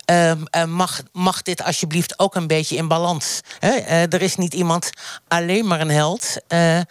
ehm, 0.05 0.39
eh, 0.51 0.65
mag, 0.65 1.01
mag 1.13 1.43
dit 1.43 1.63
alsjeblieft 1.63 2.19
ook 2.19 2.35
een 2.35 2.47
beetje 2.47 2.77
in 2.77 2.89
balans? 2.89 3.41
Hè? 3.59 3.71
Er 4.05 4.23
is 4.23 4.37
niet 4.37 4.55
iemand 4.55 4.91
alleen 5.29 5.67
maar 5.67 5.81
een 5.81 5.91
held. 5.91 6.37
Maar 6.49 6.87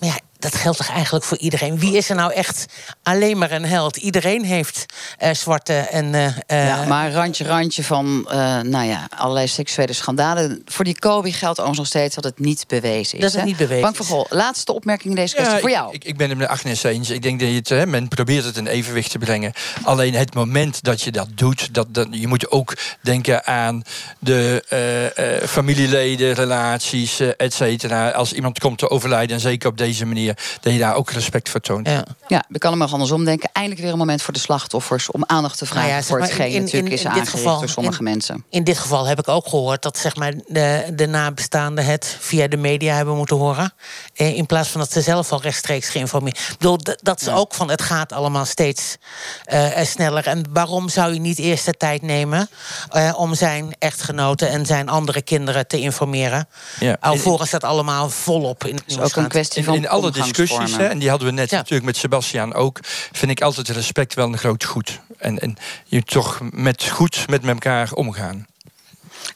ja, 0.00 0.18
dat 0.44 0.60
geldt 0.60 0.78
toch 0.78 0.88
eigenlijk 0.90 1.24
voor 1.24 1.38
iedereen? 1.38 1.78
Wie 1.78 1.96
is 1.96 2.08
er 2.10 2.16
nou 2.16 2.32
echt 2.32 2.66
alleen 3.02 3.38
maar 3.38 3.50
een 3.50 3.64
held? 3.64 3.96
Iedereen 3.96 4.44
heeft 4.44 4.86
eh, 5.18 5.34
zwarte 5.34 5.72
en. 5.74 6.14
eh, 6.14 6.26
eh, 6.46 6.66
ja, 6.66 6.84
maar 6.84 7.12
randje, 7.12 7.44
randje 7.44 7.84
van 7.84 8.26
eh, 8.30 8.60
nou 8.60 8.84
ja, 8.86 9.08
allerlei 9.16 9.48
seksuele 9.48 9.92
schandalen. 9.92 10.62
Voor 10.64 10.84
die 10.84 10.98
Kobe 10.98 11.32
geldt 11.32 11.60
overigens 11.60 11.78
nog 11.78 11.86
steeds 11.86 12.14
dat 12.14 12.24
het 12.24 12.38
niet 12.38 12.64
bewezen 12.68 13.18
is. 13.18 13.24
Dat 13.24 13.32
het 13.32 13.40
hè? 13.40 13.46
niet 13.46 13.56
bewezen 13.56 13.82
Bank 13.82 13.96
van 13.96 14.06
Gol, 14.06 14.26
laatste 14.28 14.72
opmerking 14.72 15.08
in 15.08 15.20
deze 15.20 15.34
kwestie 15.34 15.54
Ja, 15.54 15.60
voor 15.60 15.70
jou. 15.70 15.92
Ik, 15.92 16.04
ik 16.04 16.16
ben 16.16 16.28
het 16.28 16.38
met 16.38 16.48
Agnes 16.48 16.82
eens. 16.82 17.10
Ik 17.10 17.22
denk 17.22 17.40
dat 17.40 17.48
je 17.48 17.54
het, 17.54 17.68
hè, 17.68 17.86
men 17.86 18.08
probeert 18.08 18.44
het 18.44 18.56
in 18.56 18.66
evenwicht 18.66 19.10
te 19.10 19.18
brengen. 19.18 19.52
Alleen 19.82 20.14
het 20.14 20.34
moment 20.34 20.82
dat 20.82 21.02
je 21.02 21.12
dat 21.12 21.28
doet, 21.34 21.74
dat, 21.74 21.94
dat, 21.94 22.06
je 22.10 22.26
moet 22.26 22.50
ook 22.50 22.76
denken 23.00 23.46
aan 23.46 23.82
de 24.18 24.64
eh, 24.68 25.36
eh, 25.36 25.48
familieleden, 25.48 26.32
relaties, 26.34 27.20
et 27.20 27.54
cetera. 27.54 28.10
Als 28.10 28.32
iemand 28.32 28.58
komt 28.58 28.78
te 28.78 28.90
overlijden, 28.90 29.36
en 29.36 29.42
zeker 29.42 29.68
op 29.68 29.78
deze 29.78 30.06
manier, 30.06 30.33
dat 30.60 30.72
je 30.72 30.78
daar 30.78 30.94
ook 30.94 31.10
respect 31.10 31.48
voor 31.48 31.60
toont. 31.60 31.88
Ja. 31.88 32.04
Ja, 32.28 32.44
we 32.48 32.58
kunnen 32.58 32.78
hem 32.78 32.86
ook 32.88 32.92
andersom 32.92 33.24
denken. 33.24 33.48
Eindelijk 33.52 33.82
weer 33.82 33.92
een 33.92 33.98
moment 33.98 34.22
voor 34.22 34.32
de 34.32 34.38
slachtoffers 34.40 35.10
om 35.10 35.22
aandacht 35.26 35.58
te 35.58 35.66
vragen 35.66 35.82
Nou 35.82 35.94
ja, 35.94 36.00
zeg 36.00 36.08
voor 36.08 36.18
maar, 36.18 36.28
hetgeen 36.28 36.46
in- 36.46 36.54
in- 36.54 36.62
natuurlijk 36.62 36.92
is 36.92 36.98
in 37.02 37.08
dit 37.08 37.18
aangericht 37.18 37.36
geval- 37.42 37.58
door 37.60 37.68
sommige 37.68 37.98
in- 37.98 38.04
mensen. 38.04 38.44
In 38.50 38.64
dit 38.64 38.78
geval 38.78 39.06
heb 39.06 39.18
ik 39.18 39.28
ook 39.28 39.46
gehoord 39.48 39.82
dat 39.82 39.98
zeg 39.98 40.16
maar, 40.16 40.32
de, 40.46 40.92
de 40.94 41.06
nabestaanden 41.06 41.84
het 41.84 42.16
via 42.20 42.48
de 42.48 42.56
media 42.56 42.94
hebben 42.94 43.16
moeten 43.16 43.36
horen. 43.36 43.72
Eh, 44.14 44.36
in 44.36 44.46
plaats 44.46 44.68
van 44.68 44.80
dat 44.80 44.92
ze 44.92 45.00
zelf 45.00 45.32
al 45.32 45.40
rechtstreeks 45.42 45.88
geïnformeerd. 45.88 46.38
Ik 46.38 46.58
bedoel, 46.58 46.78
dat 47.02 47.20
is 47.20 47.28
ook 47.28 47.54
van 47.54 47.70
het 47.70 47.82
gaat 47.82 48.12
allemaal 48.12 48.44
steeds 48.44 48.96
eh, 49.44 49.80
eh, 49.80 49.86
sneller. 49.86 50.26
En 50.26 50.44
waarom 50.52 50.88
zou 50.88 51.12
je 51.14 51.20
niet 51.20 51.38
eerst 51.38 51.64
de 51.64 51.72
tijd 51.72 52.02
nemen 52.02 52.48
eh, 52.90 53.12
om 53.16 53.34
zijn 53.34 53.74
echtgenoten 53.78 54.48
en 54.48 54.66
zijn 54.66 54.88
andere 54.88 55.22
kinderen 55.22 55.66
te 55.66 55.80
informeren? 55.80 56.48
Ja. 56.80 56.96
Alvorens 57.00 57.50
dat 57.50 57.64
allemaal 57.64 58.10
volop 58.10 58.64
in 58.64 58.74
het 58.74 58.86
nieuws 58.86 59.00
gaat. 59.12 59.56
in, 59.56 59.64
in 59.74 59.88
alle 59.88 60.10
discussies, 60.24 60.76
hè, 60.76 60.86
en 60.86 60.98
die 60.98 61.08
hadden 61.08 61.28
we 61.28 61.34
net 61.34 61.50
natuurlijk 61.50 61.84
met 61.84 61.96
Sebastiaan 61.96 62.54
ook, 62.54 62.78
vind 63.12 63.30
ik 63.30 63.40
altijd 63.40 63.68
respect 63.68 64.14
wel 64.14 64.26
een 64.26 64.38
groot 64.38 64.64
goed. 64.64 65.00
En, 65.18 65.38
en 65.38 65.56
je 65.84 66.02
toch 66.02 66.40
met 66.50 66.88
goed 66.88 67.28
met 67.28 67.46
elkaar 67.46 67.92
omgaan. 67.92 68.46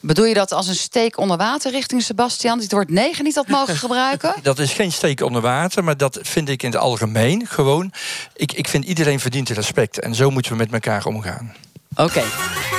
Bedoel 0.01 0.25
je 0.25 0.33
dat 0.33 0.51
als 0.51 0.67
een 0.67 0.75
steek 0.75 1.17
onder 1.17 1.37
water 1.37 1.71
richting 1.71 2.01
Sebastian? 2.01 2.53
Die 2.53 2.63
het 2.63 2.71
woord 2.71 2.89
negen 2.89 3.23
niet 3.23 3.35
had 3.35 3.47
mogen 3.47 3.77
gebruiken? 3.85 4.33
Dat 4.41 4.59
is 4.59 4.73
geen 4.73 4.91
steek 4.91 5.21
onder 5.21 5.41
water, 5.41 5.83
maar 5.83 5.97
dat 5.97 6.19
vind 6.21 6.49
ik 6.49 6.63
in 6.63 6.71
het 6.71 6.79
algemeen 6.79 7.47
gewoon. 7.47 7.91
Ik, 8.35 8.53
ik 8.53 8.67
vind 8.67 8.85
iedereen 8.85 9.19
verdient 9.19 9.49
respect 9.49 9.99
en 9.99 10.15
zo 10.15 10.29
moeten 10.29 10.51
we 10.51 10.57
met 10.57 10.71
elkaar 10.71 11.05
omgaan. 11.05 11.53
Oké. 11.95 12.23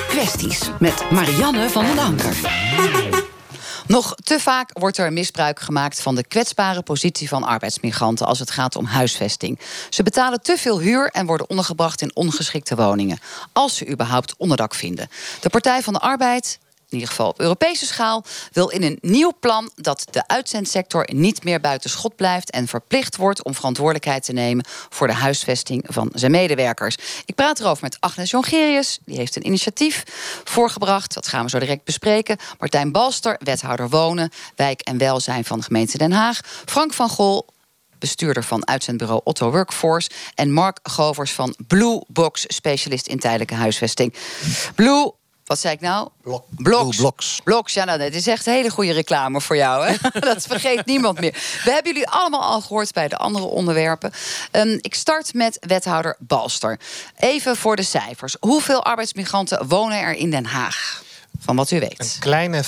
Kwesties 0.09 0.61
met 0.79 1.11
Marianne 1.11 1.71
van 1.71 1.85
den 1.85 1.99
Anker. 1.99 2.37
Nog 3.91 4.15
te 4.15 4.41
vaak 4.41 4.71
wordt 4.79 4.99
er 4.99 5.13
misbruik 5.13 5.61
gemaakt 5.61 6.01
van 6.01 6.15
de 6.15 6.25
kwetsbare 6.25 6.83
positie 6.83 7.29
van 7.29 7.45
arbeidsmigranten 7.45 8.27
als 8.27 8.39
het 8.39 8.51
gaat 8.51 8.77
om 8.77 8.85
huisvesting. 8.85 9.59
Ze 9.89 10.03
betalen 10.03 10.43
te 10.43 10.57
veel 10.57 10.81
huur 10.81 11.09
en 11.09 11.27
worden 11.27 11.51
ondergebracht 11.51 12.03
in 12.03 12.17
ongeschikte 12.17 12.77
woningen. 12.77 13.19
Als 13.53 13.77
ze 13.77 13.89
überhaupt 13.89 14.35
onderdak 14.37 14.75
vinden. 14.75 15.09
De 15.41 15.49
Partij 15.49 15.83
van 15.83 15.93
de 15.93 15.99
Arbeid. 15.99 16.59
In 16.91 16.97
ieder 16.97 17.09
geval 17.09 17.29
op 17.29 17.41
Europese 17.41 17.87
schaal, 17.87 18.25
wil 18.53 18.69
in 18.69 18.83
een 18.83 18.99
nieuw 19.01 19.33
plan 19.41 19.71
dat 19.75 20.07
de 20.11 20.27
uitzendsector 20.27 21.09
niet 21.13 21.45
meer 21.45 21.61
buiten 21.61 21.91
schot 21.91 22.17
blijft 22.17 22.51
en 22.51 22.69
verplicht 22.69 23.17
wordt 23.17 23.45
om 23.45 23.55
verantwoordelijkheid 23.55 24.25
te 24.25 24.33
nemen 24.33 24.65
voor 24.89 25.07
de 25.07 25.13
huisvesting 25.13 25.85
van 25.89 26.11
zijn 26.15 26.31
medewerkers. 26.31 26.97
Ik 27.25 27.35
praat 27.35 27.61
erover 27.61 27.83
met 27.83 27.97
Agnes 28.01 28.31
Jongerius, 28.31 28.99
die 29.05 29.17
heeft 29.17 29.37
een 29.37 29.47
initiatief 29.47 30.05
voorgebracht. 30.45 31.15
Dat 31.15 31.29
gaan 31.29 31.45
we 31.45 31.51
zo 31.51 31.59
direct 31.59 31.85
bespreken. 31.85 32.37
Martijn 32.59 32.93
Balster, 32.93 33.41
wethouder 33.43 33.89
wonen, 33.89 34.31
wijk 34.57 34.81
en 34.81 34.99
welzijn 34.99 35.45
van 35.45 35.59
de 35.59 35.65
gemeente 35.65 35.99
Den 35.99 36.13
Haag. 36.13 36.41
Frank 36.65 36.93
van 36.93 37.09
Gol, 37.09 37.47
bestuurder 37.99 38.45
van 38.45 38.67
uitzendbureau 38.67 39.21
Otto 39.25 39.51
Workforce. 39.51 40.11
En 40.35 40.53
Mark 40.53 40.79
Govers 40.83 41.33
van 41.33 41.55
Blue 41.67 42.03
Box, 42.07 42.45
specialist 42.47 43.07
in 43.07 43.19
tijdelijke 43.19 43.55
huisvesting. 43.55 44.15
Blue, 44.75 45.13
wat 45.51 45.59
zei 45.59 45.75
ik 45.75 45.81
nou? 45.81 46.09
Blocks. 46.57 46.97
Blocks. 46.97 47.41
Blocks, 47.45 47.75
ja, 47.75 47.85
nou, 47.85 47.99
dat 47.99 48.13
is 48.13 48.27
echt 48.27 48.45
hele 48.45 48.71
goede 48.71 48.93
reclame 48.93 49.41
voor 49.41 49.57
jou. 49.57 49.87
Hè? 49.87 49.95
dat 50.21 50.47
vergeet 50.47 50.87
niemand 50.87 51.21
meer. 51.21 51.33
We 51.65 51.71
hebben 51.71 51.93
jullie 51.93 52.09
allemaal 52.09 52.43
al 52.43 52.61
gehoord 52.61 52.93
bij 52.93 53.09
de 53.09 53.17
andere 53.17 53.45
onderwerpen. 53.45 54.13
Ehm, 54.51 54.79
ik 54.81 54.95
start 54.95 55.35
met 55.35 55.57
wethouder 55.61 56.17
Balster. 56.19 56.79
Even 57.17 57.57
voor 57.57 57.77
de 57.77 57.83
cijfers. 57.83 58.37
Hoeveel 58.41 58.85
arbeidsmigranten 58.85 59.69
wonen 59.69 60.01
er 60.01 60.15
in 60.15 60.31
Den 60.31 60.47
Haag? 60.47 61.03
Van 61.41 61.57
wat 61.57 61.71
u 61.71 61.81
weet. 61.81 61.99
Een 62.15 62.21
kleine 62.21 62.65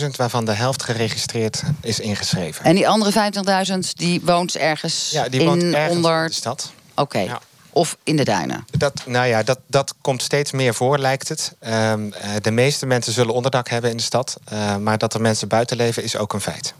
50.000, 0.00 0.06
waarvan 0.16 0.44
de 0.44 0.52
helft 0.52 0.82
geregistreerd 0.82 1.62
is 1.82 2.00
ingeschreven. 2.00 2.64
En 2.64 2.74
die 2.74 2.88
andere 2.88 3.32
50.000 3.72 3.78
die 3.94 4.20
woont 4.24 4.56
ergens 4.56 5.10
Ja, 5.10 5.28
die 5.28 5.40
in 5.40 5.46
woont 5.46 5.62
ergens 5.62 5.96
onder. 5.96 6.20
in 6.22 6.26
de 6.26 6.32
stad. 6.32 6.72
Oké. 6.94 7.38
Of 7.76 7.96
in 8.02 8.16
de 8.16 8.24
duinen. 8.24 8.66
Dat, 8.70 9.02
nou 9.06 9.26
ja, 9.26 9.42
dat, 9.42 9.58
dat 9.66 9.94
komt 10.00 10.22
steeds 10.22 10.52
meer 10.52 10.74
voor, 10.74 10.98
lijkt 10.98 11.28
het. 11.28 11.54
Ehm, 11.58 12.12
eh, 12.12 12.30
de 12.40 12.50
meeste 12.50 12.86
mensen 12.86 13.12
zullen 13.12 13.34
onderdak 13.34 13.68
hebben 13.68 13.90
in 13.90 13.96
de 13.96 14.02
stad. 14.02 14.36
eh, 14.44 14.76
maar 14.76 14.98
dat 14.98 15.14
er 15.14 15.20
mensen 15.20 15.48
buiten 15.48 15.76
leven 15.76 16.02
is 16.02 16.16
ook 16.16 16.32
een 16.32 16.40
feit. 16.40 16.74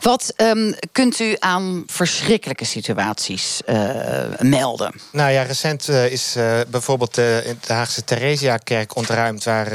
Wat 0.00 0.32
ehm, 0.36 0.72
kunt 0.92 1.20
u 1.20 1.36
aan 1.38 1.82
verschrikkelijke 1.86 2.64
situaties 2.64 3.60
eh, 3.64 3.78
melden? 4.38 4.92
Nou 5.12 5.30
ja, 5.30 5.42
recent 5.42 5.88
eh, 5.88 6.10
is 6.12 6.36
eh, 6.36 6.60
bijvoorbeeld 6.68 7.14
de, 7.14 7.56
Haagse 7.66 8.04
Theresiakerk 8.04 8.96
ontruimd... 8.96 9.44
waar 9.44 9.72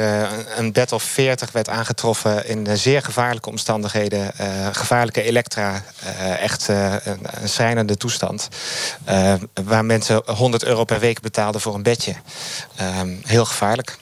een- 0.58 0.72
bed 0.72 0.92
of 0.92 1.04
40 1.04 1.52
werd 1.52 1.70
aangetroffen 1.70 2.48
in 2.48 2.78
zeer 2.78 3.02
gevaarlijke 3.02 3.50
omstandigheden. 3.50 4.32
gevaarlijke 4.72 5.22
elektra, 5.22 5.84
echt 6.40 6.68
een, 6.68 7.20
een 7.42 7.50
schrijnende 7.50 7.98
toestand. 7.98 8.48
Waar 9.64 9.86
mensen 9.86 10.22
100 10.26 10.64
euro 10.64 10.84
per 10.84 11.00
week 11.00 11.22
betaalden 11.22 11.62
voor 11.62 11.76
een 11.76 11.84
bedje. 11.84 12.14
Ehm, 12.76 13.16
heel 13.24 13.46
gevaarlijk. 13.46 13.98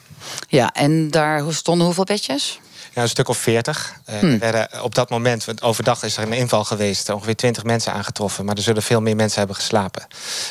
Ja, 0.48 0.72
en 0.72 1.10
daar 1.10 1.42
stonden 1.48 1.86
hoeveel 1.86 2.04
bedjes? 2.04 2.60
Ja, 2.94 3.02
een 3.02 3.08
stuk 3.08 3.28
of 3.28 3.38
40. 3.38 3.92
Eh, 4.04 4.18
Hmm. 4.18 4.30
er 4.32 4.38
werden 4.38 4.68
op 4.82 4.94
dat 4.94 5.10
moment, 5.10 5.44
want 5.44 5.62
overdag 5.62 6.02
is 6.02 6.16
er 6.16 6.22
een 6.22 6.32
inval 6.32 6.64
geweest, 6.64 7.08
ongeveer 7.10 7.36
20 7.36 7.64
mensen 7.64 7.92
aangetroffen. 7.92 8.44
Maar 8.44 8.56
er 8.56 8.62
zullen 8.62 8.82
veel 8.82 9.00
meer 9.00 9.16
mensen 9.16 9.38
hebben 9.38 9.56
geslapen. 9.56 10.06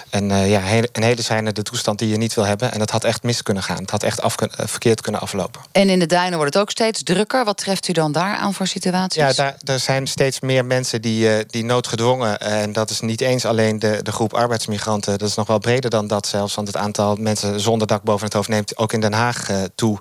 En 0.09 0.31
eh, 0.31 0.49
ja, 0.49 0.61
een 0.91 1.03
hele 1.03 1.21
schrijnende 1.21 1.61
toestand 1.61 1.99
die 1.99 2.09
je 2.09 2.17
niet 2.17 2.33
wil 2.33 2.45
hebben. 2.45 2.71
En 2.71 2.79
dat 2.79 2.89
had 2.89 3.03
echt 3.03 3.23
mis 3.23 3.43
kunnen 3.43 3.63
gaan. 3.63 3.77
Het 3.77 3.91
had 3.91 4.03
echt 4.03 4.21
af, 4.21 4.35
eh, 4.37 4.47
verkeerd 4.67 5.01
kunnen 5.01 5.21
aflopen. 5.21 5.61
En 5.71 5.89
in 5.89 5.99
de 5.99 6.05
duinen 6.05 6.37
wordt 6.37 6.53
het 6.53 6.63
ook 6.63 6.69
steeds 6.71 7.03
drukker. 7.03 7.45
Wat 7.45 7.57
treft 7.57 7.87
u 7.87 7.93
dan 7.93 8.11
daar 8.11 8.35
aan 8.35 8.53
voor 8.53 8.67
situaties? 8.67 9.21
Ja, 9.21 9.33
daar, 9.33 9.55
er 9.63 9.79
zijn 9.79 10.07
steeds 10.07 10.39
meer 10.39 10.65
mensen 10.65 11.01
die, 11.01 11.35
eh, 11.35 11.43
die 11.47 11.63
noodgedwongen. 11.63 12.39
eh, 12.39 12.61
En 12.61 12.73
dat 12.73 12.89
is 12.89 12.99
niet 12.99 13.21
eens 13.21 13.45
alleen 13.45 13.79
de, 13.79 13.99
de 14.03 14.11
groep 14.11 14.33
arbeidsmigranten. 14.33 15.17
Dat 15.17 15.29
is 15.29 15.35
nog 15.35 15.47
wel 15.47 15.59
breder 15.59 15.89
dan 15.89 16.07
dat 16.07 16.27
zelfs. 16.27 16.55
Want 16.55 16.67
het 16.67 16.77
aantal 16.77 17.15
mensen 17.15 17.59
zonder 17.59 17.87
dak 17.87 18.03
boven 18.03 18.25
het 18.25 18.33
hoofd 18.33 18.49
neemt 18.49 18.77
ook 18.77 18.93
in 18.93 19.01
Den 19.01 19.13
Haag 19.13 19.49
eh, 19.49 19.57
toe. 19.75 19.97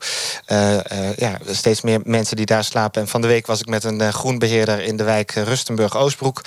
Eh, 0.46 1.09
eh, 1.09 1.16
ja, 1.16 1.38
steeds 1.50 1.81
meer 1.81 2.00
mensen 2.05 2.30
die 2.37 2.47
daar 2.47 2.64
slapen. 2.64 3.03
En 3.03 3.09
van 3.09 3.21
de 3.21 3.27
week 3.27 3.47
was 3.47 3.61
ik 3.61 3.66
met 3.66 3.85
een 3.85 4.01
eh, 4.01 4.09
groenbeheerder 4.09 4.81
in 4.81 4.97
de 4.97 5.05
wijk 5.05 5.37
eh, 5.37 5.43
Rustenburg-Oostbroek. 5.43 6.43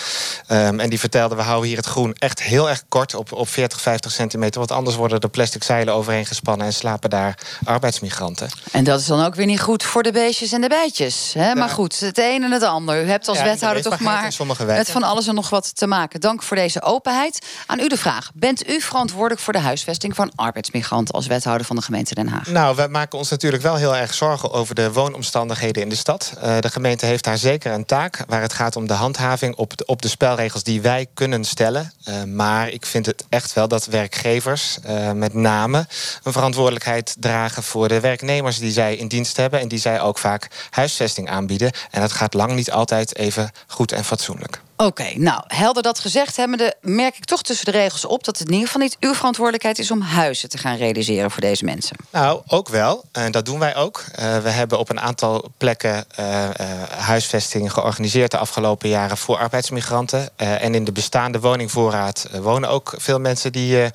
Ehm, 0.47 0.79
en 0.79 0.89
die 0.89 0.99
vertelde, 0.99 1.35
we 1.35 1.41
houden 1.41 1.67
hier 1.67 1.77
het 1.77 1.85
groen 1.85 2.13
echt 2.17 2.41
heel 2.41 2.69
erg 2.69 2.83
kort. 2.89 3.15
Op, 3.15 3.31
op 3.31 3.49
40, 3.49 3.81
50 3.81 4.11
centimeter. 4.11 4.59
Want 4.59 4.71
anders 4.71 4.95
worden 4.95 5.19
er 5.19 5.29
plastic 5.29 5.63
zeilen 5.63 5.93
overheen 5.93 6.25
gespannen. 6.25 6.65
En 6.65 6.73
slapen 6.73 7.09
daar 7.09 7.37
arbeidsmigranten. 7.63 8.49
En 8.71 8.83
dat 8.83 8.99
is 8.99 9.05
dan 9.05 9.25
ook 9.25 9.35
weer 9.35 9.45
niet 9.45 9.61
goed 9.61 9.83
voor 9.83 10.03
de 10.03 10.11
beestjes 10.11 10.51
en 10.51 10.61
de 10.61 10.67
bijtjes. 10.67 11.31
Hè? 11.33 11.55
Maar 11.55 11.69
goed, 11.69 11.99
het 11.99 12.17
een 12.17 12.43
en 12.43 12.51
het 12.51 12.63
ander. 12.63 13.03
U 13.03 13.07
hebt 13.07 13.27
als 13.27 13.37
Ja, 13.37 13.43
wethouder 13.43 13.83
toch 13.83 13.99
maar 13.99 14.31
met 14.65 14.91
van 14.91 15.03
alles 15.03 15.27
en 15.27 15.35
nog 15.35 15.49
wat 15.49 15.75
te 15.75 15.87
maken. 15.87 16.21
Dank 16.21 16.43
voor 16.43 16.57
deze 16.57 16.81
openheid. 16.81 17.45
Aan 17.65 17.79
u 17.79 17.87
de 17.87 17.97
vraag. 17.97 18.31
Bent 18.33 18.69
u 18.69 18.81
verantwoordelijk 18.81 19.41
voor 19.41 19.53
de 19.53 19.59
huisvesting 19.59 20.15
van 20.15 20.31
arbeidsmigranten... 20.35 21.13
als 21.13 21.27
wethouder 21.27 21.65
van 21.65 21.75
de 21.75 21.81
gemeente 21.81 22.13
Den 22.13 22.27
Haag? 22.27 22.47
Nou, 22.47 22.75
we 22.75 22.87
maken 22.89 23.17
ons 23.17 23.29
natuurlijk 23.29 23.63
wel 23.63 23.75
heel 23.75 23.95
erg 23.95 24.13
zorgen 24.13 24.51
over 24.51 24.75
de 24.75 24.91
woonomstandigheden 24.91 25.72
in 25.81 25.89
de 25.89 25.95
stad. 25.95 26.33
Eh, 26.41 26.59
de 26.59 26.69
gemeente 26.69 27.05
heeft 27.05 27.23
daar 27.23 27.37
zeker 27.37 27.71
een 27.71 27.85
taak 27.85 28.23
waar 28.27 28.41
het 28.41 28.53
gaat 28.53 28.75
om 28.75 28.87
de 28.87 28.93
handhaving 28.93 29.55
op 29.55 29.77
de, 29.77 29.85
op 29.85 30.01
de 30.01 30.07
spelregels 30.07 30.63
die 30.63 30.81
wij 30.81 31.07
kunnen 31.13 31.43
stellen. 31.43 31.93
Eh, 32.03 32.23
maar 32.23 32.69
ik 32.69 32.85
vind 32.85 33.05
het 33.05 33.25
echt 33.29 33.53
wel 33.53 33.67
dat 33.67 33.85
werkgevers 33.85 34.77
eh, 34.83 35.11
met 35.11 35.33
name 35.33 35.87
een 36.23 36.31
verantwoordelijkheid 36.31 37.15
dragen 37.19 37.63
voor 37.63 37.87
de 37.87 37.99
werknemers 37.99 38.59
die 38.59 38.71
zij 38.71 38.95
in 38.95 39.07
dienst 39.07 39.37
hebben 39.37 39.59
en 39.59 39.67
die 39.67 39.79
zij 39.79 40.01
ook 40.01 40.17
vaak 40.17 40.47
huisvesting 40.69 41.29
aanbieden. 41.29 41.71
En 41.91 42.01
dat 42.01 42.11
gaat 42.11 42.33
lang 42.33 42.53
niet 42.53 42.71
altijd 42.71 43.15
even 43.15 43.51
goed 43.67 43.91
en 43.91 44.03
fatsoenlijk. 44.03 44.61
Oké, 44.77 45.13
nou, 45.15 45.43
helder 45.47 45.83
dat 45.83 45.99
gezegd 45.99 46.35
hebbende... 46.35 46.75
merk 46.81 47.17
ik 47.17 47.25
toch 47.25 47.41
tussen 47.41 47.65
de 47.65 47.71
regels 47.71 48.05
op 48.05 48.23
dat 48.23 48.37
het 48.37 48.47
in 48.47 48.53
ieder 48.53 48.67
geval 48.67 48.81
niet 48.81 48.97
uw 48.99 49.13
verantwoordelijkheid 49.13 49.79
is... 49.79 49.91
om 49.91 50.01
huizen 50.01 50.49
te 50.49 50.57
gaan 50.57 50.77
realiseren 50.77 51.31
voor 51.31 51.41
deze 51.41 51.65
mensen. 51.65 51.97
Nou, 52.11 52.41
ook 52.47 52.69
wel. 52.69 53.03
En 53.11 53.31
dat 53.31 53.45
doen 53.45 53.59
wij 53.59 53.75
ook. 53.75 54.03
Uh, 54.19 54.37
we 54.37 54.49
hebben 54.49 54.79
op 54.79 54.89
een 54.89 54.99
aantal 54.99 55.51
plekken 55.57 56.05
uh, 56.19 56.49
huisvesting 56.97 57.73
georganiseerd... 57.73 58.31
de 58.31 58.37
afgelopen 58.37 58.89
jaren 58.89 59.17
voor 59.17 59.37
arbeidsmigranten. 59.37 60.37
en 60.37 60.75
in 60.75 60.83
de 60.83 60.91
bestaande 60.91 61.39
woningvoorraad 61.39 62.27
wonen 62.41 62.69
ook 62.69 62.93
veel 62.97 63.19
mensen... 63.19 63.51
die, 63.51 63.91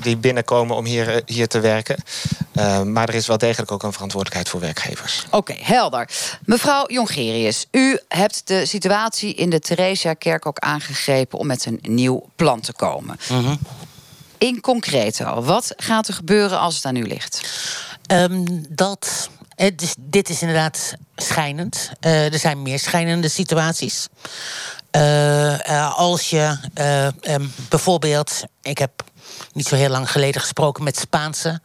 die 0.00 0.16
binnenkomen 0.16 0.76
om 0.76 0.84
hier, 0.84 1.22
hier 1.26 1.48
te 1.48 1.60
werken. 1.60 2.02
Maar 2.82 3.08
er 3.08 3.14
is 3.14 3.26
wel 3.26 3.38
degelijk 3.38 3.72
ook 3.72 3.82
een 3.82 3.92
verantwoordelijkheid 3.92 4.48
voor 4.48 4.60
werkgevers. 4.60 5.26
Oké, 5.30 5.54
helder. 5.60 6.08
Mevrouw 6.44 6.84
Jongerius, 6.88 7.66
u 7.70 8.00
hebt 8.08 8.42
de 8.44 8.66
situatie 8.66 9.34
in 9.34 9.50
de 9.50 9.60
Theresia-kerk 9.60 10.46
ook 10.46 10.58
aangegrepen 10.58 11.38
om 11.38 11.46
met 11.46 11.66
een 11.66 11.78
nieuw 11.82 12.28
plan 12.36 12.60
te 12.60 12.72
komen. 12.72 13.18
Mhm. 13.28 13.54
In 14.38 14.60
concreto, 14.60 15.42
wat 15.42 15.72
gaat 15.76 16.08
er 16.08 16.14
gebeuren 16.14 16.58
als 16.58 16.74
het 16.74 16.84
aan 16.84 16.96
u 16.96 17.06
ligt? 17.06 17.40
Um, 18.12 18.64
dat. 18.68 19.30
Het 19.54 19.82
is, 19.82 19.94
dit 19.98 20.28
is 20.28 20.40
inderdaad 20.40 20.94
schijnend. 21.16 21.90
Uh, 22.00 22.32
er 22.32 22.38
zijn 22.38 22.62
meer 22.62 22.78
schijnende 22.78 23.28
situaties. 23.28 24.08
Uh, 24.96 25.52
uh, 25.52 25.98
als 25.98 26.30
je 26.30 26.56
um, 27.28 27.52
bijvoorbeeld. 27.68 28.42
Ik 28.62 28.78
heb 28.78 29.04
niet 29.58 29.68
zo 29.68 29.74
heel 29.74 29.88
lang 29.88 30.10
geleden 30.10 30.40
gesproken 30.40 30.84
met 30.84 30.98
Spaanse 30.98 31.60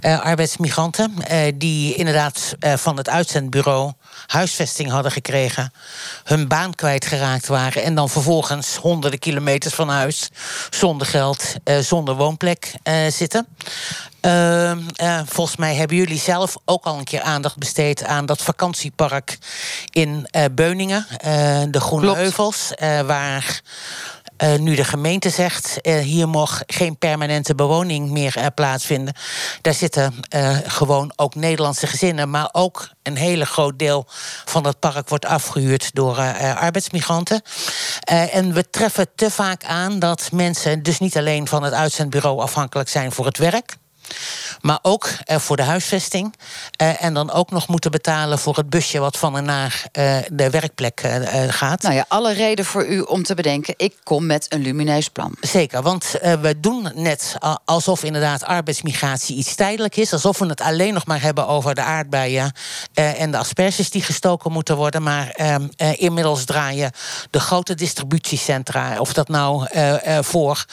uh, 0.00 0.20
arbeidsmigranten. 0.20 1.14
Uh, 1.30 1.52
die 1.54 1.94
inderdaad 1.94 2.54
uh, 2.60 2.76
van 2.76 2.96
het 2.96 3.08
uitzendbureau 3.08 3.92
huisvesting 4.26 4.90
hadden 4.90 5.12
gekregen. 5.12 5.72
Hun 6.24 6.48
baan 6.48 6.74
kwijtgeraakt 6.74 7.46
waren. 7.46 7.82
En 7.82 7.94
dan 7.94 8.08
vervolgens 8.08 8.76
honderden 8.76 9.18
kilometers 9.18 9.74
van 9.74 9.88
huis. 9.88 10.28
zonder 10.70 11.06
geld, 11.06 11.54
zonder 11.80 12.14
woonplek 12.14 12.72
zitten. 13.08 13.46
volgens 15.26 15.56
mij 15.56 15.74
hebben 15.74 15.96
jullie 15.96 16.18
zelf 16.18 16.56
ook 16.64 16.84
al 16.84 16.98
een 16.98 17.04
keer 17.04 17.20
aandacht 17.20 17.56
besteed 17.56 18.04
aan 18.04 18.26
dat 18.26 18.42
vakantiepark 18.42 19.38
in 19.90 20.28
Beuningen, 20.52 21.06
de 21.70 21.80
Groene 21.80 22.04
Klopt. 22.04 22.18
Heuvels, 22.18 22.72
waar 23.06 23.60
uh, 24.42 24.54
nu 24.54 24.74
de 24.74 24.84
gemeente 24.84 25.30
zegt, 25.30 25.78
uh, 25.82 25.98
hier 25.98 26.28
mag 26.28 26.62
geen 26.66 26.98
permanente 26.98 27.54
bewoning 27.54 28.10
meer 28.10 28.34
uh, 28.38 28.46
plaatsvinden. 28.54 29.14
Daar 29.60 29.74
zitten 29.74 30.14
gewoon 30.66 31.12
ook 31.16 31.34
Nederlandse 31.34 31.86
gezinnen, 31.86 32.30
maar 32.30 32.48
ook 32.52 32.88
een 33.02 33.16
hele 33.16 33.46
groot 33.46 33.78
deel 33.78 34.06
van 34.44 34.62
dat 34.62 34.78
park 34.78 35.08
wordt 35.08 35.26
afgehuurd 35.26 35.94
door 35.94 36.16
arbeidsmigranten. 36.54 37.42
en 38.30 38.52
we 38.52 38.70
treffen 38.70 39.06
te 39.14 39.30
vaak 39.30 39.64
aan 39.64 39.98
dat 39.98 40.28
mensen 40.32 40.82
dus 40.82 40.98
niet 40.98 41.16
alleen 41.16 41.48
van 41.48 41.62
het 41.62 41.72
uitzendbureau 41.72 42.40
afhankelijk 42.40 42.88
zijn 42.88 43.12
voor 43.12 43.26
het 43.26 43.38
werk. 43.38 43.76
Maar 44.60 44.78
ook 44.82 45.08
uh, 45.30 45.36
voor 45.36 45.56
de 45.56 45.62
huisvesting. 45.62 46.34
Uh, 46.82 47.02
en 47.02 47.14
dan 47.14 47.32
ook 47.32 47.50
nog 47.50 47.68
moeten 47.68 47.90
betalen 47.90 48.38
voor 48.38 48.56
het 48.56 48.70
busje 48.70 48.98
wat 48.98 49.16
van 49.16 49.36
en 49.36 49.44
naar 49.44 49.82
uh, 49.92 50.16
de 50.32 50.50
werkplek 50.50 51.02
gaat. 51.48 51.82
Nou 51.82 51.94
ja, 51.94 52.04
alle 52.08 52.32
reden 52.32 52.64
voor 52.64 52.86
u 52.86 53.00
om 53.00 53.22
te 53.22 53.34
bedenken: 53.34 53.74
ik 53.76 53.94
kom 54.02 54.26
met 54.26 54.46
een 54.48 54.62
lumineus 54.62 55.08
plan. 55.08 55.36
Zeker, 55.40 55.82
want 55.82 56.10
we 56.20 56.54
doen 56.60 56.90
net 56.94 57.36
alsof 57.64 58.04
inderdaad 58.04 58.44
arbeidsmigratie 58.44 59.36
iets 59.36 59.54
tijdelijk 59.54 59.96
is. 59.96 60.12
Alsof 60.12 60.38
we 60.38 60.46
het 60.46 60.60
alleen 60.60 60.94
nog 60.94 61.06
maar 61.06 61.22
hebben 61.22 61.46
over 61.46 61.74
de 61.74 61.82
aardbeien 61.82 62.52
en 62.94 63.30
de 63.30 63.36
asperges 63.36 63.90
die 63.90 64.02
gestoken 64.02 64.52
moeten 64.52 64.76
worden. 64.76 65.02
Maar 65.02 65.28
ehm, 65.28 65.68
inmiddels 65.76 66.44
draaien 66.44 66.92
de 67.30 67.40
grote 67.40 67.74
distributiecentra, 67.74 68.98
of 68.98 69.12
dat 69.12 69.28
nou 69.28 69.66
voor. 70.20 70.64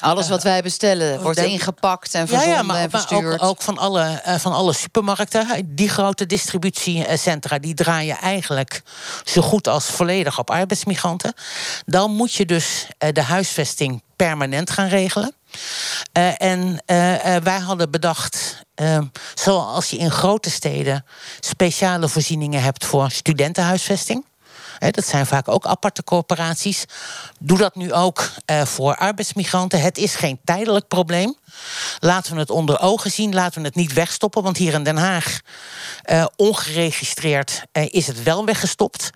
Alles 0.00 0.28
wat 0.28 0.42
wij 0.42 0.62
bestellen 0.62 1.22
wordt 1.22 1.38
ingepakt 1.38 2.14
en 2.14 2.28
verzonden. 2.28 2.66
Ja, 2.66 2.80
ja, 2.80 2.81
maar, 2.90 3.06
maar 3.10 3.32
ook, 3.32 3.42
ook, 3.42 3.62
van, 3.62 3.78
alle, 3.78 4.22
uh, 4.26 4.34
van 4.34 4.52
alle 4.52 4.72
supermarkten. 4.72 5.74
Die 5.74 5.88
grote 5.88 6.26
distributiecentra 6.26 7.58
die 7.58 7.74
draaien 7.74 8.18
eigenlijk 8.18 8.82
zo 9.24 9.42
goed 9.42 9.68
als 9.68 9.84
volledig 9.84 10.38
op 10.38 10.50
arbeidsmigranten. 10.50 11.34
Dan 11.86 12.10
moet 12.10 12.34
je 12.34 12.46
dus 12.46 12.86
uh, 12.98 13.08
de 13.12 13.22
huisvesting 13.22 14.02
permanent 14.16 14.70
gaan 14.70 14.88
regelen. 14.88 15.34
Uh, 16.18 16.42
en 16.42 16.82
wij 17.42 17.58
hadden 17.58 17.90
bedacht, 17.90 18.64
zoals 19.34 19.90
je 19.90 19.96
in 19.96 20.10
grote 20.10 20.50
steden 20.50 21.04
speciale 21.40 22.08
voorzieningen 22.08 22.62
hebt 22.62 22.84
voor 22.84 23.10
studentenhuisvesting 23.10 24.24
dat 24.90 25.06
zijn 25.06 25.26
vaak 25.26 25.48
ook 25.48 25.66
aparte 25.66 26.04
corporaties. 26.04 26.84
Doe 27.38 27.58
dat 27.58 27.74
nu 27.74 27.92
ook 27.92 28.30
voor 28.64 28.96
arbeidsmigranten. 28.96 29.80
Het 29.80 29.98
is 29.98 30.14
geen 30.14 30.40
tijdelijk 30.44 30.88
probleem. 30.88 31.36
Laten 31.98 32.34
we 32.34 32.40
het 32.40 32.50
onder 32.50 32.80
ogen 32.80 33.10
zien. 33.10 33.34
Laten 33.34 33.60
we 33.60 33.66
het 33.66 33.76
niet 33.76 33.92
wegstoppen. 33.92 34.42
Want 34.42 34.56
hier 34.56 34.74
in 34.74 34.82
Den 34.82 34.96
Haag, 34.96 35.40
uh, 36.10 36.26
ongeregistreerd, 36.36 37.62
uh, 37.72 37.84
is 37.88 38.06
het 38.06 38.22
wel 38.22 38.44
weggestopt. 38.44 39.10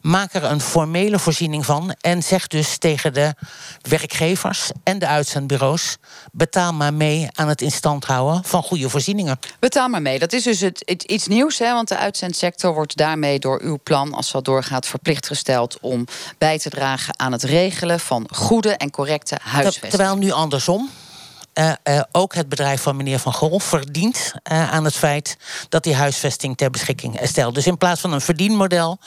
Maak 0.00 0.34
er 0.34 0.44
een 0.44 0.60
formele 0.60 1.18
voorziening 1.18 1.64
van. 1.64 1.94
En 2.00 2.22
zeg 2.22 2.46
dus 2.46 2.78
tegen 2.78 3.12
de 3.12 3.34
werkgevers 3.80 4.70
en 4.82 4.98
de 4.98 5.06
uitzendbureaus: 5.06 5.96
betaal 6.32 6.72
maar 6.72 6.94
mee 6.94 7.28
aan 7.32 7.48
het 7.48 7.62
instand 7.62 8.04
houden 8.04 8.44
van 8.44 8.62
goede 8.62 8.88
voorzieningen. 8.88 9.38
Betaal 9.58 9.88
maar 9.88 10.02
mee. 10.02 10.18
Dat 10.18 10.32
is 10.32 10.42
dus 10.42 10.60
het, 10.60 10.82
het, 10.84 11.02
iets 11.02 11.26
nieuws. 11.26 11.58
Hè? 11.58 11.72
Want 11.72 11.88
de 11.88 11.96
uitzendsector 11.96 12.74
wordt 12.74 12.96
daarmee 12.96 13.38
door 13.38 13.60
uw 13.62 13.78
plan, 13.82 14.14
als 14.14 14.30
dat 14.30 14.44
doorgaat, 14.44 14.86
verplicht 14.86 15.26
gesteld 15.26 15.78
om 15.80 16.06
bij 16.38 16.58
te 16.58 16.70
dragen 16.70 17.18
aan 17.18 17.32
het 17.32 17.42
regelen 17.42 18.00
van 18.00 18.28
goede 18.32 18.76
en 18.76 18.90
correcte 18.90 19.38
huisvesting. 19.42 19.92
Terwijl 19.92 20.16
nu 20.16 20.30
andersom. 20.30 20.90
Uh, 21.58 21.72
uh, 21.84 22.00
ook 22.12 22.34
het 22.34 22.48
bedrijf 22.48 22.82
van 22.82 22.96
meneer 22.96 23.18
Van 23.18 23.32
Gol 23.32 23.58
verdient 23.58 24.32
uh, 24.52 24.72
aan 24.72 24.84
het 24.84 24.94
feit 24.94 25.36
dat 25.68 25.84
die 25.84 25.94
huisvesting 25.94 26.56
ter 26.56 26.70
beschikking 26.70 27.18
stelt. 27.22 27.54
Dus 27.54 27.66
in 27.66 27.78
plaats 27.78 28.00
van 28.00 28.12
een 28.12 28.20
verdienmodel 28.20 28.98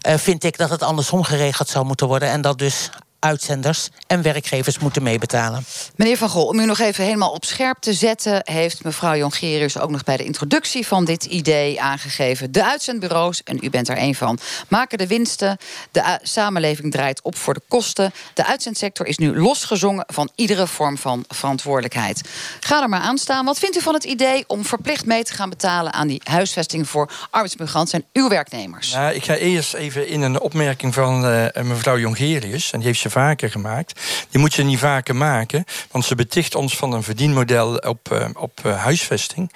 vind 0.00 0.44
ik 0.44 0.58
dat 0.58 0.70
het 0.70 0.82
andersom 0.82 1.22
geregeld 1.22 1.68
zou 1.68 1.84
moeten 1.84 2.06
worden. 2.06 2.28
En 2.28 2.40
dat 2.40 2.58
dus 2.58 2.90
uitzenders 3.18 3.88
en 4.06 4.22
werkgevers 4.22 4.78
moeten 4.78 5.02
meebetalen. 5.02 5.64
Meneer 5.96 6.16
Van 6.16 6.28
Gol, 6.28 6.46
om 6.46 6.58
u 6.58 6.64
nog 6.64 6.78
even 6.78 7.04
helemaal 7.04 7.30
op 7.30 7.44
scherp 7.44 7.76
te 7.80 7.92
zetten... 7.92 8.40
heeft 8.44 8.84
mevrouw 8.84 9.16
Jongerius 9.16 9.78
ook 9.78 9.90
nog 9.90 10.04
bij 10.04 10.16
de 10.16 10.24
introductie 10.24 10.86
van 10.86 11.04
dit 11.04 11.24
idee 11.24 11.80
aangegeven. 11.80 12.52
De 12.52 12.64
uitzendbureaus, 12.64 13.42
en 13.42 13.58
u 13.62 13.70
bent 13.70 13.88
er 13.88 13.96
één 13.96 14.14
van, 14.14 14.38
maken 14.68 14.98
de 14.98 15.06
winsten. 15.06 15.58
De 15.90 16.18
samenleving 16.22 16.92
draait 16.92 17.22
op 17.22 17.36
voor 17.36 17.54
de 17.54 17.62
kosten. 17.68 18.12
De 18.34 18.46
uitzendsector 18.46 19.06
is 19.06 19.18
nu 19.18 19.38
losgezongen 19.40 20.04
van 20.06 20.30
iedere 20.34 20.66
vorm 20.66 20.98
van 20.98 21.24
verantwoordelijkheid. 21.28 22.20
Ga 22.60 22.82
er 22.82 22.88
maar 22.88 23.00
aan 23.00 23.18
staan. 23.18 23.44
Wat 23.44 23.58
vindt 23.58 23.76
u 23.76 23.80
van 23.80 23.94
het 23.94 24.04
idee 24.04 24.44
om 24.46 24.64
verplicht 24.64 25.06
mee 25.06 25.24
te 25.24 25.34
gaan 25.34 25.50
betalen... 25.50 25.92
aan 25.92 26.08
die 26.08 26.20
huisvesting 26.24 26.88
voor 26.88 27.10
arbeidsmigranten 27.30 27.98
en 27.98 28.22
uw 28.22 28.28
werknemers? 28.28 28.92
Nou, 28.92 29.14
ik 29.14 29.24
ga 29.24 29.34
eerst 29.34 29.74
even 29.74 30.08
in 30.08 30.22
een 30.22 30.40
opmerking 30.40 30.94
van 30.94 31.24
uh, 31.24 31.46
mevrouw 31.62 31.98
Jongerius... 31.98 32.72
en 32.72 32.78
die 32.78 32.86
heeft 32.86 33.00
ze 33.00 33.07
vaker 33.10 33.50
gemaakt. 33.50 34.00
Die 34.30 34.40
moet 34.40 34.54
je 34.54 34.62
niet 34.62 34.78
vaker 34.78 35.16
maken, 35.16 35.64
want 35.90 36.04
ze 36.04 36.14
beticht 36.14 36.54
ons 36.54 36.76
van 36.76 36.92
een 36.92 37.02
verdienmodel 37.02 37.76
op, 37.76 38.08
uh, 38.12 38.28
op 38.34 38.60
uh, 38.66 38.82
huisvesting. 38.82 39.52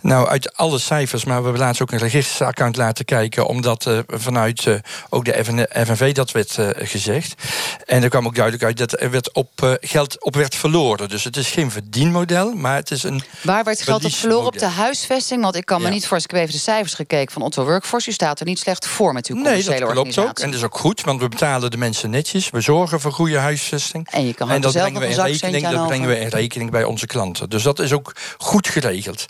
Nou, 0.00 0.28
uit 0.28 0.56
alle 0.56 0.78
cijfers, 0.78 1.24
maar 1.24 1.38
we 1.38 1.42
hebben 1.42 1.62
laatst 1.62 1.82
ook 1.82 1.92
een 1.92 1.98
registeraccount 1.98 2.76
laten 2.76 3.04
kijken, 3.04 3.46
omdat 3.46 3.86
uh, 3.86 3.98
vanuit 4.06 4.80
ook 5.08 5.24
de 5.24 5.44
FNV 5.84 6.12
dat 6.12 6.32
werd 6.32 6.58
gezegd. 6.76 7.42
En 7.86 8.02
er 8.02 8.08
kwam 8.08 8.26
ook 8.26 8.34
duidelijk 8.34 8.64
uit 8.64 8.76
dat 8.76 9.00
er 9.00 9.10
werd 9.10 9.32
op, 9.32 9.78
geld 9.80 10.24
op 10.24 10.34
werd 10.34 10.54
verloren. 10.54 11.08
Dus 11.08 11.24
het 11.24 11.36
is 11.36 11.50
geen 11.50 11.70
verdienmodel, 11.70 12.54
maar 12.54 12.76
het 12.76 12.90
is 12.90 13.02
een. 13.02 13.22
Waar 13.42 13.64
werd 13.64 13.82
geld 13.82 14.04
op 14.04 14.12
verloren? 14.12 14.46
Op 14.46 14.58
de 14.58 14.66
huisvesting? 14.66 15.42
Want 15.42 15.56
ik 15.56 15.64
kan 15.64 15.82
me 15.82 15.88
niet 15.88 16.06
voor, 16.06 16.16
ik 16.16 16.30
heb 16.30 16.40
even 16.40 16.52
de 16.52 16.60
cijfers 16.60 16.94
gekeken 16.94 17.32
van 17.32 17.42
Otto 17.42 17.64
Workforce. 17.64 18.10
U 18.10 18.12
staat 18.12 18.40
er 18.40 18.46
niet 18.46 18.58
slecht 18.58 18.86
voor 18.86 19.12
met 19.12 19.26
uw 19.26 19.34
commerciële 19.34 19.70
nee, 19.70 19.80
dat 19.80 19.90
klopt 19.92 20.18
ook. 20.18 20.38
En 20.38 20.50
dat 20.50 20.58
is 20.58 20.64
ook 20.64 20.78
goed, 20.78 21.00
want 21.00 21.20
we 21.20 21.28
betalen 21.28 21.70
de 21.70 21.76
mensen 21.76 22.10
netjes. 22.10 22.50
We 22.50 22.60
zorgen 22.60 22.93
voor 23.00 23.12
goede 23.12 23.38
huisvesting. 23.38 24.08
En, 24.10 24.26
je 24.26 24.34
kan 24.34 24.50
en 24.50 24.60
dat 24.60 24.72
brengen 24.72 25.00
we 25.00 25.06
in 25.06 25.20
rekening, 25.20 25.68
dat 25.68 25.86
brengen 25.86 26.08
we 26.08 26.18
in 26.20 26.28
rekening 26.28 26.70
bij 26.70 26.84
onze 26.84 27.06
klanten. 27.06 27.50
Dus 27.50 27.62
dat 27.62 27.78
is 27.78 27.92
ook 27.92 28.12
goed 28.38 28.68
geregeld. 28.68 29.26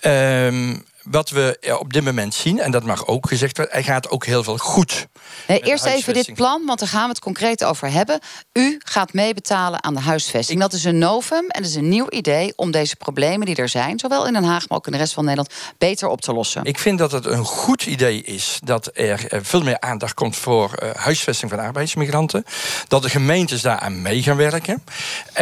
Um, 0.00 0.84
wat 1.04 1.30
we 1.30 1.76
op 1.80 1.92
dit 1.92 2.04
moment 2.04 2.34
zien, 2.34 2.60
en 2.60 2.70
dat 2.70 2.84
mag 2.84 3.06
ook 3.06 3.28
gezegd 3.28 3.56
worden, 3.56 3.74
er 3.74 3.84
gaat 3.84 4.10
ook 4.10 4.26
heel 4.26 4.42
veel 4.42 4.58
goed. 4.58 5.06
Nee, 5.48 5.60
eerst 5.60 5.84
even 5.84 6.14
dit 6.14 6.34
plan, 6.34 6.66
want 6.66 6.78
daar 6.78 6.88
gaan 6.88 7.02
we 7.02 7.08
het 7.08 7.18
concreet 7.18 7.64
over 7.64 7.90
hebben. 7.90 8.20
U 8.52 8.80
gaat 8.84 9.12
meebetalen 9.12 9.84
aan 9.84 9.94
de 9.94 10.00
huisvesting. 10.00 10.60
Dat 10.60 10.72
is 10.72 10.84
een 10.84 10.98
novum 10.98 11.48
en 11.48 11.62
dat 11.62 11.70
is 11.70 11.76
een 11.76 11.88
nieuw 11.88 12.06
idee 12.08 12.52
om 12.56 12.70
deze 12.70 12.96
problemen 12.96 13.46
die 13.46 13.56
er 13.56 13.68
zijn, 13.68 13.98
zowel 13.98 14.26
in 14.26 14.32
Den 14.32 14.44
Haag, 14.44 14.68
maar 14.68 14.78
ook 14.78 14.86
in 14.86 14.92
de 14.92 14.98
rest 14.98 15.12
van 15.12 15.24
Nederland, 15.24 15.52
beter 15.78 16.08
op 16.08 16.20
te 16.20 16.32
lossen. 16.32 16.64
Ik 16.64 16.78
vind 16.78 16.98
dat 16.98 17.12
het 17.12 17.26
een 17.26 17.44
goed 17.44 17.86
idee 17.86 18.22
is 18.22 18.58
dat 18.64 18.90
er 18.92 19.26
eh, 19.28 19.40
veel 19.42 19.62
meer 19.62 19.80
aandacht 19.80 20.14
komt 20.14 20.36
voor 20.36 20.70
uh, 20.82 20.90
huisvesting 20.94 21.50
van 21.50 21.60
arbeidsmigranten. 21.60 22.44
Dat 22.88 23.02
de 23.02 23.10
gemeentes 23.10 23.62
daaraan 23.62 24.02
mee 24.02 24.22
gaan 24.22 24.36
werken. 24.36 24.84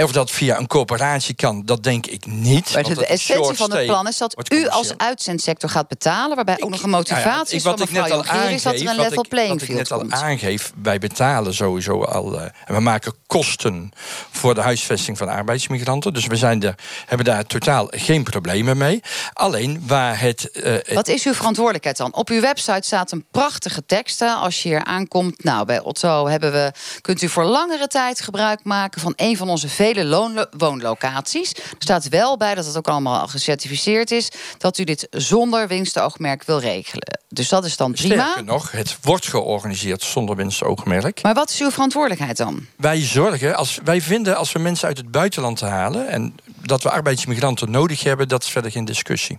Of 0.03 0.13
dat 0.13 0.31
via 0.31 0.59
een 0.59 0.67
coöperatie 0.67 1.35
kan, 1.35 1.63
dat 1.65 1.83
denk 1.83 2.07
ik 2.07 2.27
niet. 2.27 2.75
Maar 2.75 2.83
de 2.83 3.07
essentie 3.07 3.55
van 3.55 3.73
het 3.73 3.87
plan 3.87 4.09
is 4.09 4.19
dat 4.19 4.53
u 4.53 4.69
als 4.69 4.97
uitzendsector 4.97 5.52
sector 5.53 5.71
gaat 5.71 5.89
betalen. 5.89 6.37
Waarbij 6.37 6.57
ook 6.61 6.71
nog 6.71 6.83
een 6.83 6.91
motivatie 6.91 7.25
Nou 7.31 7.47
ja, 7.49 7.57
is 7.57 7.63
wat 7.63 7.79
van 7.79 7.89
mevrouw 7.93 8.17
dat 8.17 8.27
er 8.27 8.89
een 8.89 8.97
level 8.97 9.23
ik- 9.23 9.29
playing 9.29 9.53
wat 9.53 9.61
ik 9.63 9.67
field 9.67 9.79
net 9.79 9.93
al 9.93 10.11
aangeef, 10.29 10.73
wij 10.83 10.99
betalen 10.99 11.55
sowieso 11.55 12.03
al. 12.05 12.41
en 12.41 12.53
we 12.67 12.81
maken 12.81 13.15
kosten 13.27 13.91
voor 14.31 14.55
de 14.55 14.61
huisvesting 14.61 15.19
van 15.19 15.29
arbeidsmigranten. 15.29 16.13
Dus 16.15 16.27
we 16.27 16.37
zijn 16.37 16.63
er, 16.63 16.75
hebben 17.07 17.27
daar 17.27 17.47
totaal 17.47 17.87
geen 17.91 18.23
problemen 18.23 18.77
mee. 18.77 19.01
Alleen 19.33 19.83
waar 19.87 20.21
het. 20.21 20.51
eh, 20.51 20.95
Wat 20.95 21.09
is 21.09 21.25
uw 21.25 21.35
verantwoordelijkheid 21.35 21.97
dan? 21.97 22.15
Op 22.15 22.29
uw 22.29 22.41
website 22.41 22.87
staat 22.87 23.13
een 23.13 23.25
prachtige 23.31 23.87
tekst. 23.87 24.19
hè, 24.21 24.27
Als 24.29 24.63
je 24.63 24.69
hier 24.69 24.85
aankomt, 24.85 25.45
nou, 25.45 25.65
bij 25.67 25.81
Otto 25.81 26.27
hebben 26.29 26.53
we, 26.53 26.73
kunt 27.01 27.23
u 27.23 27.29
voor 27.29 27.45
langere 27.45 27.87
tijd 27.87 28.21
gebruik 28.21 28.65
maken 28.65 29.01
van 29.01 29.13
een 29.17 29.37
van 29.37 29.49
onze 29.49 29.69
vele 29.69 30.49
woonlocaties. 30.57 31.51
Er 31.55 31.61
staat 31.79 32.09
wel 32.09 32.37
bij 32.37 32.55
dat 32.55 32.67
het 32.67 32.77
ook 32.77 32.89
allemaal 32.89 33.21
al 33.21 33.29
gecertificeerd 33.29 34.11
is, 34.11 34.29
dat 34.59 34.79
u 34.79 34.85
dit 34.85 35.07
zonder 35.11 35.41
winstoogmerk 35.51 36.45
wil 36.45 36.59
regelen. 36.59 37.21
Dus 37.29 37.49
dat 37.49 37.65
is 37.65 37.77
dan 37.77 37.93
prima. 37.93 38.15
Sterker 38.15 38.45
nog, 38.45 38.71
het 38.71 38.97
wordt 39.03 39.27
georganiseerd 39.29 40.03
zonder 40.03 40.37
winstoogmerk. 40.37 41.23
Maar 41.23 41.35
wat 41.35 41.51
is 41.51 41.61
uw 41.61 41.71
verantwoordelijkheid 41.71 42.37
dan? 42.37 42.67
Wij 42.77 43.01
zorgen, 43.01 43.57
als, 43.57 43.79
wij 43.85 44.01
vinden 44.01 44.37
als 44.37 44.53
we 44.53 44.59
mensen 44.59 44.89
uit 44.89 44.97
het 44.97 45.11
buitenland 45.11 45.61
halen... 45.61 46.09
en 46.09 46.35
dat 46.65 46.83
we 46.83 46.91
arbeidsmigranten 46.91 47.71
nodig 47.71 48.03
hebben, 48.03 48.29
dat 48.29 48.43
is 48.43 48.49
verder 48.49 48.71
geen 48.71 48.85
discussie. 48.85 49.39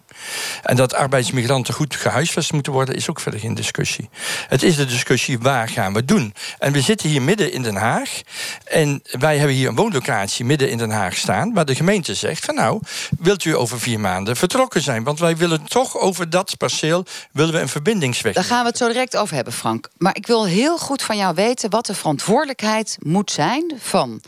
En 0.63 0.75
dat 0.75 0.93
arbeidsmigranten 0.93 1.73
goed 1.73 1.95
gehuisvest 1.95 2.53
moeten 2.53 2.71
worden, 2.73 2.95
is 2.95 3.09
ook 3.09 3.19
verder 3.19 3.39
geen 3.39 3.53
discussie. 3.53 4.09
Het 4.47 4.63
is 4.63 4.75
de 4.75 4.85
discussie, 4.85 5.39
waar 5.39 5.69
gaan 5.69 5.93
we 5.93 6.05
doen? 6.05 6.33
En 6.59 6.71
we 6.71 6.81
zitten 6.81 7.09
hier 7.09 7.21
midden 7.21 7.51
in 7.51 7.61
Den 7.61 7.75
Haag. 7.75 8.21
En 8.65 9.01
wij 9.03 9.37
hebben 9.37 9.55
hier 9.55 9.67
een 9.67 9.75
woonlocatie 9.75 10.45
midden 10.45 10.69
in 10.69 10.77
Den 10.77 10.91
Haag 10.91 11.15
staan... 11.15 11.53
waar 11.53 11.65
de 11.65 11.75
gemeente 11.75 12.13
zegt 12.13 12.45
van 12.45 12.55
nou, 12.55 12.81
wilt 13.19 13.45
u 13.45 13.55
over 13.55 13.79
vier 13.79 13.99
maanden 13.99 14.35
vertrokken 14.35 14.81
zijn? 14.81 15.03
Want 15.03 15.19
wij 15.19 15.37
willen 15.37 15.63
toch 15.63 15.97
over 15.97 16.29
dat 16.29 16.57
perceel 16.57 17.05
willen 17.31 17.53
we 17.53 17.59
een 17.59 17.69
verbindingsweg. 17.69 18.33
Daar 18.33 18.43
gaan 18.43 18.61
we 18.61 18.67
het 18.67 18.77
zo 18.77 18.87
direct 18.87 19.17
over 19.17 19.35
hebben, 19.35 19.53
Frank. 19.53 19.89
Maar 19.97 20.15
ik 20.15 20.27
wil 20.27 20.45
heel 20.45 20.77
goed 20.77 21.01
van 21.01 21.17
jou 21.17 21.35
weten 21.35 21.69
wat 21.69 21.85
de 21.85 21.95
verantwoordelijkheid 21.95 22.97
moet 22.99 23.31
zijn 23.31 23.73
van 23.79 24.21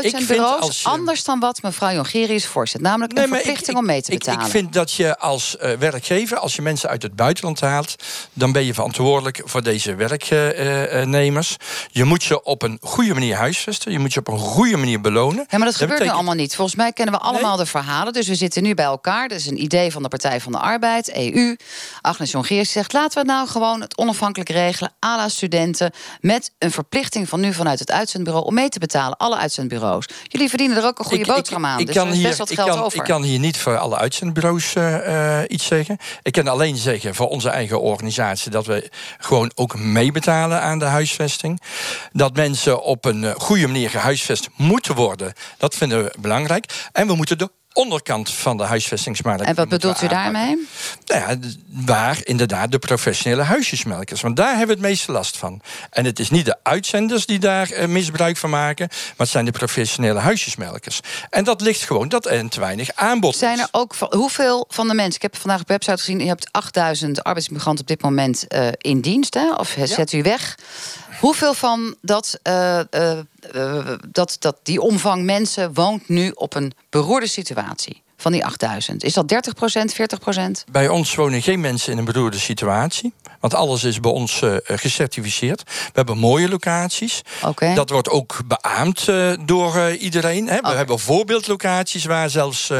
je- 0.00 0.88
Anders 0.88 1.24
dan 1.24 1.40
wat 1.40 1.62
mevrouw 1.62 1.92
Jongerius 1.92 2.46
voorzet. 2.46 2.80
Namelijk 2.80 3.12
Nee, 3.12 3.24
een 3.24 3.30
ik- 3.30 3.36
verplichting 3.36 3.76
om 3.76 3.84
mee 3.86 4.02
te 4.02 4.10
betalen. 4.10 4.44
ik 4.44 4.50
vind 4.50 4.72
dat 4.72 4.92
je 4.92 5.18
als 5.18 5.56
eh, 5.56 5.72
werkgever, 5.72 6.38
als 6.38 6.56
je 6.56 6.62
mensen 6.62 6.88
uit 6.88 7.02
het 7.02 7.16
buitenland 7.16 7.60
haalt, 7.60 7.94
dan 8.32 8.52
ben 8.52 8.64
je 8.64 8.74
verantwoordelijk 8.74 9.40
voor 9.44 9.62
deze 9.62 9.94
werknemers. 9.94 11.56
Je 11.90 12.04
moet 12.04 12.22
ze 12.22 12.42
op 12.42 12.62
een 12.62 12.78
goede 12.80 13.14
manier 13.14 13.36
huisvesten. 13.36 13.92
Je 13.92 13.98
moet 13.98 14.12
ze 14.12 14.18
op 14.18 14.28
een 14.28 14.38
goede 14.38 14.76
manier 14.76 15.00
belonen. 15.00 15.46
Ja, 15.48 15.58
maar 15.58 15.66
dat 15.66 15.76
gebeurt 15.76 16.00
nu 16.02 16.08
allemaal 16.08 16.34
niet. 16.34 16.54
Volgens 16.54 16.76
mij 16.76 16.92
kennen 16.92 17.14
we 17.14 17.20
allemaal 17.20 17.56
de 17.56 17.66
verhalen. 17.66 18.12
Dus 18.12 18.28
we 18.28 18.34
zitten 18.34 18.62
nu 18.62 18.74
bij 18.74 18.84
elkaar. 18.84 19.28
Dat 19.28 19.38
is 19.38 19.46
een 19.46 19.62
idee 19.62 19.92
van 19.92 20.02
de 20.02 20.08
Partij 20.08 20.40
van 20.40 20.52
de 20.52 20.58
Arbeid, 20.58 21.16
EU. 21.16 21.56
Agnes 22.00 22.30
Jongerius 22.30 22.70
zegt, 22.72 22.92
laten 22.92 23.20
we 23.22 23.26
nou 23.28 23.48
gewoon 23.48 23.80
het 23.80 23.96
onafhankelijk 23.96 24.50
regelen... 24.50 24.92
à 25.06 25.16
la 25.16 25.28
studenten, 25.28 25.92
met 26.20 26.52
een 26.58 26.70
verplichting 26.70 27.28
van 27.28 27.40
nu 27.40 27.52
vanuit 27.52 27.78
het 27.78 27.90
uitzendbureau... 27.90 28.46
om 28.46 28.54
mee 28.54 28.68
te 28.68 28.78
betalen, 28.78 29.16
alle 29.16 29.36
uitzendbureaus. 29.36 29.80
Jullie 30.22 30.48
verdienen 30.48 30.76
er 30.76 30.84
ook 30.84 30.98
een 30.98 31.04
goede 31.04 31.20
Ik- 31.22 31.26
ik- 31.28 31.34
boterham 31.34 31.66
aan. 31.66 31.78
Ik 31.80 31.86
dus 31.86 31.96
er 31.96 32.02
kan, 32.02 32.10
is 32.10 32.16
hier, 32.18 32.26
best 32.26 32.38
wat 32.38 32.50
ik, 32.50 32.56
geld 32.56 32.68
kan, 32.68 32.82
over. 32.82 32.98
ik 32.98 33.04
kan 33.04 33.22
hier 33.22 33.38
niet 33.38 33.56
voor 33.58 33.78
alle 33.78 33.96
uitzendbureaus 33.96 34.74
eh, 34.74 35.38
eh, 35.40 35.44
iets 35.48 35.66
zeggen. 35.66 35.96
Ik 36.22 36.32
kan 36.32 36.48
alleen 36.48 36.76
zeggen 36.76 37.14
voor 37.14 37.28
onze 37.28 37.48
eigen 37.48 37.80
organisatie 37.80 38.50
dat 38.50 38.66
we 38.66 38.90
gewoon 39.18 39.50
ook 39.54 39.78
meebetalen 39.78 40.60
aan 40.62 40.78
de 40.78 40.84
huisvesting. 40.84 41.60
Dat 42.12 42.36
mensen 42.36 42.82
op 42.82 43.04
een 43.04 43.24
eh, 43.24 43.34
goede 43.34 43.66
manier 43.66 43.90
gehuisvest 43.90 44.48
moeten 44.56 44.94
worden. 44.94 45.32
Dat 45.58 45.74
vinden 45.74 46.04
we 46.04 46.14
belangrijk. 46.20 46.88
En 46.92 47.06
we 47.06 47.14
moeten 47.14 47.38
de 47.38 47.50
onderkant 47.72 48.30
van 48.30 48.56
de 48.56 48.62
huisvestingsmarkt. 48.62 49.42
En 49.42 49.54
wat 49.54 49.68
bedoelt 49.68 50.02
u 50.02 50.08
daarmee? 50.08 50.68
nou 51.04 51.20
ja, 51.20 51.36
waar 51.66 52.18
inderdaad 52.22 52.70
de 52.70 52.78
professionele 52.78 53.42
huisjesmelkers. 53.42 54.20
Want 54.20 54.36
daar 54.36 54.56
hebben 54.56 54.66
we 54.66 54.72
het 54.72 54.90
meeste 54.90 55.12
last 55.12 55.36
van. 55.36 55.60
En 55.90 56.04
het 56.04 56.18
is 56.18 56.30
niet 56.30 56.44
de 56.44 56.56
uitzenders 56.62 57.26
die 57.26 57.38
daar 57.38 57.70
eh, 57.70 57.88
misbruik 57.88 58.36
van 58.36 58.50
maken... 58.50 58.86
maar 58.90 59.14
het 59.16 59.28
zijn 59.28 59.44
de 59.44 59.50
professionele 59.50 60.18
huisjesmelkers. 60.18 61.00
En 61.30 61.44
dat 61.44 61.60
ligt 61.60 61.82
gewoon 61.82 62.08
dat 62.08 62.26
er 62.26 62.48
te 62.48 62.60
weinig 62.60 62.90
aanbod 62.94 63.36
Zijn 63.36 63.58
er 63.58 63.68
ook 63.70 63.94
van, 63.94 64.12
hoeveel 64.14 64.64
van 64.68 64.88
de 64.88 64.94
mensen? 64.94 65.14
Ik 65.14 65.22
heb 65.22 65.36
vandaag 65.36 65.60
op 65.60 65.66
de 65.66 65.72
website 65.72 65.98
gezien. 65.98 66.18
Je 66.18 66.26
hebt 66.26 66.48
8000 66.50 67.24
arbeidsmigranten 67.24 67.82
op 67.82 67.88
dit 67.88 68.02
moment 68.02 68.46
eh, 68.48 68.68
in 68.78 69.00
dienst. 69.00 69.34
Hè? 69.34 69.54
Of 69.54 69.76
zet 69.84 70.12
u 70.12 70.22
weg. 70.22 70.56
Hoeveel 71.22 71.54
van 71.54 71.96
dat, 72.00 72.38
eh, 72.42 72.78
eh, 72.92 73.18
eh, 73.52 73.98
dat, 74.08 74.36
dat, 74.38 74.58
die 74.62 74.80
omvang 74.80 75.24
mensen 75.24 75.74
woont 75.74 76.08
nu 76.08 76.30
op 76.34 76.54
een 76.54 76.72
beroerde 76.90 77.26
situatie? 77.26 78.01
Van 78.22 78.32
die 78.32 78.44
8000. 78.44 79.04
Is 79.04 79.14
dat 79.14 79.32
30% 79.32 79.36
40% 79.94 80.70
Bij 80.70 80.88
ons 80.88 81.14
wonen 81.14 81.42
geen 81.42 81.60
mensen 81.60 81.92
in 81.92 81.98
een 81.98 82.04
beroerde 82.04 82.38
situatie. 82.38 83.12
Want 83.40 83.54
alles 83.54 83.84
is 83.84 84.00
bij 84.00 84.10
ons 84.10 84.42
eh, 84.42 84.54
gecertificeerd. 84.64 85.62
We 85.64 85.92
hebben 85.92 86.18
mooie 86.18 86.48
locaties. 86.48 87.22
Dat 87.74 87.90
wordt 87.90 88.08
ook 88.08 88.40
beaamd 88.46 89.08
eh, 89.08 89.32
door 89.44 89.76
eh, 89.76 90.02
iedereen. 90.02 90.48
Hè. 90.48 90.60
We 90.60 90.68
hebben 90.68 90.98
voorbeeldlocaties 90.98 92.04
waar 92.04 92.30
zelfs 92.30 92.70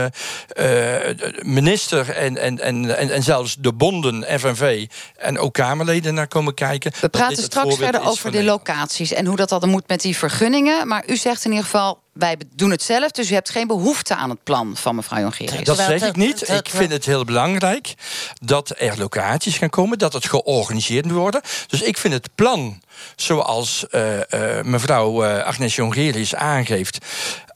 minister 1.41 2.11
en, 2.11 2.39
en, 2.39 2.61
en, 2.61 2.97
en, 2.97 3.11
en 3.11 3.23
zelfs 3.23 3.57
de 3.59 3.73
bonden, 3.73 4.41
FNV 4.41 4.87
en 5.17 5.39
ook 5.39 5.53
Kamerleden 5.53 6.15
naar 6.15 6.29
komen 6.29 6.55
kijken. 6.55 6.93
We 7.01 7.09
praten 7.09 7.43
straks 7.43 7.77
verder 7.77 8.07
over 8.07 8.33
de 8.33 8.45
locaties 8.45 9.13
en 9.13 9.27
hoe 9.27 9.37
dat 9.37 9.49
dan 9.49 9.69
moet 9.69 9.89
met 9.89 10.01
die 10.01 10.17
vergunningen. 10.17 10.89
Maar 10.89 11.05
u 11.07 11.17
zegt 11.17 11.45
in 11.45 11.51
ieder 11.51 11.65
geval, 11.65 12.01
wij 12.13 12.37
doen 12.55 12.71
het 12.71 12.83
zelf. 12.83 13.11
Dus 13.11 13.31
u 13.31 13.35
hebt 13.35 13.51
geen 13.51 13.67
behoefte 13.67 14.15
aan 14.15 14.31
het 14.31 14.43
plan 14.43 14.77
van 14.77 14.95
mevrouw 14.95 15.21
Jongerius. 15.21 15.65
Dat 15.65 15.77
zeg 15.77 16.03
ik 16.03 16.17
niet. 16.17 16.49
Ik 16.49 16.69
vind 16.69 16.93
het 16.93 17.05
heel 17.05 17.25
belangrijk 17.25 17.95
dat 18.41 18.75
er 18.79 18.99
locaties 18.99 19.59
gaan 19.59 19.71
komen, 19.71 19.99
dat 19.99 20.13
het 20.13 20.29
georganiseerd 20.29 21.05
moet 21.05 21.15
worden. 21.15 21.41
Dus 21.67 21.83
ik 21.83 21.99
vind 21.99 22.15
het 22.15 22.29
plan, 22.35 22.83
zoals 23.17 23.89
eh, 23.89 24.59
eh, 24.59 24.65
mevrouw 24.65 25.25
eh, 25.25 25.45
Agnes 25.45 25.75
Jongerius 25.75 26.35
aangeeft, 26.35 26.99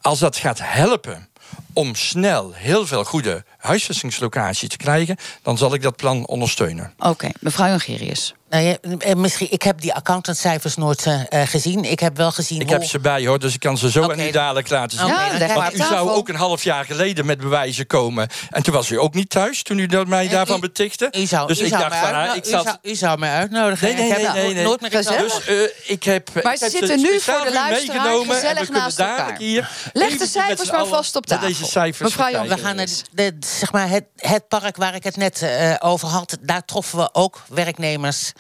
als 0.00 0.18
dat 0.18 0.36
gaat 0.36 0.59
helpen 0.62 1.28
om 1.72 1.94
snel 1.94 2.52
heel 2.54 2.86
veel 2.86 3.04
goede 3.04 3.44
huisvestingslocaties 3.66 4.68
te 4.68 4.76
krijgen, 4.76 5.16
dan 5.42 5.58
zal 5.58 5.74
ik 5.74 5.82
dat 5.82 5.96
plan 5.96 6.26
ondersteunen. 6.26 6.92
Oké, 6.98 7.28
mevrouw 7.40 7.68
Jongerius. 7.68 8.34
Nou 8.50 8.64
ja, 8.64 8.76
eh, 8.98 9.14
misschien, 9.14 9.46
ik 9.50 9.62
heb 9.62 9.80
die 9.80 9.94
accountantcijfers 9.94 10.76
nooit 10.76 11.06
eh, 11.06 11.42
eh, 11.42 11.48
gezien. 11.48 11.84
Ik 11.84 12.00
heb 12.00 12.16
wel 12.16 12.32
gezien 12.32 12.60
Ik 12.60 12.68
hoe... 12.68 12.76
heb 12.76 12.84
ze 12.84 12.98
bij 12.98 13.26
hoor, 13.26 13.38
dus 13.38 13.54
ik 13.54 13.60
kan 13.60 13.78
ze 13.78 13.90
zo 13.90 14.10
aan 14.10 14.20
u 14.20 14.30
dadelijk 14.30 14.68
laten 14.68 14.98
zien. 14.98 15.06
Ja, 15.06 15.14
maar 15.14 15.54
Want 15.54 15.68
op 15.68 15.74
u 15.74 15.76
zou 15.76 16.10
ook 16.10 16.28
een 16.28 16.36
half 16.36 16.62
jaar 16.62 16.84
geleden 16.84 17.26
met 17.26 17.38
bewijzen 17.38 17.86
komen. 17.86 18.28
En 18.50 18.62
toen 18.62 18.74
was 18.74 18.90
u 18.90 18.98
ook 18.98 19.14
niet 19.14 19.30
thuis, 19.30 19.62
toen 19.62 19.78
u 19.78 19.86
dat 19.86 20.06
mij 20.06 20.28
daarvan 20.28 20.60
betichtte. 20.60 21.12
U 21.16 21.26
zou, 21.26 21.46
dus 21.46 21.60
u 21.60 21.64
ik 21.64 21.68
zou 21.68 21.82
dacht 21.82 22.00
mij 22.00 22.10
van, 22.10 22.28
ah, 22.28 22.36
ik 22.36 22.46
u 22.46 22.50
zat... 22.50 22.64
zou, 22.64 22.76
u 22.82 22.94
zou 22.94 23.18
mij 23.18 23.30
uitnodigen. 23.30 23.86
Nee, 23.86 23.96
nee, 23.96 24.06
ik 24.06 24.16
heb 24.16 24.32
nee, 24.32 24.44
nee, 24.44 24.54
nee. 24.54 24.64
nooit 24.64 24.80
meer 24.80 24.98
iets 24.98 25.08
Dus 25.08 25.44
eh, 25.44 25.56
ik 25.86 26.02
heb, 26.02 26.30
Maar 26.42 26.52
ik 26.52 26.58
ze 26.58 26.64
heb 26.64 26.72
zitten 26.72 27.00
nu 27.00 27.20
voor 27.20 27.44
de 27.44 27.52
luisteraar 27.52 28.02
meegenomen 28.02 28.36
en 28.36 28.40
gezellig 28.40 28.68
naast 28.68 28.96
dadelijk 28.96 29.28
elkaar. 29.28 29.38
Hier 29.38 29.70
Leg 29.92 30.16
de 30.16 30.26
cijfers 30.26 30.70
maar 30.70 30.86
vast 30.86 31.16
op 31.16 31.26
tafel. 31.26 31.46
Deze 31.46 31.64
cijfers 31.64 32.16
Mevrouw 32.16 32.46
We 32.46 32.58
gaan 32.58 32.76
naar 32.76 32.88
de, 33.10 33.38
zeg 33.57 33.72
maar 33.72 33.88
het, 33.88 34.04
het 34.16 34.48
park 34.48 34.76
waar 34.76 34.94
ik 34.94 35.04
het 35.04 35.16
net 35.16 35.42
eh, 35.42 35.74
over 35.78 36.09
had. 36.09 36.38
Daar 36.40 36.64
troffen 36.64 36.98
we 36.98 37.09
ook 37.12 37.42
werknemers 37.48 38.32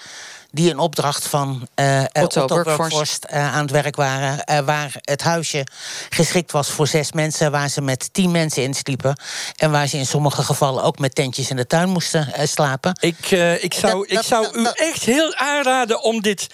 die 0.56 0.70
in 0.70 0.78
opdracht 0.78 1.26
van 1.26 1.68
eh, 1.74 2.00
eh, 2.00 2.06
Otto 2.22 2.42
Otto, 2.42 2.54
Workforce. 2.62 3.16
Eh, 3.20 3.54
aan 3.54 3.62
het 3.62 3.70
werk 3.70 3.96
waren. 3.96 4.44
eh, 4.44 4.58
waar 4.58 4.92
het 5.00 5.22
huisje 5.22 5.66
geschikt 6.10 6.52
was 6.52 6.70
voor 6.70 6.86
zes 6.86 7.12
mensen. 7.12 7.50
Waar 7.50 7.68
ze 7.68 7.80
met 7.80 8.08
tien 8.12 8.30
mensen 8.30 8.62
in 8.62 8.74
sliepen. 8.74 9.20
En 9.56 9.70
waar 9.70 9.86
ze 9.86 9.96
in 9.96 10.06
sommige 10.06 10.42
gevallen 10.42 10.82
ook 10.82 10.98
met 10.98 11.14
tentjes 11.14 11.50
in 11.50 11.56
de 11.56 11.66
tuin 11.66 11.88
moesten 11.88 12.32
eh, 12.34 12.46
slapen. 12.46 12.96
Ik, 13.00 13.30
eh, 13.30 13.64
ik 13.64 13.74
zou, 13.74 13.92
Dat- 13.92 14.08
ik 14.10 14.14
dat- 14.14 14.24
zou 14.24 14.58
u 14.60 14.66
echt 14.74 15.02
heel 15.02 15.34
aanraden 15.34 16.02
om 16.02 16.22
dit. 16.22 16.46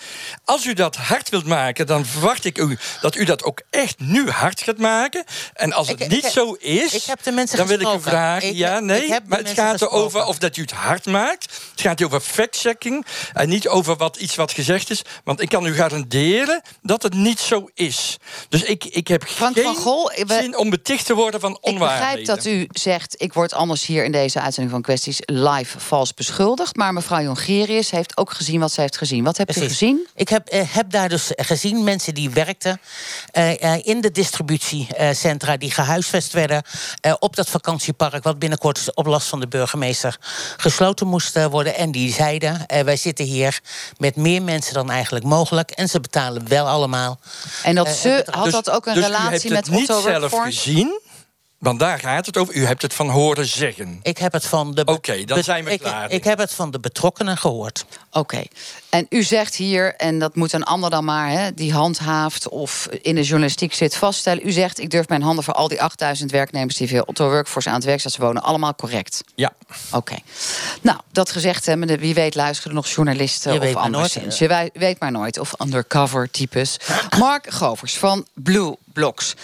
Als 0.44 0.64
u 0.66 0.72
dat 0.72 0.96
hard 0.96 1.28
wilt 1.28 1.46
maken, 1.46 1.86
dan 1.86 2.06
verwacht 2.06 2.44
ik 2.44 2.58
u 2.58 2.78
dat 3.00 3.14
u 3.16 3.24
dat 3.24 3.44
ook 3.44 3.60
echt 3.70 3.98
nu 4.00 4.30
hard 4.30 4.62
gaat 4.62 4.78
maken. 4.78 5.24
En 5.54 5.72
als 5.72 5.88
het 5.88 6.00
Ik- 6.00 6.08
niet 6.08 6.24
ik- 6.24 6.30
zo 6.32 6.52
is, 6.52 6.94
ik 6.94 7.04
heb 7.04 7.22
de 7.22 7.32
mensen 7.32 7.56
dan 7.56 7.66
wil 7.66 7.80
ik 7.80 7.94
u 7.96 8.00
vragen. 8.00 8.48
Ik- 8.48 8.54
ja, 8.56 8.76
ik 8.76 8.82
nee, 8.82 9.08
maar 9.26 9.38
het 9.38 9.50
gaat 9.50 9.82
erover 9.82 10.24
of 10.24 10.38
dat 10.38 10.56
u 10.56 10.62
het 10.62 10.70
hard 10.72 11.06
maakt. 11.06 11.44
Het 11.70 11.80
gaat 11.80 12.02
over 12.02 12.20
fact-checking 12.20 13.06
en 13.32 13.48
niet 13.48 13.68
over 13.68 13.91
wat, 13.96 14.16
iets 14.16 14.34
wat 14.34 14.52
gezegd 14.52 14.90
is. 14.90 15.02
Want 15.24 15.40
ik 15.40 15.48
kan 15.48 15.66
u 15.66 15.74
garanderen 15.74 16.62
dat 16.82 17.02
het 17.02 17.14
niet 17.14 17.40
zo 17.40 17.68
is. 17.74 18.16
Dus 18.48 18.62
ik, 18.62 18.84
ik 18.84 19.08
heb 19.08 19.24
Frank 19.24 19.54
geen 19.54 19.64
van 19.64 19.74
Gol, 19.76 20.10
we- 20.14 20.24
zin 20.40 20.58
om 20.58 20.70
beticht 20.70 21.06
te 21.06 21.14
worden 21.14 21.40
van 21.40 21.50
Ik 21.50 21.58
onwaarheden. 21.60 22.18
begrijp 22.24 22.26
dat 22.26 22.46
u 22.46 22.66
zegt, 22.70 23.14
ik 23.22 23.32
word 23.32 23.52
anders 23.54 23.86
hier 23.86 24.04
in 24.04 24.12
deze 24.12 24.40
uitzending 24.40 24.70
van 24.74 24.82
kwesties 24.82 25.18
live 25.24 25.80
vals 25.80 26.14
beschuldigd. 26.14 26.76
Maar 26.76 26.92
mevrouw 26.92 27.22
Jongerius 27.22 27.90
heeft 27.90 28.16
ook 28.16 28.30
gezien 28.32 28.60
wat 28.60 28.72
ze 28.72 28.80
heeft 28.80 28.96
gezien. 28.96 29.24
Wat 29.24 29.36
hebt 29.36 29.56
u 29.56 29.60
gezien? 29.60 30.06
Ik 30.14 30.28
heb, 30.28 30.48
eh, 30.48 30.62
heb 30.74 30.90
daar 30.90 31.08
dus 31.08 31.30
gezien 31.36 31.84
mensen 31.84 32.14
die 32.14 32.30
werkten 32.30 32.80
eh, 33.30 33.62
eh, 33.74 33.80
in 33.86 34.00
de 34.00 34.10
distributiecentra, 34.10 35.56
die 35.56 35.70
gehuisvest 35.70 36.32
werden 36.32 36.62
eh, 37.00 37.14
op 37.18 37.36
dat 37.36 37.48
vakantiepark, 37.50 38.22
wat 38.22 38.38
binnenkort 38.38 38.94
op 38.94 39.06
last 39.06 39.28
van 39.28 39.40
de 39.40 39.48
burgemeester 39.48 40.16
gesloten 40.56 41.06
moest 41.06 41.44
worden. 41.46 41.76
En 41.76 41.92
die 41.92 42.12
zeiden: 42.12 42.66
wij 42.84 42.96
zitten 42.96 43.24
hier 43.24 43.60
met 43.96 44.16
meer 44.16 44.42
mensen 44.42 44.74
dan 44.74 44.90
eigenlijk 44.90 45.24
mogelijk. 45.24 45.70
En 45.70 45.88
ze 45.88 46.00
betalen 46.00 46.48
wel 46.48 46.68
allemaal. 46.68 47.18
En 47.62 47.74
dat 47.74 47.86
Eh, 47.86 47.92
ze, 47.92 48.26
had 48.30 48.50
dat 48.50 48.70
ook 48.70 48.86
een 48.86 48.94
dus 48.94 49.02
u 49.02 49.06
relatie 49.06 49.30
hebt 49.32 49.54
met 49.54 49.66
het 49.66 49.74
niet 49.74 49.86
zelf 49.86 50.32
gezien. 50.32 51.00
Want 51.62 51.78
daar 51.78 51.98
gaat 51.98 52.26
het 52.26 52.36
over. 52.36 52.54
U 52.54 52.66
hebt 52.66 52.82
het 52.82 52.94
van 52.94 53.08
horen 53.08 53.46
zeggen. 53.46 54.00
Ik 54.02 54.18
heb 54.18 54.32
het 54.32 54.46
van 54.46 54.74
de. 54.74 54.84
Oké, 54.84 55.24
dan 55.24 55.42
zijn 55.42 55.64
we 55.64 55.70
ik, 55.70 55.80
klaar. 55.80 56.10
Ik 56.10 56.24
heb 56.24 56.38
het 56.38 56.52
van 56.52 56.70
de 56.70 56.80
betrokkenen 56.80 57.38
gehoord. 57.38 57.84
Oké. 58.10 58.42
En 58.88 59.06
u 59.08 59.22
zegt 59.22 59.54
hier, 59.54 59.94
en 59.94 60.18
dat 60.18 60.34
moet 60.34 60.52
een 60.52 60.64
ander 60.64 60.90
dan 60.90 61.04
maar, 61.04 61.28
hè, 61.30 61.54
die 61.54 61.72
handhaaft 61.72 62.48
of 62.48 62.88
in 63.02 63.14
de 63.14 63.22
journalistiek 63.22 63.74
zit 63.74 63.96
vaststellen. 63.96 64.46
U 64.46 64.50
zegt, 64.50 64.78
ik 64.78 64.90
durf 64.90 65.08
mijn 65.08 65.22
handen 65.22 65.44
voor 65.44 65.54
al 65.54 65.68
die 65.68 65.82
8000 65.82 66.30
werknemers 66.30 66.76
die 66.76 66.88
via 66.88 67.00
Otto 67.00 67.28
Workforce 67.30 67.68
aan 67.68 67.74
het 67.74 67.84
werk 67.84 68.00
zijn 68.00 68.14
wonen, 68.18 68.42
allemaal 68.42 68.74
correct. 68.74 69.24
Ja. 69.34 69.52
Oké. 69.90 70.16
Nou, 70.80 70.98
dat 71.12 71.30
gezegd 71.30 71.66
hebbende, 71.66 71.98
wie 71.98 72.14
weet 72.14 72.34
luisteren 72.34 72.70
er 72.70 72.76
nog 72.76 72.88
journalisten 72.88 73.52
Je 73.52 73.58
of 73.58 73.64
weet 73.64 73.74
maar 73.74 73.82
anderszins. 73.82 74.38
nooit. 74.38 74.70
Je 74.72 74.78
weet 74.78 75.00
maar 75.00 75.12
nooit. 75.12 75.38
Of 75.38 75.52
undercover 75.60 76.30
types. 76.30 76.76
Mark 77.18 77.52
Govers 77.52 77.96
van 77.96 78.26
Blue 78.34 78.76
Blocks. 78.92 79.34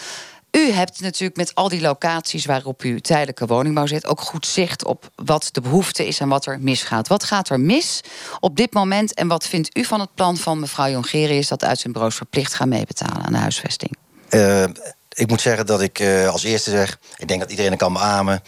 U 0.51 0.71
hebt 0.71 1.01
natuurlijk 1.01 1.37
met 1.37 1.55
al 1.55 1.69
die 1.69 1.81
locaties 1.81 2.45
waarop 2.45 2.85
u 2.85 3.01
tijdelijke 3.01 3.47
woningbouw 3.47 3.87
zet... 3.87 4.07
ook 4.07 4.21
goed 4.21 4.47
zicht 4.47 4.85
op 4.85 5.11
wat 5.15 5.49
de 5.53 5.61
behoefte 5.61 6.07
is 6.07 6.21
en 6.21 6.29
wat 6.29 6.47
er 6.47 6.61
misgaat. 6.61 7.09
Wat 7.09 7.25
gaat 7.25 7.49
er 7.49 7.61
mis 7.61 8.01
op 8.41 8.57
dit 8.57 8.73
moment? 8.73 9.15
En 9.15 9.29
wat 9.29 9.47
vindt 9.47 9.77
u 9.77 9.85
van 9.85 10.01
het 10.01 10.15
plan 10.15 10.37
van 10.37 10.61
mevrouw 10.61 10.91
Jongerius... 10.91 11.49
dat 11.49 11.65
uitzendbureaus 11.65 12.15
verplicht 12.15 12.55
gaan 12.55 12.69
meebetalen 12.69 13.25
aan 13.25 13.33
de 13.33 13.39
huisvesting? 13.39 13.97
Eh, 14.29 14.63
ik 15.09 15.29
moet 15.29 15.41
zeggen 15.41 15.67
dat 15.67 15.81
ik 15.81 15.99
eh, 15.99 16.29
als 16.29 16.43
eerste 16.43 16.71
zeg... 16.71 16.99
ik 17.17 17.29
denk 17.29 17.41
dat 17.41 17.51
iedereen 17.51 17.77
kan 17.77 17.93
beamen... 17.93 18.43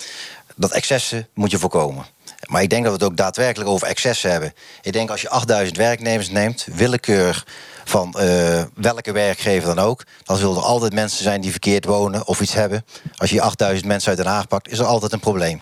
dat 0.57 0.73
excessen 0.73 1.29
moet 1.35 1.51
je 1.51 1.59
voorkomen. 1.59 2.07
Maar 2.49 2.63
ik 2.63 2.71
denk 2.71 2.85
dat 2.85 2.93
we 2.93 2.99
het 2.99 3.11
ook 3.11 3.17
daadwerkelijk 3.17 3.71
over 3.71 3.87
excessen 3.87 4.31
hebben. 4.31 4.53
Ik 4.83 4.93
denk 4.93 5.11
als 5.11 5.21
je 5.21 5.29
8000 5.29 5.77
werknemers 5.77 6.31
neemt... 6.31 6.67
willekeur 6.73 7.45
van 7.91 8.15
eh, 8.15 8.63
welke 8.75 9.13
werkgever 9.13 9.75
dan 9.75 9.85
ook... 9.85 10.05
dan 10.25 10.37
zullen 10.37 10.57
er 10.57 10.63
altijd 10.63 10.93
mensen 10.93 11.23
zijn 11.23 11.41
die 11.41 11.51
verkeerd 11.51 11.85
wonen 11.85 12.27
of 12.27 12.41
iets 12.41 12.53
hebben. 12.53 12.85
Als 13.17 13.31
je 13.31 13.41
8000 13.41 13.87
mensen 13.87 14.09
uit 14.09 14.19
Den 14.19 14.27
Haag 14.27 14.49
pakt, 14.49 14.71
is 14.71 14.79
er 14.79 14.85
altijd 14.85 15.13
een 15.13 15.21
probleem. 15.21 15.61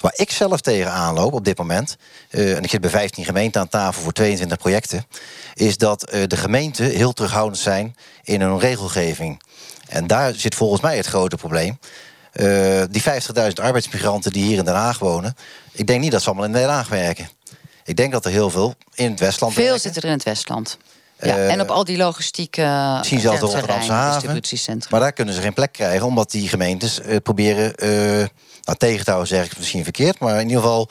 Waar 0.00 0.12
ik 0.16 0.30
zelf 0.30 0.60
tegenaan 0.60 1.14
loop 1.14 1.32
op 1.32 1.44
dit 1.44 1.58
moment... 1.58 1.96
eh, 2.30 2.56
en 2.56 2.62
ik 2.62 2.70
zit 2.70 2.80
bij 2.80 2.90
15 2.90 3.24
gemeenten 3.24 3.60
aan 3.60 3.68
tafel 3.68 4.02
voor 4.02 4.12
22 4.12 4.58
projecten... 4.58 5.06
is 5.54 5.78
dat 5.78 6.02
eh, 6.02 6.22
de 6.26 6.36
gemeenten 6.36 6.90
heel 6.90 7.12
terughoudend 7.12 7.58
zijn 7.58 7.96
in 8.22 8.40
hun 8.40 8.58
regelgeving. 8.58 9.42
En 9.88 10.06
daar 10.06 10.34
zit 10.34 10.54
volgens 10.54 10.80
mij 10.80 10.96
het 10.96 11.06
grote 11.06 11.36
probleem. 11.36 11.78
Die 12.90 13.02
50.000 13.02 13.08
arbeidsmigranten 13.54 14.32
die 14.32 14.44
hier 14.44 14.58
in 14.58 14.64
Den 14.64 14.74
Haag 14.74 14.98
wonen... 14.98 15.36
ik 15.72 15.86
denk 15.86 16.00
niet 16.00 16.12
dat 16.12 16.22
ze 16.22 16.26
allemaal 16.26 16.46
in 16.46 16.52
Den 16.52 16.68
Haag 16.68 16.88
werken. 16.88 17.28
Ik 17.84 17.96
denk 17.96 18.12
dat 18.12 18.24
er 18.24 18.30
heel 18.30 18.50
veel 18.50 18.74
in 18.94 19.10
het 19.10 19.20
Westland 19.20 19.52
Veel 19.52 19.62
werken. 19.62 19.80
zitten 19.80 20.02
er 20.02 20.08
in 20.08 20.14
het 20.14 20.24
Westland. 20.24 20.78
Ja, 21.20 21.36
Eh, 21.36 21.50
en 21.52 21.60
op 21.60 21.68
al 21.70 21.84
die 21.84 21.96
logistieke 21.96 22.94
Misschien 22.98 23.20
zelfs 23.20 23.40
de 23.40 23.46
Rotterdamse 23.46 23.92
haven. 23.92 24.12
distributiecentra. 24.18 24.88
Maar 24.90 25.00
daar 25.00 25.12
kunnen 25.12 25.34
ze 25.34 25.40
geen 25.40 25.52
plek 25.54 25.72
krijgen, 25.72 26.06
omdat 26.06 26.30
die 26.30 26.48
gemeentes 26.48 27.00
eh, 27.00 27.16
proberen 27.22 27.74
eh, 27.74 27.88
nou, 28.62 28.78
tegen 28.78 29.04
te 29.04 29.10
houden, 29.10 29.28
zeg 29.36 29.44
ik 29.46 29.56
misschien 29.58 29.82
verkeerd, 29.84 30.18
maar 30.18 30.34
in 30.40 30.46
ieder 30.48 30.62
geval 30.62 30.88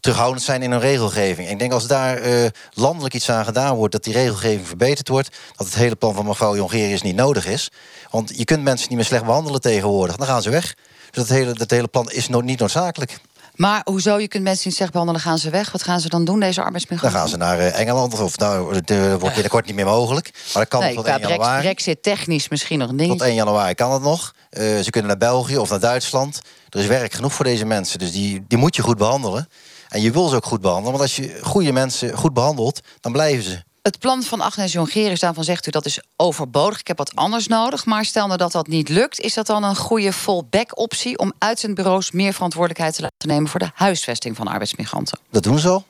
terughoudend 0.00 0.42
zijn 0.42 0.62
in 0.62 0.70
hun 0.70 0.80
regelgeving. 0.80 1.46
En 1.46 1.52
ik 1.52 1.58
denk 1.58 1.72
als 1.72 1.86
daar 1.86 2.16
eh, 2.16 2.46
landelijk 2.72 3.14
iets 3.14 3.30
aan 3.30 3.44
gedaan 3.44 3.76
wordt, 3.76 3.92
dat 3.92 4.04
die 4.04 4.12
regelgeving 4.12 4.66
verbeterd 4.66 5.08
wordt, 5.08 5.36
dat 5.56 5.66
het 5.66 5.74
hele 5.76 5.96
plan 5.96 6.14
van 6.14 6.26
mevrouw 6.26 6.56
Jongerius 6.56 7.02
niet 7.02 7.16
nodig 7.16 7.46
is. 7.46 7.70
Want 8.10 8.32
je 8.36 8.44
kunt 8.44 8.62
mensen 8.62 8.86
niet 8.88 8.96
meer 8.96 9.06
slecht 9.06 9.24
behandelen 9.24 9.60
tegenwoordig, 9.60 10.16
dan 10.16 10.26
gaan 10.26 10.42
ze 10.42 10.50
weg. 10.50 10.74
Dus 11.10 11.26
dat 11.26 11.36
hele, 11.36 11.52
dat 11.52 11.70
hele 11.70 11.88
plan 11.88 12.10
is 12.10 12.28
no- 12.28 12.40
niet 12.40 12.58
noodzakelijk. 12.58 13.18
Maar 13.58 13.80
hoezo, 13.84 14.18
je 14.18 14.28
kunt 14.28 14.42
mensen 14.42 14.68
niet 14.68 14.76
slecht 14.76 14.92
behandelen, 14.92 15.20
gaan 15.20 15.38
ze 15.38 15.50
weg? 15.50 15.72
Wat 15.72 15.82
gaan 15.82 16.00
ze 16.00 16.08
dan 16.08 16.24
doen, 16.24 16.40
deze 16.40 16.54
Dan 16.54 16.64
arbeidsmigranten? 16.64 17.18
gaan 17.18 17.28
ze 17.28 17.36
naar 17.36 17.58
eh, 17.58 17.80
Engeland, 17.80 18.20
of 18.20 18.36
nou, 18.36 18.80
eh, 18.84 19.08
wordt 19.08 19.34
binnenkort 19.34 19.66
niet 19.66 19.74
meer 19.74 19.84
mogelijk. 19.84 20.30
Maar 20.32 20.62
dat 20.62 20.68
kan 20.68 20.80
nee, 20.80 20.94
tot 20.94 21.04
qua 21.04 21.18
1 21.18 21.28
januari. 21.28 21.62
brexit 21.62 22.02
technisch 22.02 22.48
misschien 22.48 22.78
nog 22.78 22.88
een 22.88 22.96
Tot 22.96 23.06
dingetje. 23.06 23.26
1 23.26 23.34
januari 23.34 23.74
kan 23.74 23.92
het 23.92 24.02
nog. 24.02 24.34
Eh, 24.50 24.62
ze 24.78 24.90
kunnen 24.90 25.10
naar 25.10 25.30
België 25.30 25.58
of 25.58 25.70
naar 25.70 25.80
Duitsland. 25.80 26.40
Er 26.68 26.80
is 26.80 26.86
werk 26.86 27.12
genoeg 27.12 27.32
voor 27.32 27.44
deze 27.44 27.64
mensen. 27.64 27.98
Dus 27.98 28.12
die, 28.12 28.44
die 28.48 28.58
moet 28.58 28.76
je 28.76 28.82
goed 28.82 28.98
behandelen. 28.98 29.48
En 29.88 30.00
je 30.00 30.10
wil 30.10 30.28
ze 30.28 30.36
ook 30.36 30.46
goed 30.46 30.60
behandelen. 30.60 30.98
Want 30.98 31.02
als 31.02 31.16
je 31.16 31.38
goede 31.42 31.72
mensen 31.72 32.16
goed 32.16 32.34
behandelt, 32.34 32.80
dan 33.00 33.12
blijven 33.12 33.44
ze. 33.44 33.62
Het 33.82 33.98
plan 33.98 34.22
van 34.22 34.40
Agnes 34.40 34.72
Jongerius, 34.72 35.20
daarvan 35.20 35.44
zegt 35.44 35.66
u 35.66 35.70
dat 35.70 35.86
is 35.86 36.00
overbodig. 36.16 36.80
Ik 36.80 36.86
heb 36.86 36.98
wat 36.98 37.14
anders 37.16 37.46
nodig. 37.46 37.84
Maar 37.86 38.04
stel 38.04 38.26
nou 38.26 38.38
dat 38.38 38.52
dat 38.52 38.66
niet 38.66 38.88
lukt, 38.88 39.20
is 39.20 39.34
dat 39.34 39.46
dan 39.46 39.64
een 39.64 39.76
goede 39.76 40.12
fallback 40.12 40.78
optie 40.78 41.18
om 41.18 41.32
uitzendbureaus 41.38 42.10
meer 42.10 42.32
verantwoordelijkheid 42.32 42.94
te 42.94 43.02
laten 43.02 43.28
nemen 43.28 43.48
voor 43.50 43.60
de 43.60 43.70
huisvesting 43.74 44.36
van 44.36 44.46
arbeidsmigranten? 44.48 45.18
Dat 45.30 45.42
doen 45.42 45.58
ze 45.58 45.68
al. 45.68 45.84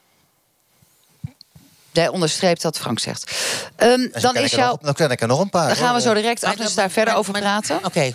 Jij 1.93 2.09
onderstreept 2.09 2.63
dat 2.63 2.79
Frank 2.79 2.99
zegt. 2.99 3.33
Ehm, 3.77 4.09
dan 4.21 4.35
is 4.35 4.43
ik 4.45 4.53
er 4.53 4.59
jouw. 4.59 4.71
nog- 4.71 4.79
Dan 4.81 4.95
ken 4.95 5.11
ik 5.11 5.21
er 5.21 5.27
nog 5.29 5.41
een 5.41 5.51
paar. 5.51 5.67
Dan 5.67 5.77
gaan 5.77 5.95
we 5.95 6.01
zo 6.01 6.15
direct, 6.15 6.45
Agnes, 6.45 6.75
daar 6.75 6.91
verder 6.91 7.15
over 7.15 7.33
praten. 7.39 7.85
Oké. 7.85 8.13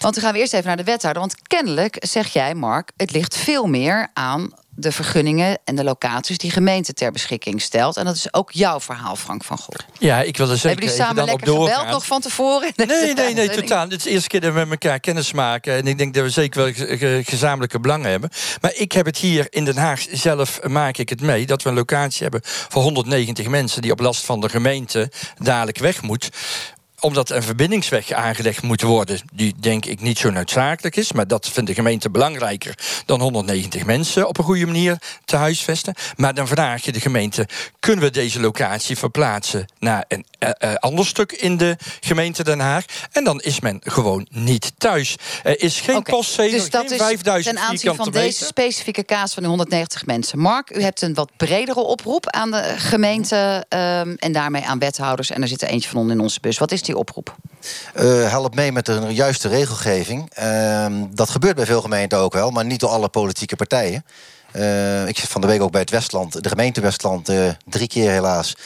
Want 0.00 0.14
dan 0.14 0.22
gaan 0.22 0.32
we 0.32 0.38
eerst 0.38 0.52
even 0.52 0.66
naar 0.66 0.76
de 0.76 0.84
wethouder. 0.84 1.22
Want 1.22 1.34
kennelijk, 1.42 1.96
zeg 2.00 2.32
jij, 2.32 2.54
Mark, 2.54 2.90
het 2.96 3.10
ligt 3.10 3.36
veel 3.36 3.66
meer 3.66 4.08
aan 4.12 4.50
de 4.76 4.92
vergunningen 4.92 5.58
en 5.64 5.74
de 5.76 5.84
locaties 5.84 6.38
die 6.38 6.50
gemeente 6.50 6.92
ter 6.92 7.12
beschikking 7.12 7.62
stelt. 7.62 7.96
En 7.96 8.04
dat 8.04 8.14
is 8.16 8.32
ook 8.34 8.52
jouw 8.52 8.80
verhaal, 8.80 9.16
Frank 9.16 9.44
van 9.44 9.58
Gogh. 9.58 9.84
Ja, 9.98 10.22
ik 10.22 10.36
wil 10.36 10.50
er 10.50 10.56
zeker 10.56 10.68
Hebben 10.68 10.84
jullie 10.86 11.00
even 11.00 11.06
samen 11.06 11.24
lekker 11.24 11.48
gebeld 11.48 11.90
nog 11.90 12.06
van 12.06 12.20
tevoren? 12.20 12.72
Nee, 12.76 13.14
nee, 13.14 13.34
nee, 13.34 13.50
totaal. 13.50 13.82
Het 13.82 13.92
is 13.92 14.02
de 14.02 14.10
eerste 14.10 14.28
keer 14.28 14.40
dat 14.40 14.52
we 14.52 14.58
met 14.58 14.70
elkaar 14.70 15.00
kennis 15.00 15.32
maken. 15.32 15.74
En 15.74 15.86
ik 15.86 15.98
denk 15.98 16.14
dat 16.14 16.22
we 16.22 16.30
zeker 16.30 16.62
wel 16.64 16.72
ge- 16.72 16.96
ge- 16.96 17.22
gezamenlijke 17.24 17.80
belangen 17.80 18.10
hebben. 18.10 18.30
Maar 18.60 18.72
ik 18.74 18.92
heb 18.92 19.06
het 19.06 19.16
hier 19.16 19.46
in 19.50 19.64
Den 19.64 19.76
Haag 19.76 20.06
zelf, 20.12 20.62
maak 20.62 20.96
ik 20.96 21.08
het 21.08 21.20
mee... 21.20 21.46
dat 21.46 21.62
we 21.62 21.68
een 21.68 21.74
locatie 21.74 22.22
hebben 22.22 22.40
voor 22.44 22.82
190 22.82 23.48
mensen... 23.48 23.82
die 23.82 23.90
op 23.92 24.00
last 24.00 24.24
van 24.24 24.40
de 24.40 24.48
gemeente 24.48 25.10
dadelijk 25.38 25.78
weg 25.78 26.02
moet 26.02 26.28
omdat 27.04 27.30
een 27.30 27.42
verbindingsweg 27.42 28.12
aangelegd 28.12 28.62
moet 28.62 28.82
worden, 28.82 29.20
die 29.32 29.54
denk 29.60 29.84
ik 29.84 30.00
niet 30.00 30.18
zo 30.18 30.30
noodzakelijk 30.30 30.96
is, 30.96 31.12
maar 31.12 31.26
dat 31.26 31.48
vindt 31.48 31.68
de 31.68 31.74
gemeente 31.74 32.10
belangrijker 32.10 32.74
dan 33.06 33.20
190 33.20 33.84
mensen 33.84 34.28
op 34.28 34.38
een 34.38 34.44
goede 34.44 34.66
manier 34.66 34.98
te 35.24 35.36
huisvesten. 35.36 35.94
Maar 36.16 36.34
dan 36.34 36.46
vraag 36.46 36.84
je 36.84 36.92
de 36.92 37.00
gemeente: 37.00 37.48
kunnen 37.80 38.04
we 38.04 38.10
deze 38.10 38.40
locatie 38.40 38.98
verplaatsen 38.98 39.66
naar 39.78 40.04
een 40.08 40.24
eh, 40.38 40.50
eh, 40.58 40.74
ander 40.74 41.06
stuk 41.06 41.32
in 41.32 41.56
de 41.56 41.76
gemeente 42.00 42.44
Den 42.44 42.60
Haag? 42.60 42.84
En 43.12 43.24
dan 43.24 43.40
is 43.40 43.60
men 43.60 43.80
gewoon 43.82 44.26
niet 44.30 44.72
thuis. 44.78 45.16
Er 45.42 45.62
is 45.62 45.80
geen 45.80 46.02
postzegel, 46.02 46.58
dus 46.58 46.70
dat 46.70 46.82
geen 46.82 46.92
is 46.92 47.04
5000 47.04 47.56
ten 47.56 47.64
aanzien 47.64 47.94
van 47.94 48.06
meter. 48.06 48.22
deze 48.22 48.44
specifieke 48.44 49.04
kaas 49.04 49.34
van 49.34 49.42
de 49.42 49.48
190 49.48 50.06
mensen. 50.06 50.38
Mark, 50.38 50.76
u 50.76 50.82
hebt 50.82 51.02
een 51.02 51.14
wat 51.14 51.30
bredere 51.36 51.80
oproep 51.80 52.30
aan 52.30 52.50
de 52.50 52.74
gemeente 52.76 53.64
ehm, 53.68 54.14
en 54.18 54.32
daarmee 54.32 54.64
aan 54.66 54.78
wethouders. 54.78 55.30
En 55.30 55.42
er 55.42 55.48
zit 55.48 55.62
er 55.62 55.68
eentje 55.68 55.88
van 55.88 56.00
onder 56.00 56.16
in 56.16 56.22
onze 56.22 56.40
bus. 56.40 56.58
Wat 56.58 56.72
is 56.72 56.82
die 56.82 56.93
oproep? 56.96 57.36
Eh, 57.94 58.30
help 58.30 58.54
mee 58.54 58.72
met 58.72 58.86
de 58.86 59.00
juiste 59.08 59.48
regelgeving. 59.48 60.30
Ehm, 60.32 60.92
dat 61.10 61.30
gebeurt 61.30 61.56
bij 61.56 61.66
veel 61.66 61.80
gemeenten 61.80 62.18
ook 62.18 62.32
wel, 62.32 62.50
maar 62.50 62.64
niet 62.64 62.80
door 62.80 62.90
alle 62.90 63.08
politieke 63.08 63.56
partijen. 63.56 64.04
Eh, 64.52 65.08
ik 65.08 65.18
zit 65.18 65.28
van 65.28 65.40
de 65.40 65.46
week 65.46 65.62
ook 65.62 65.70
bij 65.70 65.80
het 65.80 65.90
Westland, 65.90 66.42
de 66.42 66.48
gemeente 66.48 66.80
Westland, 66.80 67.28
eh, 67.28 67.48
drie 67.64 67.88
keer 67.88 68.10
helaas. 68.10 68.56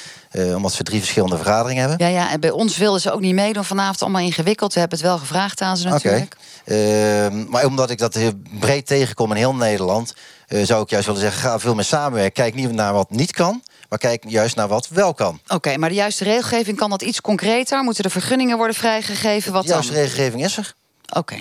omdat 0.54 0.72
ze 0.72 0.82
drie 0.82 0.98
verschillende 1.00 1.36
vergaderingen 1.36 1.88
hebben. 1.88 2.06
Ja, 2.06 2.12
ja, 2.12 2.30
en 2.30 2.40
bij 2.40 2.50
ons 2.50 2.76
wilden 2.76 3.00
ze 3.00 3.12
ook 3.12 3.20
niet 3.20 3.34
meedoen. 3.34 3.64
Vanavond 3.64 4.02
allemaal 4.02 4.20
ingewikkeld. 4.20 4.74
We 4.74 4.80
hebben 4.80 4.98
het 4.98 5.06
wel 5.06 5.18
gevraagd 5.18 5.60
aan 5.60 5.76
ze 5.76 5.88
natuurlijk. 5.88 6.36
Ehm, 6.64 7.48
maar 7.48 7.64
omdat 7.64 7.90
ik 7.90 7.98
dat 7.98 8.14
heel 8.14 8.32
breed 8.60 8.86
tegenkom 8.86 9.30
in 9.30 9.36
heel 9.36 9.54
Nederland, 9.54 10.14
zou 10.62 10.82
ik 10.82 10.90
juist 10.90 11.06
willen 11.06 11.20
zeggen: 11.20 11.40
ga 11.40 11.58
veel 11.58 11.74
meer 11.74 11.84
samenwerken. 11.84 12.32
Kijk 12.32 12.54
niet 12.54 12.72
naar 12.72 12.92
wat 12.92 13.10
niet 13.10 13.32
kan, 13.32 13.62
maar 13.88 13.98
kijk 13.98 14.24
juist 14.28 14.56
naar 14.56 14.68
wat 14.68 14.88
wel 14.88 15.14
kan. 15.14 15.40
Oké, 15.48 15.76
maar 15.76 15.88
de 15.88 15.94
juiste 15.94 16.24
regelgeving 16.24 16.76
kan 16.76 16.90
dat 16.90 17.02
iets 17.02 17.20
concreter? 17.20 17.82
Moeten 17.82 18.02
de 18.02 18.10
vergunningen 18.10 18.56
worden 18.56 18.76
vrijgegeven? 18.76 19.52
Wat 19.52 19.62
De 19.62 19.68
juiste 19.68 19.92
dan? 19.92 20.00
regelgeving 20.00 20.44
is 20.44 20.56
er. 20.56 20.74
Oké. 21.14 21.36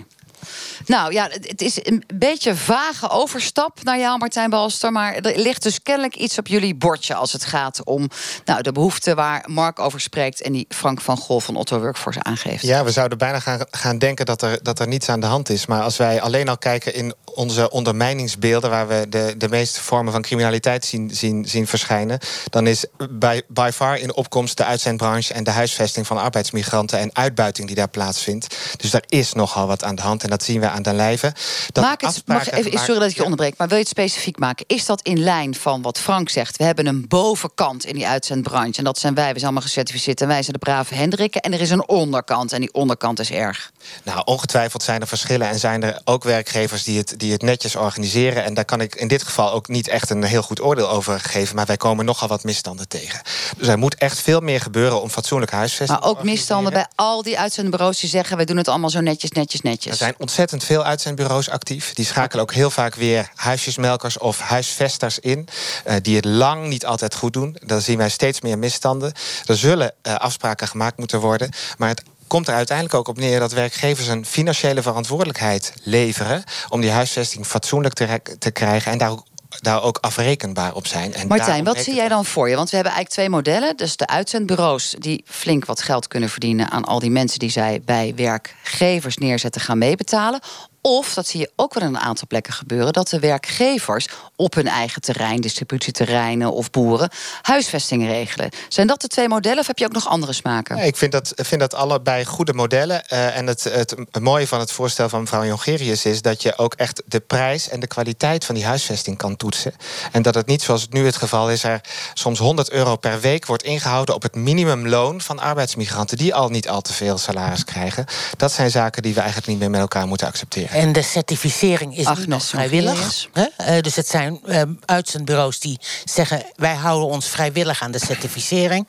Nou 0.85 1.13
ja, 1.13 1.27
het 1.31 1.47
het 1.47 1.61
is 1.61 1.85
een 1.85 2.03
beetje 2.13 2.55
vage 2.55 3.09
overstap 3.09 3.83
naar 3.83 3.99
jou, 3.99 4.17
Martijn 4.17 4.49
Balster. 4.49 4.91
Maar 4.91 5.13
er 5.13 5.39
ligt 5.39 5.63
dus 5.63 5.81
kennelijk 5.81 6.15
iets 6.15 6.37
op 6.37 6.47
jullie 6.47 6.75
bordje 6.75 7.15
als 7.15 7.33
het 7.33 7.45
gaat 7.45 7.83
om 7.83 8.09
nou, 8.45 8.61
de 8.61 8.71
behoeften 8.71 9.15
waar 9.15 9.43
Mark 9.47 9.79
over 9.79 9.99
spreekt 9.99 10.41
en 10.41 10.53
die 10.53 10.65
Frank 10.69 11.01
van 11.01 11.17
Gol 11.17 11.39
van 11.39 11.55
Otto 11.55 11.79
Workforce 11.79 12.23
aangeeft. 12.23 12.63
Ja, 12.63 12.83
we 12.83 12.91
zouden 12.91 13.17
bijna 13.17 13.39
gaan, 13.39 13.65
gaan 13.71 13.97
denken 13.97 14.25
dat 14.25 14.41
er, 14.41 14.59
dat 14.63 14.79
er 14.79 14.87
niets 14.87 15.09
aan 15.09 15.19
de 15.19 15.25
hand 15.25 15.49
is. 15.49 15.65
Maar 15.65 15.81
als 15.81 15.97
wij 15.97 16.21
alleen 16.21 16.49
al 16.49 16.57
kijken 16.57 16.93
in 16.93 17.13
onze 17.37 17.69
ondermijningsbeelden... 17.69 18.69
waar 18.69 18.87
we 18.87 19.05
de, 19.09 19.35
de 19.37 19.49
meeste 19.49 19.81
vormen 19.83 20.13
van 20.13 20.21
criminaliteit 20.21 20.85
zien, 20.85 21.09
zien, 21.13 21.45
zien 21.45 21.67
verschijnen... 21.67 22.19
dan 22.49 22.67
is 22.67 22.85
by, 23.09 23.41
by 23.47 23.69
far 23.73 23.97
in 23.97 24.13
opkomst 24.15 24.57
de 24.57 24.63
uitzendbranche... 24.65 25.33
en 25.33 25.43
de 25.43 25.51
huisvesting 25.51 26.07
van 26.07 26.17
arbeidsmigranten... 26.17 26.99
en 26.99 27.09
uitbuiting 27.13 27.67
die 27.67 27.75
daar 27.75 27.89
plaatsvindt. 27.89 28.55
Dus 28.77 28.91
daar 28.91 29.03
is 29.07 29.33
nogal 29.33 29.67
wat 29.67 29.83
aan 29.83 29.95
de 29.95 30.01
hand. 30.01 30.23
En 30.23 30.29
dat 30.29 30.43
zien 30.43 30.59
we 30.59 30.69
aan 30.69 30.81
de 30.81 30.93
lijve. 30.93 31.33
Dat 31.71 31.83
Maak 31.83 32.01
het, 32.01 32.23
mag 32.25 32.49
even, 32.49 32.63
gemaakt- 32.63 32.85
sorry 32.85 32.99
dat 32.99 33.09
ik 33.09 33.15
je 33.15 33.17
Ja. 33.17 33.23
onderbreek, 33.23 33.57
maar 33.57 33.67
wil 33.67 33.77
je 33.77 33.83
het 33.83 33.91
specifiek 33.91 34.39
maken? 34.39 34.65
Is 34.67 34.85
dat 34.85 35.01
in 35.01 35.19
lijn 35.19 35.55
van 35.55 35.81
wat 35.81 35.99
Frank 35.99 36.29
zegt? 36.29 36.57
We 36.57 36.63
hebben 36.63 36.85
een 36.85 37.07
bovenkant 37.07 37.85
in 37.85 37.93
die 37.93 38.07
uitzendbranche. 38.07 38.77
En 38.77 38.83
dat 38.83 38.99
zijn 38.99 39.13
wij, 39.13 39.25
we 39.27 39.33
zijn 39.33 39.43
allemaal 39.43 39.61
gecertificeerd. 39.61 40.21
En 40.21 40.27
wij 40.27 40.41
zijn 40.41 40.53
de 40.53 40.59
brave 40.59 40.95
Hendrikken. 40.95 41.41
En 41.41 41.53
er 41.53 41.61
is 41.61 41.69
een 41.69 41.87
onderkant. 41.87 42.51
En 42.53 42.59
die 42.59 42.73
onderkant 42.73 43.19
is 43.19 43.31
erg. 43.31 43.71
Nou, 44.03 44.21
ongetwijfeld 44.25 44.83
zijn 44.83 45.01
er 45.01 45.07
verschillen 45.07 45.47
en 45.47 45.59
zijn 45.59 45.83
er 45.83 46.01
ook 46.03 46.23
werkgevers 46.23 46.83
die 46.83 46.97
het, 46.97 47.13
die 47.17 47.26
die 47.27 47.35
het 47.35 47.45
netjes 47.45 47.75
organiseren. 47.75 48.43
En 48.43 48.53
daar 48.53 48.65
kan 48.65 48.81
ik 48.81 48.95
in 48.95 49.07
dit 49.07 49.23
geval 49.23 49.51
ook 49.51 49.67
niet 49.67 49.87
echt 49.87 50.09
een 50.09 50.23
heel 50.23 50.41
goed 50.41 50.61
oordeel 50.61 50.89
over 50.89 51.19
geven. 51.19 51.55
Maar 51.55 51.65
wij 51.65 51.77
komen 51.77 52.05
nogal 52.05 52.27
wat 52.27 52.43
misstanden 52.43 52.87
tegen. 52.87 53.21
Dus 53.57 53.67
er 53.67 53.77
moet 53.77 53.95
echt 53.95 54.19
veel 54.19 54.39
meer 54.39 54.61
gebeuren 54.61 55.01
om 55.01 55.09
fatsoenlijke 55.09 55.55
huisvesting 55.55 55.99
Maar 55.99 56.09
ook 56.09 56.23
misstanden 56.23 56.73
bij 56.73 56.87
al 56.95 57.23
die 57.23 57.39
uitzendbureaus 57.39 57.99
die 57.99 58.09
zeggen... 58.09 58.35
wij 58.35 58.45
doen 58.45 58.57
het 58.57 58.67
allemaal 58.67 58.89
zo 58.89 58.99
netjes, 58.99 59.31
netjes, 59.31 59.61
netjes. 59.61 59.91
Er 59.91 59.97
zijn 59.97 60.15
ontzettend 60.17 60.63
veel 60.63 60.83
uitzendbureaus 60.83 61.49
actief. 61.49 61.93
Die 61.93 62.05
schakelen 62.05 62.43
ook 62.43 62.53
heel 62.53 62.69
vaak 62.69 62.95
weer 62.95 63.31
huisjesmelkers 63.35 64.17
of 64.17 64.39
huisvesters 64.39 65.19
in. 65.19 65.47
eh, 65.83 65.95
die 66.01 66.15
het 66.15 66.25
lang 66.25 66.67
niet 66.67 66.85
altijd 66.85 67.15
goed 67.15 67.33
doen. 67.33 67.57
Dan 67.65 67.81
zien 67.81 67.97
wij 67.97 68.09
steeds 68.09 68.41
meer 68.41 68.57
misstanden. 68.57 69.13
Er 69.45 69.57
zullen 69.57 69.93
eh, 70.01 70.15
afspraken 70.15 70.67
gemaakt 70.67 70.97
moeten 70.97 71.19
worden. 71.19 71.49
Maar 71.77 71.89
het 71.89 72.03
komt 72.27 72.47
er 72.47 72.53
uiteindelijk 72.53 72.97
ook 72.97 73.07
op 73.07 73.17
neer 73.17 73.39
dat 73.39 73.51
werkgevers 73.51 74.07
een 74.07 74.25
financiële 74.25 74.81
verantwoordelijkheid 74.81 75.73
leveren. 75.83 76.43
om 76.69 76.81
die 76.81 76.91
huisvesting 76.91 77.45
fatsoenlijk 77.45 77.93
te, 77.93 78.21
te 78.39 78.51
krijgen. 78.51 78.91
en 78.91 78.97
daar 78.97 79.11
ook, 79.11 79.25
daar 79.61 79.83
ook 79.83 79.97
afrekenbaar 80.01 80.73
op 80.73 80.87
zijn. 80.87 81.13
En 81.13 81.27
Martijn, 81.27 81.63
wat 81.63 81.79
zie 81.79 81.95
jij 81.95 82.07
dan 82.07 82.25
voor 82.25 82.49
je? 82.49 82.55
Want 82.55 82.69
we 82.69 82.75
hebben 82.75 82.93
eigenlijk 82.93 83.21
twee 83.21 83.41
modellen. 83.41 83.77
Dus 83.77 83.97
de 83.97 84.07
uitzendbureaus 84.07 84.95
die 84.99 85.23
flink 85.25 85.65
wat 85.65 85.81
geld 85.81 86.07
kunnen 86.07 86.29
verdienen... 86.29 86.71
aan 86.71 86.83
al 86.83 86.99
die 86.99 87.11
mensen 87.11 87.39
die 87.39 87.49
zij 87.49 87.81
bij 87.85 88.13
werkgevers 88.15 89.17
neerzetten 89.17 89.61
gaan 89.61 89.77
meebetalen. 89.77 90.39
Of, 90.81 91.13
dat 91.13 91.27
zie 91.27 91.39
je 91.39 91.51
ook 91.55 91.73
wel 91.73 91.83
in 91.83 91.95
een 91.95 92.01
aantal 92.01 92.27
plekken 92.27 92.53
gebeuren... 92.53 92.93
dat 92.93 93.09
de 93.09 93.19
werkgevers 93.19 94.07
op 94.35 94.53
hun 94.53 94.67
eigen 94.67 95.01
terrein, 95.01 95.41
distributieterreinen 95.41 96.51
of 96.51 96.69
boeren... 96.69 97.09
huisvesting 97.41 98.05
regelen. 98.05 98.49
Zijn 98.69 98.87
dat 98.87 99.01
de 99.01 99.07
twee 99.07 99.27
modellen 99.27 99.59
of 99.59 99.67
heb 99.67 99.77
je 99.77 99.85
ook 99.85 99.91
nog 99.91 100.07
andere 100.07 100.33
smaken? 100.33 100.77
Ik 100.77 100.97
vind 100.97 101.11
dat, 101.11 101.33
vind 101.35 101.61
dat 101.61 101.73
allebei 101.73 102.25
goede 102.25 102.53
modellen. 102.53 103.07
Eh, 103.07 103.37
en 103.37 103.47
het, 103.47 103.63
het, 103.63 103.95
het 104.11 104.19
mooie 104.23 104.47
van 104.47 104.59
het 104.59 104.71
voorstel 104.71 105.09
van 105.09 105.21
mevrouw 105.21 105.45
Jongerius 105.45 106.05
is 106.05 106.21
dat 106.21 106.41
je 106.41 106.57
ook 106.57 106.73
echt 106.73 107.03
de 107.05 107.19
prijs 107.19 107.69
en 107.69 107.79
de 107.79 107.87
kwaliteit 107.87 108.45
van 108.45 108.55
die 108.55 108.65
huisvesting 108.65 109.17
kan 109.17 109.35
toetsen. 109.35 109.73
En 110.11 110.21
dat 110.21 110.35
het 110.35 110.45
niet 110.45 110.61
zoals 110.61 110.81
het 110.81 110.93
nu 110.93 111.05
het 111.05 111.15
geval 111.15 111.51
is, 111.51 111.63
er 111.63 111.81
soms 112.13 112.39
100 112.39 112.71
euro 112.71 112.95
per 112.95 113.19
week 113.19 113.45
wordt 113.45 113.63
ingehouden 113.63 114.15
op 114.15 114.21
het 114.21 114.35
minimumloon 114.35 115.21
van 115.21 115.39
arbeidsmigranten 115.39 116.17
die 116.17 116.35
al 116.35 116.49
niet 116.49 116.69
al 116.69 116.81
te 116.81 116.93
veel 116.93 117.17
salaris 117.17 117.63
krijgen. 117.63 118.05
Dat 118.37 118.51
zijn 118.51 118.71
zaken 118.71 119.01
die 119.01 119.13
we 119.13 119.19
eigenlijk 119.19 119.49
niet 119.49 119.59
meer 119.59 119.69
met 119.69 119.79
elkaar 119.79 120.07
moeten 120.07 120.27
accepteren. 120.27 120.66
En 120.71 120.91
de 120.93 121.01
certificering 121.01 121.97
is 121.97 122.05
Agnes 122.05 122.19
niet 122.19 122.27
nog 122.27 122.43
vrijwillig. 122.43 123.27
Hè? 123.33 123.45
Eh, 123.57 123.81
dus 123.81 123.95
het 123.95 124.07
zijn 124.07 124.39
eh, 124.45 124.61
uitzendbureaus 124.85 125.59
die 125.59 125.79
zeggen... 126.03 126.43
wij 126.55 126.75
houden 126.75 127.07
ons 127.07 127.27
vrijwillig 127.27 127.81
aan 127.81 127.91
de 127.91 127.99
certificering. 128.05 128.87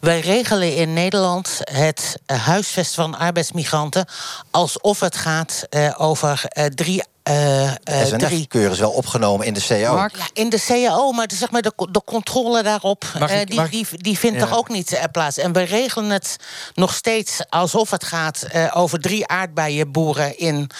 Wij 0.00 0.20
regelen 0.20 0.76
in 0.76 0.92
Nederland 0.92 1.60
het 1.72 2.16
huisvesten 2.26 3.02
van 3.02 3.18
arbeidsmigranten... 3.18 4.06
alsof 4.50 5.00
het 5.00 5.16
gaat 5.16 5.64
eh, 5.70 5.94
over 5.96 6.42
eh, 6.48 6.64
drie... 6.64 7.02
eh, 7.22 7.66
eh, 7.66 7.74
drie 7.84 8.06
SNF-keur 8.38 8.70
is 8.70 8.78
wel 8.78 8.90
opgenomen 8.90 9.46
in 9.46 9.54
de 9.54 9.60
CAO. 9.66 9.96
Ja, 9.96 10.10
in 10.32 10.48
de 10.48 10.60
CAO, 10.66 11.12
maar 11.12 11.26
de, 11.26 11.34
zeg 11.34 11.50
maar 11.50 11.62
de, 11.62 11.72
de 11.90 12.02
controle 12.04 12.62
daarop, 12.62 13.04
die, 13.44 13.54
mag- 13.56 13.70
die, 13.70 13.86
die 13.90 14.18
vindt 14.18 14.38
Ja. 14.40 14.46
toch 14.46 14.56
ook 14.58 14.68
niet 14.68 15.00
plaats. 15.12 15.38
En 15.38 15.52
we 15.52 15.62
regelen 15.62 16.10
het 16.10 16.36
nog 16.74 16.94
steeds 16.94 17.40
alsof 17.48 17.90
het 17.90 18.04
gaat 18.04 18.42
eh, 18.42 18.72
over 18.74 19.00
drie 19.00 19.26
aardbeienboeren 19.26 20.38
in, 20.38 20.70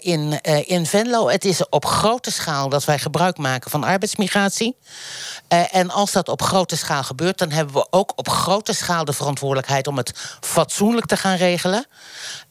in, 0.00 0.38
eh, 0.42 0.68
in 0.68 0.86
Venlo. 0.86 1.28
Het 1.28 1.44
is 1.44 1.68
op 1.68 1.86
grote 1.86 2.30
schaal 2.30 2.68
dat 2.68 2.84
wij 2.84 2.98
gebruik 2.98 3.38
maken 3.38 3.70
van 3.70 3.84
arbeidsmigratie. 3.84 4.76
Eh, 5.48 5.74
en 5.74 5.90
als 5.90 6.12
dat 6.12 6.28
op 6.28 6.42
grote 6.42 6.76
schaal 6.76 7.02
gebeurt, 7.02 7.38
dan 7.38 7.50
hebben 7.50 7.74
we 7.74 7.86
ook 7.90 8.12
op 8.14 8.28
grote 8.28 8.72
schaal 8.72 9.04
de 9.04 9.12
verantwoordelijkheid 9.12 9.86
om 9.86 9.96
het 9.96 10.12
fatsoenlijk 10.40 11.06
te 11.06 11.16
gaan 11.16 11.36
regelen. 11.36 11.86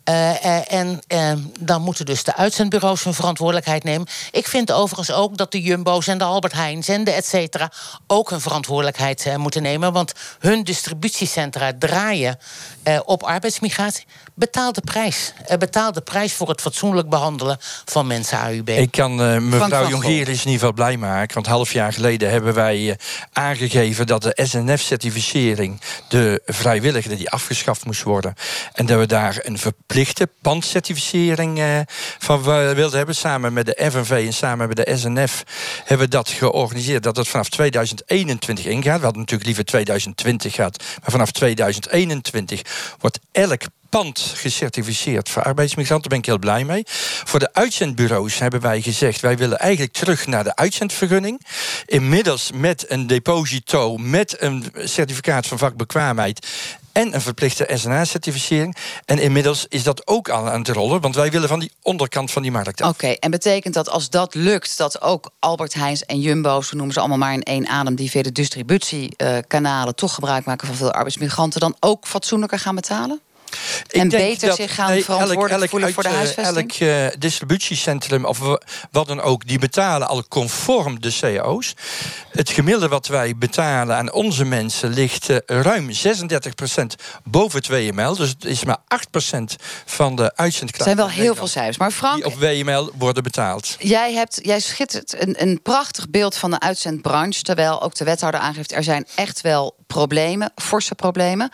Eh, 0.09 0.45
eh, 0.45 0.71
en 0.71 0.99
eh, 1.07 1.31
dan 1.59 1.81
moeten 1.81 2.05
dus 2.05 2.23
de 2.23 2.35
uitzendbureaus 2.35 3.03
hun 3.03 3.13
verantwoordelijkheid 3.13 3.83
nemen. 3.83 4.07
Ik 4.31 4.47
vind 4.47 4.71
overigens 4.71 5.11
ook 5.11 5.37
dat 5.37 5.51
de 5.51 5.61
Jumbo's 5.61 6.07
en 6.07 6.17
de 6.17 6.23
Albert 6.23 6.53
Heijns 6.53 6.87
en 6.87 7.03
de 7.03 7.11
et 7.11 7.25
cetera 7.25 7.71
ook 8.07 8.29
hun 8.29 8.41
verantwoordelijkheid 8.41 9.25
eh, 9.25 9.35
moeten 9.35 9.61
nemen. 9.61 9.93
Want 9.93 10.13
hun 10.39 10.63
distributiecentra 10.63 11.71
draaien 11.79 12.39
eh, 12.83 12.99
op 13.05 13.23
arbeidsmigratie. 13.23 14.05
Betaal 14.33 14.73
de 14.73 14.81
prijs. 14.81 15.33
Eh, 15.45 15.57
betaal 15.57 15.91
de 15.91 16.01
prijs 16.01 16.33
voor 16.33 16.49
het 16.49 16.61
fatsoenlijk 16.89 17.09
behandelen 17.09 17.57
van 17.85 18.07
mensen 18.07 18.37
AUB. 18.37 18.69
Ik 18.69 18.91
kan 18.91 19.21
eh, 19.21 19.37
mevrouw 19.37 19.89
Jongerius 19.89 20.27
in 20.27 20.51
ieder 20.51 20.51
geval 20.51 20.73
blij 20.73 20.97
maken. 20.97 21.33
Want 21.33 21.47
half 21.47 21.73
jaar 21.73 21.93
geleden 21.93 22.29
hebben 22.29 22.53
wij 22.53 22.89
eh, 22.89 22.95
aangegeven 23.33 24.07
dat 24.07 24.21
de 24.21 24.39
SNF-certificering, 24.43 25.81
de 26.07 26.41
vrijwillige, 26.45 27.15
die 27.15 27.29
afgeschaft 27.29 27.85
moest 27.85 28.03
worden. 28.03 28.33
En 28.73 28.85
dat 28.85 28.99
we 28.99 29.05
daar 29.05 29.39
een 29.41 29.57
verplichte 29.57 30.29
pandcertificering 30.41 31.59
eh, 31.59 31.79
van 32.19 32.43
wilden 32.43 32.97
hebben. 32.97 33.15
Samen 33.15 33.53
met 33.53 33.65
de 33.65 33.89
FNV 33.91 34.11
en 34.25 34.33
samen 34.33 34.67
met 34.67 34.77
de 34.77 34.97
SNF 34.97 35.43
hebben 35.85 36.05
we 36.05 36.11
dat 36.11 36.29
georganiseerd. 36.29 37.03
Dat 37.03 37.15
het 37.15 37.27
vanaf 37.27 37.49
2021 37.49 38.65
ingaat. 38.65 38.97
We 38.97 39.03
hadden 39.03 39.19
natuurlijk 39.19 39.45
liever 39.45 39.65
2020 39.65 40.53
gehad. 40.53 40.83
Maar 41.01 41.11
vanaf 41.11 41.31
2021 41.31 42.61
wordt 42.99 43.19
elk 43.31 43.61
pand 43.89 44.33
gecertificeerd 44.35 45.29
voor 45.29 45.43
arbeidsmigranten. 45.43 46.09
Daar 46.09 46.19
ben 46.19 46.29
ik 46.29 46.41
heel 46.41 46.51
blij 46.51 46.65
mee. 46.65 46.83
Voor 47.23 47.39
de 47.39 47.53
uitzendbureaus 47.53 48.39
hebben 48.39 48.61
wij 48.61 48.81
gezegd... 48.81 49.21
wij 49.21 49.37
willen 49.37 49.59
eigenlijk 49.59 49.93
terug 49.93 50.27
naar 50.27 50.43
de 50.43 50.55
uitzendvergunning. 50.55 51.45
Inmiddels 51.85 52.51
met 52.53 52.85
een 52.87 53.07
deposito, 53.07 53.97
met 53.97 54.41
een 54.41 54.71
certificaat 54.73 55.47
van 55.47 55.57
vakbekwaamheid... 55.57 56.47
en 56.91 57.13
een 57.13 57.21
verplichte 57.21 57.69
SNA-certificering. 57.73 58.75
En 59.05 59.19
inmiddels 59.19 59.65
is 59.69 59.83
dat 59.83 60.07
ook 60.07 60.29
al 60.29 60.49
aan 60.49 60.59
het 60.59 60.67
rollen... 60.67 61.01
want 61.01 61.15
wij 61.15 61.31
willen 61.31 61.47
van 61.47 61.59
die 61.59 61.71
onderkant 61.81 62.31
van 62.31 62.41
die 62.41 62.51
markt. 62.51 62.81
Oké, 62.81 63.07
en 63.07 63.31
betekent 63.31 63.73
dat 63.73 63.89
als 63.89 64.09
dat 64.09 64.35
lukt, 64.35 64.77
dat 64.77 65.01
ook 65.01 65.31
Albert 65.39 65.73
Heijns 65.73 66.05
en 66.05 66.19
Jumbo, 66.19 66.61
zo 66.61 66.75
noemen 66.75 66.93
ze 66.93 66.99
allemaal 66.99 67.17
maar 67.17 67.33
in 67.33 67.43
één 67.43 67.67
adem, 67.67 67.95
die 67.95 68.09
via 68.09 68.21
de 68.21 68.31
distributiekanalen 68.31 69.95
toch 69.95 70.13
gebruik 70.13 70.45
maken 70.45 70.67
van 70.67 70.75
veel 70.75 70.91
arbeidsmigranten, 70.91 71.59
dan 71.59 71.75
ook 71.79 72.07
fatsoenlijker 72.07 72.59
gaan 72.59 72.75
betalen? 72.75 73.21
Ik 73.87 74.01
en 74.01 74.09
beter 74.09 74.47
dat- 74.47 74.57
zich 74.57 74.75
gaan 74.75 74.89
nee, 74.89 75.03
verantwoordelijk 75.03 75.51
elk- 75.51 75.59
elk 75.61 75.69
voelen 75.69 75.93
voor 75.93 76.03
de 76.03 76.09
eh, 76.09 76.15
huisvesting? 76.15 76.71
Elk 76.79 76.89
eh, 77.13 77.19
distributiecentrum 77.19 78.25
of 78.25 78.39
wa- 78.39 78.61
wat 78.91 79.07
dan 79.07 79.21
ook, 79.21 79.47
die 79.47 79.59
betalen 79.59 80.07
al 80.07 80.23
conform 80.27 81.01
de 81.01 81.17
cao's. 81.19 81.73
Het 82.31 82.49
gemiddelde 82.49 82.87
wat 82.87 83.07
wij 83.07 83.35
betalen 83.37 83.95
aan 83.95 84.11
onze 84.11 84.45
mensen 84.45 84.89
ligt 84.89 85.29
eh, 85.29 85.37
ruim 85.45 85.89
36% 85.91 86.95
boven 87.23 87.57
het 87.59 87.67
WML. 87.67 88.15
Dus 88.15 88.29
het 88.29 88.45
is 88.45 88.63
maar 88.63 88.77
8% 88.87 89.55
van 89.85 90.15
de 90.15 90.23
Het 90.23 90.35
uitzendkracht. 90.35 90.83
zijn 90.83 90.97
wel 90.97 91.09
heel 91.09 91.35
veel 91.35 91.47
cijfers. 91.47 91.77
Maar 91.77 91.91
Frank, 91.91 92.15
Die 92.15 92.25
op 92.25 92.39
WML 92.39 92.91
worden 92.97 93.23
betaald. 93.23 93.75
Jij, 93.79 94.13
hebt, 94.13 94.39
jij 94.41 94.59
schittert 94.59 95.21
een, 95.21 95.41
een 95.41 95.59
prachtig 95.61 96.09
beeld 96.09 96.35
van 96.37 96.51
de 96.51 96.59
uitzendbranche. 96.59 97.41
Terwijl 97.41 97.81
ook 97.81 97.95
de 97.95 98.03
wethouder 98.05 98.39
aangeeft... 98.41 98.71
er 98.71 98.83
zijn 98.83 99.07
echt 99.15 99.41
wel 99.41 99.75
problemen, 99.87 100.51
forse 100.55 100.95
problemen. 100.95 101.51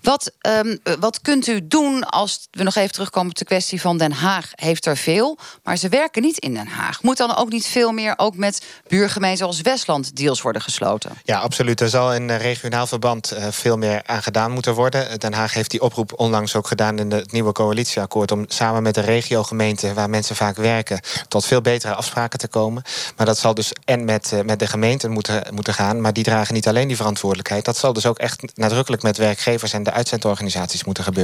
Wat, 0.00 0.32
eh, 0.40 0.60
wat 1.00 1.20
kunt 1.40 1.46
u 1.46 1.66
doen 1.66 2.04
als 2.04 2.48
we 2.50 2.62
nog 2.62 2.74
even 2.74 2.92
terugkomen 2.92 3.30
op 3.30 3.36
de 3.36 3.44
kwestie 3.44 3.80
van 3.80 3.98
Den 3.98 4.12
Haag? 4.12 4.50
Heeft 4.54 4.86
er 4.86 4.96
veel, 4.96 5.38
maar 5.62 5.76
ze 5.76 5.88
werken 5.88 6.22
niet 6.22 6.38
in 6.38 6.54
Den 6.54 6.66
Haag. 6.66 7.02
Moet 7.02 7.16
dan 7.16 7.36
ook 7.36 7.50
niet 7.50 7.66
veel 7.66 7.92
meer 7.92 8.14
ook 8.16 8.36
met 8.36 8.62
buurgemeenten 8.88 9.38
zoals 9.38 9.60
Westland 9.60 10.16
deals 10.16 10.42
worden 10.42 10.62
gesloten? 10.62 11.10
Ja, 11.24 11.38
absoluut. 11.38 11.80
Er 11.80 11.88
zal 11.88 12.14
in 12.14 12.30
eh, 12.30 12.40
regionaal 12.40 12.86
verband 12.86 13.30
eh, 13.30 13.46
veel 13.50 13.76
meer 13.76 14.02
aan 14.06 14.22
gedaan 14.22 14.50
moeten 14.50 14.74
worden. 14.74 15.08
Eh, 15.08 15.18
Den 15.18 15.32
Haag 15.32 15.54
heeft 15.54 15.70
die 15.70 15.82
oproep 15.82 16.12
onlangs 16.16 16.56
ook 16.56 16.66
gedaan 16.66 16.98
in 16.98 17.10
het 17.10 17.32
nieuwe 17.32 17.52
coalitieakkoord... 17.52 18.32
om 18.32 18.44
samen 18.48 18.82
met 18.82 18.94
de 18.94 19.00
regiogemeenten, 19.00 19.94
waar 19.94 20.10
mensen 20.10 20.36
vaak 20.36 20.56
werken... 20.56 21.00
tot 21.28 21.46
veel 21.46 21.60
betere 21.60 21.94
afspraken 21.94 22.38
te 22.38 22.48
komen. 22.48 22.82
Maar 23.16 23.26
dat 23.26 23.38
zal 23.38 23.54
dus 23.54 23.72
en 23.84 24.04
met, 24.04 24.32
met 24.44 24.58
de 24.58 24.66
gemeenten 24.66 25.10
moeten, 25.10 25.54
moeten 25.54 25.74
gaan. 25.74 26.00
Maar 26.00 26.12
die 26.12 26.24
dragen 26.24 26.54
niet 26.54 26.68
alleen 26.68 26.88
die 26.88 26.96
verantwoordelijkheid. 26.96 27.64
Dat 27.64 27.76
zal 27.76 27.92
dus 27.92 28.06
ook 28.06 28.18
echt 28.18 28.56
nadrukkelijk 28.56 29.02
met 29.02 29.16
werkgevers... 29.16 29.72
en 29.72 29.82
de 29.82 29.92
uitzendorganisaties 29.92 30.84
moeten 30.84 31.04
gebeuren. 31.04 31.23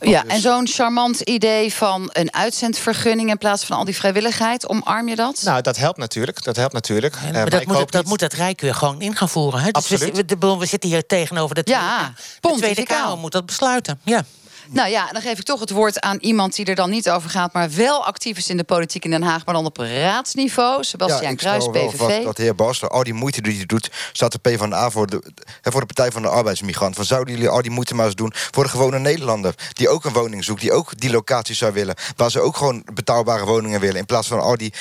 Ja, 0.00 0.24
en 0.26 0.40
zo'n 0.40 0.66
charmant 0.68 1.20
idee 1.20 1.72
van 1.74 2.10
een 2.12 2.32
uitzendvergunning... 2.34 3.30
in 3.30 3.38
plaats 3.38 3.64
van 3.64 3.76
al 3.76 3.84
die 3.84 3.96
vrijwilligheid, 3.96 4.68
omarm 4.68 5.08
je 5.08 5.16
dat? 5.16 5.40
Nou, 5.44 5.62
dat 5.62 5.76
helpt 5.76 5.98
natuurlijk. 5.98 6.42
Dat 6.44 6.56
helpt 6.56 6.72
natuurlijk. 6.72 7.14
Eh, 7.14 7.22
Maar 7.22 7.32
maar 7.32 7.50
dat, 7.50 7.60
ik 7.60 7.66
moet, 7.66 7.78
het- 7.78 7.90
dat 7.90 8.00
niet- 8.00 8.10
moet 8.10 8.20
het 8.20 8.32
Rijk 8.32 8.60
weer 8.60 8.74
gewoon 8.74 9.00
in 9.00 9.16
gaan 9.16 9.28
voeren. 9.28 9.60
Hè? 9.60 9.70
Dus 9.70 9.88
we, 9.88 9.94
Absoluut. 9.94 10.16
we, 10.16 10.24
de- 10.38 10.56
we 10.58 10.66
zitten 10.66 10.90
hier 10.90 11.06
tegenover 11.06 11.54
de 11.54 11.62
Tweede, 11.62 11.82
Ja, 11.82 11.98
de 12.08 12.12
Tweede 12.40 12.58
pontificaal. 12.66 13.02
Kamer. 13.02 13.18
Moet 13.18 13.32
dat 13.32 13.46
besluiten. 13.46 14.00
Ja. 14.04 14.24
Nou 14.70 14.90
ja, 14.90 15.08
dan 15.12 15.22
geef 15.22 15.38
ik 15.38 15.44
toch 15.44 15.60
het 15.60 15.70
woord 15.70 16.00
aan 16.00 16.18
iemand 16.20 16.54
die 16.54 16.64
er 16.64 16.74
dan 16.74 16.90
niet 16.90 17.10
over 17.10 17.30
gaat... 17.30 17.52
maar 17.52 17.70
wel 17.70 18.04
actief 18.06 18.36
is 18.36 18.48
in 18.48 18.56
de 18.56 18.64
politiek 18.64 19.04
in 19.04 19.10
Den 19.10 19.22
Haag... 19.22 19.44
maar 19.44 19.54
dan 19.54 19.64
op 19.64 19.76
raadsniveau. 19.76 20.84
Sebastian 20.84 21.36
Kruis, 21.36 21.66
PVV. 21.68 21.96
vast 21.96 22.22
dat 22.22 22.36
de 22.36 22.42
heer 22.42 22.54
Baster 22.54 22.88
al 22.88 23.02
die 23.02 23.14
moeite 23.14 23.42
die 23.42 23.56
hij 23.56 23.66
doet... 23.66 23.90
staat 24.12 24.32
de 24.32 24.38
PvdA 24.38 24.90
voor 24.90 25.06
de, 25.06 25.22
voor 25.62 25.80
de 25.80 25.86
Partij 25.86 26.10
van 26.12 26.22
de 26.22 26.28
Arbeidsmigrant. 26.28 26.94
Van 26.94 27.04
zouden 27.04 27.34
jullie 27.34 27.48
al 27.48 27.62
die 27.62 27.70
moeite 27.70 27.94
maar 27.94 28.06
eens 28.06 28.14
doen 28.14 28.32
voor 28.34 28.64
de 28.64 28.70
gewone 28.70 28.98
Nederlander... 28.98 29.54
die 29.72 29.88
ook 29.88 30.04
een 30.04 30.12
woning 30.12 30.44
zoekt, 30.44 30.60
die 30.60 30.72
ook 30.72 31.00
die 31.00 31.10
locaties 31.10 31.58
zou 31.58 31.72
willen... 31.72 31.94
waar 32.16 32.30
ze 32.30 32.40
ook 32.40 32.56
gewoon 32.56 32.82
betaalbare 32.94 33.44
woningen 33.44 33.80
willen... 33.80 33.96
in 33.96 34.06
plaats 34.06 34.28
van 34.28 34.40
al 34.40 34.56
die, 34.56 34.72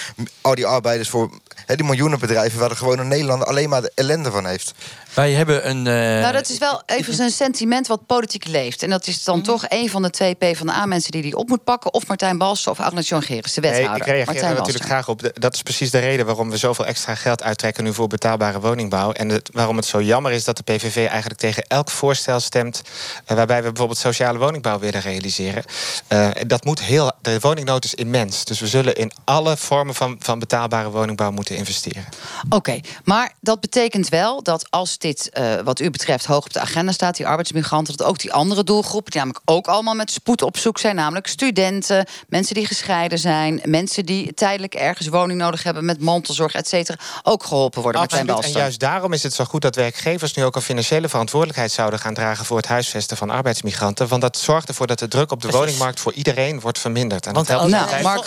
al 0.42 0.56
die 0.56 0.66
arbeiders 0.66 1.10
voor 1.10 1.30
die 1.66 1.84
miljoenen 1.84 2.20
bedrijven... 2.20 2.60
waar 2.60 2.70
de 2.70 2.76
gewone 2.76 3.04
Nederlander 3.04 3.48
alleen 3.48 3.70
maar 3.70 3.82
de 3.82 3.92
ellende 3.96 4.32
van 4.32 4.46
heeft. 4.46 4.74
Wij 5.14 5.32
hebben 5.32 5.70
een... 5.70 5.88
eh, 5.88 5.94
Nou, 6.22 6.34
dat 6.34 6.50
is 6.50 6.58
wel 6.58 6.82
even 6.86 7.20
een 7.24 7.30
sentiment 7.30 7.88
wat 7.88 8.06
politiek 8.06 8.48
leeft. 8.48 8.84
En 8.84 8.90
dat 8.90 9.08
is 9.08 9.24
dan 9.24 9.36
Mhm. 9.38 9.46
toch 9.46 9.66
een 9.68 9.90
van 9.90 10.02
de 10.02 10.10
twee 10.10 10.34
PvdA-mensen 10.36 11.12
die 11.12 11.22
die 11.22 11.36
op 11.36 11.48
moet 11.50 11.64
pakken. 11.64 11.94
Of 11.94 12.08
Martijn 12.08 12.38
Balsen 12.38 12.72
of 12.72 12.80
Agnes 12.80 13.10
Jongerius, 13.10 13.54
de 13.54 13.62
Nee, 13.62 13.72
wethouder. 13.72 14.02
ik 14.02 14.06
reageer 14.14 14.26
Martijn 14.26 14.52
er 14.52 14.58
natuurlijk 14.58 14.86
graag 14.86 15.08
op. 15.08 15.32
Dat 15.34 15.54
is 15.54 15.62
precies 15.62 15.92
de 15.92 16.00
reden 16.00 16.26
waarom 16.26 16.50
we 16.50 16.58
zoveel 16.58 16.86
extra 16.86 17.16
geld 17.16 17.44
uittrekken 17.44 17.84
nu 17.84 17.94
voor 17.94 18.08
betaalbare 18.08 18.60
woningbouw. 18.60 19.12
En 19.12 19.30
het- 19.30 19.50
waarom 19.54 19.76
het 19.76 19.86
zo 19.86 20.02
jammer 20.02 20.32
is 20.32 20.44
dat 20.44 20.58
de 20.58 20.64
PVV 20.64 20.96
eigenlijk 21.10 21.40
tegen 21.40 21.64
elk 21.68 21.90
voorstel 21.90 22.40
stemt. 22.40 22.82
eh, 23.26 23.36
waarbij 23.36 23.58
we 23.64 23.68
bijvoorbeeld 23.68 24.00
sociale 24.00 24.38
woningbouw 24.38 24.80
willen 24.80 25.02
realiseren. 25.02 25.64
Eh, 26.08 26.30
dat 26.48 26.64
moet 26.66 26.82
heel. 26.82 27.12
De 27.22 27.40
woningnood 27.40 27.86
is 27.86 27.94
immens. 27.94 28.46
Dus 28.46 28.60
we 28.60 28.68
zullen 28.68 28.96
in 28.96 29.12
alle 29.24 29.58
vormen 29.58 29.96
van, 29.96 30.16
van 30.20 30.40
betaalbare 30.40 30.90
woningbouw 30.90 31.32
moeten 31.32 31.45
investeren. 31.54 32.06
Oké, 32.50 32.80
maar 33.04 33.34
dat 33.42 33.60
betekent 33.60 34.10
wel 34.10 34.44
dat 34.44 34.68
als 34.70 34.98
dit 34.98 35.30
eh, 35.30 35.54
wat 35.64 35.80
u 35.80 35.90
betreft 35.90 36.26
hoog 36.26 36.46
op 36.46 36.54
de 36.54 36.60
agenda 36.60 36.92
staat, 36.92 37.18
die 37.18 37.28
arbeidsmigranten, 37.28 37.98
dat 37.98 38.08
ook 38.08 38.20
die 38.20 38.34
andere 38.34 38.64
doelgroepen, 38.64 39.12
die 39.12 39.20
namelijk 39.22 39.42
ook 39.50 39.68
allemaal 39.68 39.94
met 39.94 40.12
spoed 40.12 40.42
op 40.42 40.58
zoek 40.58 40.78
zijn, 40.78 40.96
namelijk 40.96 41.28
studenten, 41.28 42.06
mensen 42.28 42.56
die 42.56 42.66
gescheiden 42.68 43.20
zijn, 43.20 43.62
mensen 43.66 44.06
die 44.06 44.34
tijdelijk 44.34 44.74
ergens 44.76 45.08
woning 45.08 45.40
nodig 45.40 45.64
hebben 45.64 45.86
met 45.86 46.00
mantelzorg, 46.02 46.54
et 46.54 46.68
cetera, 46.68 46.98
ook 47.24 47.44
geholpen 47.44 47.82
worden 47.82 48.02
met 48.02 48.12
zijn 48.12 48.30
Absoluut. 48.30 48.56
En 48.56 48.62
juist 48.62 48.80
daarom 48.80 49.14
is 49.14 49.24
het 49.24 49.34
zo 49.34 49.44
goed 49.44 49.62
dat 49.62 49.76
werkgevers 49.76 50.34
nu 50.34 50.44
ook 50.44 50.56
een 50.56 50.62
financiële 50.62 51.10
verantwoordelijkheid 51.10 51.72
zouden 51.72 52.00
gaan 52.00 52.14
dragen 52.14 52.46
voor 52.46 52.58
het 52.58 52.68
huisvesten 52.68 53.18
van 53.18 53.30
arbeidsmigranten. 53.30 54.08
Want 54.08 54.22
dat 54.22 54.38
zorgt 54.38 54.68
ervoor 54.68 54.88
dat 54.88 55.00
de 55.00 55.08
druk 55.08 55.32
op 55.32 55.42
de 55.42 55.48
Precies. 55.48 55.60
woningmarkt 55.66 56.00
voor 56.00 56.14
iedereen 56.14 56.60
wordt 56.60 56.80
verminderd. 56.80 57.26
En 57.26 57.34
Want 57.34 57.48
dat 57.48 57.58
helpt 57.60 57.74
als- 57.74 57.82
altijd 57.82 58.04
Mark? 58.04 58.24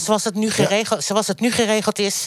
Zoals 0.00 0.24
het, 0.24 0.34
nu 0.34 0.50
geregeld, 0.50 1.04
zoals 1.04 1.26
het 1.26 1.40
nu 1.40 1.50
geregeld 1.52 1.98
is, 1.98 2.26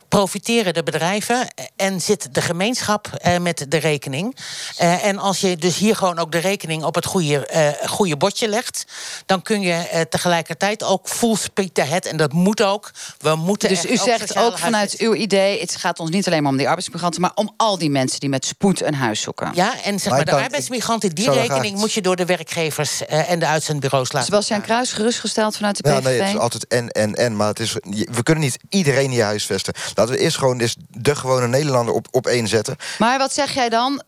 profiteren 0.15 0.73
de 0.73 0.83
bedrijven 0.83 1.47
en 1.75 2.01
zit 2.01 2.27
de 2.33 2.41
gemeenschap 2.41 3.07
eh, 3.07 3.37
met 3.37 3.65
de 3.69 3.77
rekening. 3.77 4.35
Eh, 4.77 5.05
en 5.05 5.17
als 5.17 5.39
je 5.41 5.57
dus 5.57 5.77
hier 5.77 5.95
gewoon 5.95 6.19
ook 6.19 6.31
de 6.31 6.37
rekening 6.37 6.83
op 6.83 6.95
het 6.95 7.05
goede, 7.05 7.45
eh, 7.45 7.87
goede 7.89 8.17
bordje 8.17 8.47
legt, 8.47 8.85
dan 9.25 9.41
kun 9.41 9.61
je 9.61 9.73
eh, 9.73 10.01
tegelijkertijd 10.01 10.83
ook 10.83 11.07
full 11.09 11.35
speed 11.35 11.79
ahead. 11.79 12.05
En 12.05 12.17
dat 12.17 12.33
moet 12.33 12.61
ook. 12.61 12.91
We 13.19 13.35
moeten 13.35 13.69
Dus 13.69 13.85
u 13.85 13.97
zegt 13.97 14.37
ook 14.37 14.57
vanuit 14.57 14.95
uw 14.97 15.13
idee, 15.15 15.59
het 15.59 15.75
gaat 15.75 15.99
ons 15.99 16.09
niet 16.09 16.27
alleen 16.27 16.41
maar 16.43 16.51
om 16.51 16.57
die 16.57 16.67
arbeidsmigranten, 16.67 17.21
maar 17.21 17.31
om 17.35 17.53
al 17.57 17.77
die 17.77 17.89
mensen 17.89 18.19
die 18.19 18.29
met 18.29 18.45
spoed 18.45 18.81
een 18.81 18.93
huis 18.95 19.21
zoeken. 19.21 19.51
Ja, 19.53 19.73
en 19.83 19.99
zeg 19.99 20.11
Maar 20.13 20.25
de 20.25 20.31
kan- 20.31 20.41
arbeidsmigranten, 20.43 21.09
die 21.15 21.31
rekening 21.31 21.65
graag- 21.65 21.71
moet 21.79 21.93
je 21.93 22.01
door 22.01 22.15
de 22.15 22.25
werkgevers 22.25 23.05
eh, 23.05 23.29
en 23.31 23.39
de 23.39 23.47
uitzendbureaus 23.47 24.11
laten. 24.11 24.27
Sebastian 24.29 24.61
Kruis 24.61 24.91
gerustgesteld 24.93 25.55
vanuit 25.55 25.83
de 25.83 25.89
Ja, 25.89 25.95
PVV. 25.99 26.05
nee, 26.05 26.19
het 26.21 26.29
is 26.33 26.37
altijd 26.39 26.67
en, 26.67 26.89
en, 26.89 27.15
en. 27.15 27.35
Maar 27.35 27.47
het 27.47 27.59
is, 27.59 27.73
we 28.11 28.23
kunnen 28.23 28.43
niet 28.43 28.57
iedereen 28.69 29.09
hier 29.09 29.23
huisvesten. 29.23 29.73
Laten 30.01 30.15
we 30.15 30.21
eerst 30.21 30.37
gewoon 30.37 30.57
dus 30.57 30.75
de 30.89 31.15
gewone 31.15 31.47
Nederlander 31.47 31.93
op, 31.93 32.07
op 32.11 32.27
één 32.27 32.47
zetten. 32.47 32.75
Maar 32.97 33.17
wat 33.17 33.33
zeg 33.33 33.53
jij 33.53 33.69
dan? 33.69 34.01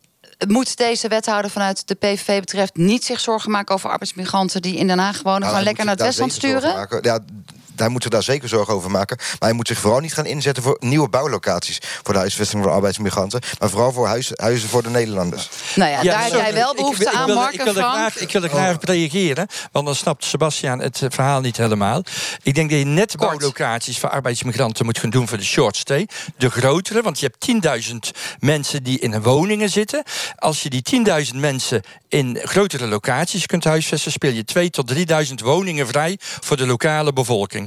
Moet 0.47 0.77
deze 0.77 1.07
wethouder 1.07 1.51
vanuit 1.51 1.87
de 1.87 1.95
PVV 1.95 2.39
betreft 2.39 2.75
niet 2.75 3.03
zich 3.03 3.19
zorgen 3.19 3.51
maken 3.51 3.75
over 3.75 3.89
arbeidsmigranten 3.89 4.61
die 4.61 4.77
in 4.77 4.87
Den 4.87 4.99
Haag 4.99 5.21
wonen, 5.21 5.39
Nou, 5.39 5.51
gewoon 5.51 5.65
lekker 5.65 5.85
naar 5.85 5.95
het 5.95 6.03
Westland 6.03 6.33
sturen? 6.33 6.87
Ja, 7.01 7.19
hij 7.75 7.87
moet 7.89 8.01
zich 8.01 8.11
daar 8.11 8.23
zeker 8.23 8.49
zorgen 8.49 8.73
over 8.73 8.91
maken. 8.91 9.17
Maar 9.17 9.37
hij 9.49 9.53
moet 9.53 9.67
zich 9.67 9.79
vooral 9.79 9.99
niet 9.99 10.13
gaan 10.13 10.25
inzetten 10.25 10.63
voor 10.63 10.77
nieuwe 10.79 11.09
bouwlocaties. 11.09 11.79
Voor 12.03 12.13
de 12.13 12.19
huisvesting 12.19 12.63
van 12.63 12.71
arbeidsmigranten. 12.71 13.41
Maar 13.59 13.69
vooral 13.69 13.91
voor 13.91 14.07
huis, 14.07 14.31
huizen 14.35 14.69
voor 14.69 14.83
de 14.83 14.89
Nederlanders. 14.89 15.49
Nou 15.75 15.91
ja, 15.91 16.03
daar 16.03 16.23
heb 16.23 16.31
jij 16.33 16.53
wel 16.53 16.69
ik- 16.71 16.75
behoefte 16.77 17.03
ik, 17.03 17.13
aan, 17.13 17.25
wil, 17.25 17.35
Mark 17.35 17.53
ik 17.53 17.57
wil 17.61 17.67
er 17.67 17.73
Frank. 17.73 17.93
graag, 17.93 18.17
ik 18.19 18.31
wil 18.31 18.43
er 18.43 18.49
graag 18.49 18.75
op 18.75 18.83
reageren, 18.83 19.47
want 19.71 19.85
dan 19.85 19.95
snapt 19.95 20.25
Sebastian 20.25 20.79
het 20.79 21.01
eh, 21.01 21.09
verhaal 21.11 21.41
niet 21.41 21.57
helemaal. 21.57 22.03
Ik 22.43 22.55
denk 22.55 22.69
dat 22.69 22.79
je 22.79 22.85
net 22.85 23.15
bouwlocaties 23.17 23.99
voor 23.99 24.09
arbeidsmigranten 24.09 24.85
moet 24.85 24.99
gaan 24.99 25.09
doen 25.09 25.27
voor 25.27 25.37
de 25.37 25.43
short 25.43 25.75
stay. 25.77 26.07
De 26.37 26.49
grotere, 26.49 27.01
want 27.01 27.19
je 27.19 27.31
hebt 27.39 27.83
10.000 27.85 28.11
mensen 28.39 28.83
die 28.83 28.99
in 28.99 29.21
woningen 29.21 29.69
zitten. 29.69 30.03
Als 30.35 30.63
je 30.63 30.69
die 30.69 30.81
10.000 31.33 31.35
mensen 31.39 31.81
in 32.09 32.39
grotere 32.43 32.87
locaties 32.87 33.45
kunt 33.45 33.63
huisvesten, 33.63 34.11
speel 34.11 34.31
je 34.31 34.43
2.000 34.45 34.69
tot 34.69 34.93
3.000 35.27 35.33
woningen 35.43 35.87
vrij 35.87 36.17
voor 36.19 36.57
de 36.57 36.65
lokale 36.65 37.13
bevolking. 37.13 37.62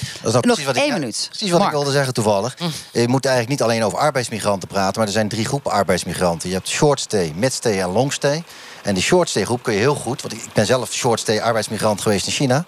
Dat 0.00 0.26
is 0.26 0.32
nou 0.32 0.40
precies 0.40 0.64
wat 0.64 0.76
één 0.76 0.86
ik, 0.86 0.92
minuut. 0.92 1.26
Precies 1.28 1.50
wat 1.50 1.58
Mark. 1.58 1.72
ik 1.72 1.76
wilde 1.76 1.92
zeggen 1.92 2.14
toevallig. 2.14 2.56
Je 2.92 3.08
moet 3.08 3.24
eigenlijk 3.24 3.48
niet 3.48 3.62
alleen 3.62 3.84
over 3.84 3.98
arbeidsmigranten 3.98 4.68
praten... 4.68 4.98
maar 4.98 5.06
er 5.06 5.12
zijn 5.12 5.28
drie 5.28 5.44
groepen 5.44 5.70
arbeidsmigranten. 5.70 6.48
Je 6.48 6.54
hebt 6.54 6.68
short 6.68 7.00
stay, 7.00 7.32
mid 7.36 7.52
stay 7.52 7.80
en 7.80 7.88
long 7.88 8.12
stay. 8.12 8.44
En 8.82 8.94
die 8.94 9.02
short 9.02 9.28
stay 9.28 9.44
groep 9.44 9.62
kun 9.62 9.72
je 9.72 9.78
heel 9.78 9.94
goed... 9.94 10.22
want 10.22 10.34
ik 10.34 10.52
ben 10.52 10.66
zelf 10.66 10.92
short 10.92 11.20
stay 11.20 11.40
arbeidsmigrant 11.40 12.00
geweest 12.00 12.26
in 12.26 12.32
China... 12.32 12.64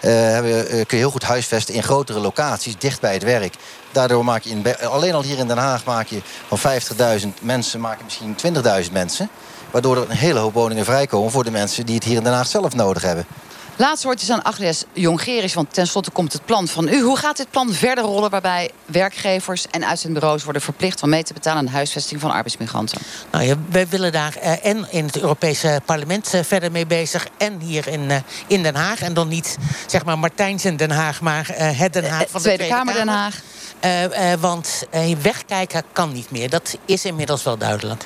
eh, 0.00 0.10
hebben, 0.10 0.68
eh, 0.68 0.68
kun 0.68 0.96
je 0.96 0.96
heel 0.96 1.10
goed 1.10 1.22
huisvesten 1.22 1.74
in 1.74 1.82
grotere 1.82 2.18
locaties, 2.18 2.78
dicht 2.78 3.00
bij 3.00 3.12
het 3.12 3.22
werk. 3.22 3.54
Daardoor 3.92 4.24
maak 4.24 4.42
je 4.42 4.50
in, 4.50 4.76
alleen 4.78 5.14
al 5.14 5.22
hier 5.22 5.38
in 5.38 5.46
Den 5.48 5.58
Haag 5.58 5.84
maak 5.84 6.06
je 6.06 6.20
van 6.48 6.58
50.000 7.20 7.26
mensen... 7.40 7.80
maak 7.80 7.98
je 7.98 8.04
misschien 8.04 8.54
20.000 8.86 8.92
mensen... 8.92 9.28
waardoor 9.70 9.96
er 9.96 10.10
een 10.10 10.16
hele 10.16 10.38
hoop 10.38 10.54
woningen 10.54 10.84
vrijkomen... 10.84 11.30
voor 11.30 11.44
de 11.44 11.50
mensen 11.50 11.86
die 11.86 11.94
het 11.94 12.04
hier 12.04 12.16
in 12.16 12.24
Den 12.24 12.32
Haag 12.32 12.46
zelf 12.46 12.74
nodig 12.74 13.02
hebben. 13.02 13.26
Laatste 13.78 14.06
woordjes 14.06 14.30
aan 14.30 14.42
Agnes 14.42 14.84
Jongerius, 14.92 15.54
want 15.54 15.74
tenslotte 15.74 16.10
komt 16.10 16.32
het 16.32 16.44
plan 16.44 16.68
van 16.68 16.88
u. 16.88 17.00
Hoe 17.00 17.16
gaat 17.16 17.36
dit 17.36 17.50
plan 17.50 17.72
verder 17.72 18.04
rollen 18.04 18.30
waarbij 18.30 18.70
werkgevers 18.86 19.66
en 19.70 19.86
uitzendbureaus 19.86 20.44
worden 20.44 20.62
verplicht 20.62 21.02
om 21.02 21.08
mee 21.08 21.22
te 21.22 21.32
betalen 21.32 21.58
aan 21.58 21.64
de 21.64 21.70
huisvesting 21.70 22.20
van 22.20 22.30
arbeidsmigranten? 22.30 22.98
Nou 23.30 23.44
ja, 23.44 23.54
wij 23.70 23.88
willen 23.88 24.12
daar 24.12 24.36
eh, 24.36 24.66
en 24.66 24.86
in 24.90 25.04
het 25.04 25.20
Europese 25.20 25.80
parlement 25.84 26.34
eh, 26.34 26.40
verder 26.44 26.70
mee 26.70 26.86
bezig. 26.86 27.26
En 27.36 27.60
hier 27.60 27.88
in, 27.88 28.10
eh, 28.10 28.16
in 28.46 28.62
Den 28.62 28.74
Haag. 28.74 29.00
En 29.00 29.14
dan 29.14 29.28
niet 29.28 29.56
zeg 29.86 30.04
maar 30.04 30.18
Martijns 30.18 30.64
in 30.64 30.76
Den 30.76 30.90
Haag, 30.90 31.20
maar 31.20 31.50
het 31.54 31.92
Den 31.92 32.10
Haag 32.10 32.24
van 32.28 32.42
de 32.42 32.46
Tweede 32.46 32.66
Kamer 32.66 32.94
Den 32.94 33.08
Haag. 33.08 33.40
Want 34.40 34.86
wegkijken 35.22 35.82
kan 35.92 36.12
niet 36.12 36.30
meer. 36.30 36.50
Dat 36.50 36.76
is 36.84 37.04
inmiddels 37.04 37.42
wel 37.42 37.58
duidelijk. 37.58 38.04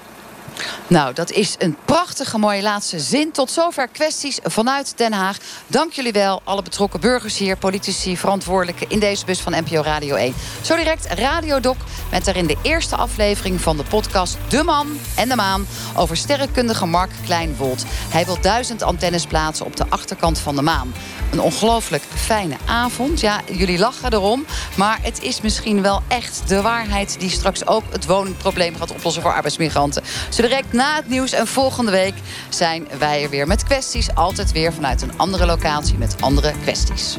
Nou, 0.86 1.14
dat 1.14 1.30
is 1.30 1.54
een 1.58 1.76
prachtige 1.84 2.38
mooie 2.38 2.62
laatste 2.62 3.00
zin. 3.00 3.32
Tot 3.32 3.50
zover 3.50 3.88
kwesties 3.88 4.38
vanuit 4.42 4.92
Den 4.96 5.12
Haag. 5.12 5.36
Dank 5.66 5.92
jullie 5.92 6.12
wel, 6.12 6.40
alle 6.44 6.62
betrokken 6.62 7.00
burgers 7.00 7.38
hier, 7.38 7.56
politici, 7.56 8.16
verantwoordelijken 8.16 8.90
in 8.90 8.98
deze 8.98 9.24
bus 9.24 9.40
van 9.40 9.52
NPO 9.52 9.82
Radio 9.82 10.14
1. 10.14 10.34
Zo 10.62 10.76
direct 10.76 11.06
Radio 11.06 11.60
Doc 11.60 11.76
met 12.10 12.24
daarin 12.24 12.46
de 12.46 12.56
eerste 12.62 12.96
aflevering 12.96 13.60
van 13.60 13.76
de 13.76 13.84
podcast 13.84 14.36
De 14.48 14.62
Man 14.62 14.98
en 15.16 15.28
de 15.28 15.36
Maan 15.36 15.66
over 15.96 16.16
sterrenkundige 16.16 16.86
Mark 16.86 17.10
Kleinwold. 17.24 17.84
Hij 18.08 18.24
wil 18.24 18.40
duizend 18.40 18.82
antennes 18.82 19.26
plaatsen 19.26 19.66
op 19.66 19.76
de 19.76 19.84
achterkant 19.88 20.38
van 20.38 20.56
de 20.56 20.62
maan. 20.62 20.94
Een 21.32 21.40
ongelooflijk 21.40 22.02
fijne 22.14 22.56
avond. 22.66 23.20
Ja, 23.20 23.40
jullie 23.52 23.78
lachen 23.78 24.12
erom. 24.12 24.44
Maar 24.76 24.98
het 25.02 25.22
is 25.22 25.40
misschien 25.40 25.82
wel 25.82 26.02
echt 26.08 26.42
de 26.46 26.62
waarheid 26.62 27.16
die 27.18 27.30
straks 27.30 27.66
ook 27.66 27.82
het 27.90 28.06
woningprobleem 28.06 28.76
gaat 28.76 28.90
oplossen 28.90 29.22
voor 29.22 29.32
arbeidsmigranten. 29.32 30.02
Direct 30.42 30.72
na 30.72 30.96
het 30.96 31.08
nieuws 31.08 31.32
en 31.32 31.46
volgende 31.46 31.90
week 31.90 32.14
zijn 32.48 32.88
wij 32.98 33.22
er 33.22 33.30
weer 33.30 33.46
met 33.46 33.64
kwesties. 33.64 34.14
Altijd 34.14 34.52
weer 34.52 34.72
vanuit 34.72 35.02
een 35.02 35.18
andere 35.18 35.46
locatie 35.46 35.98
met 35.98 36.16
andere 36.20 36.52
kwesties. 36.62 37.18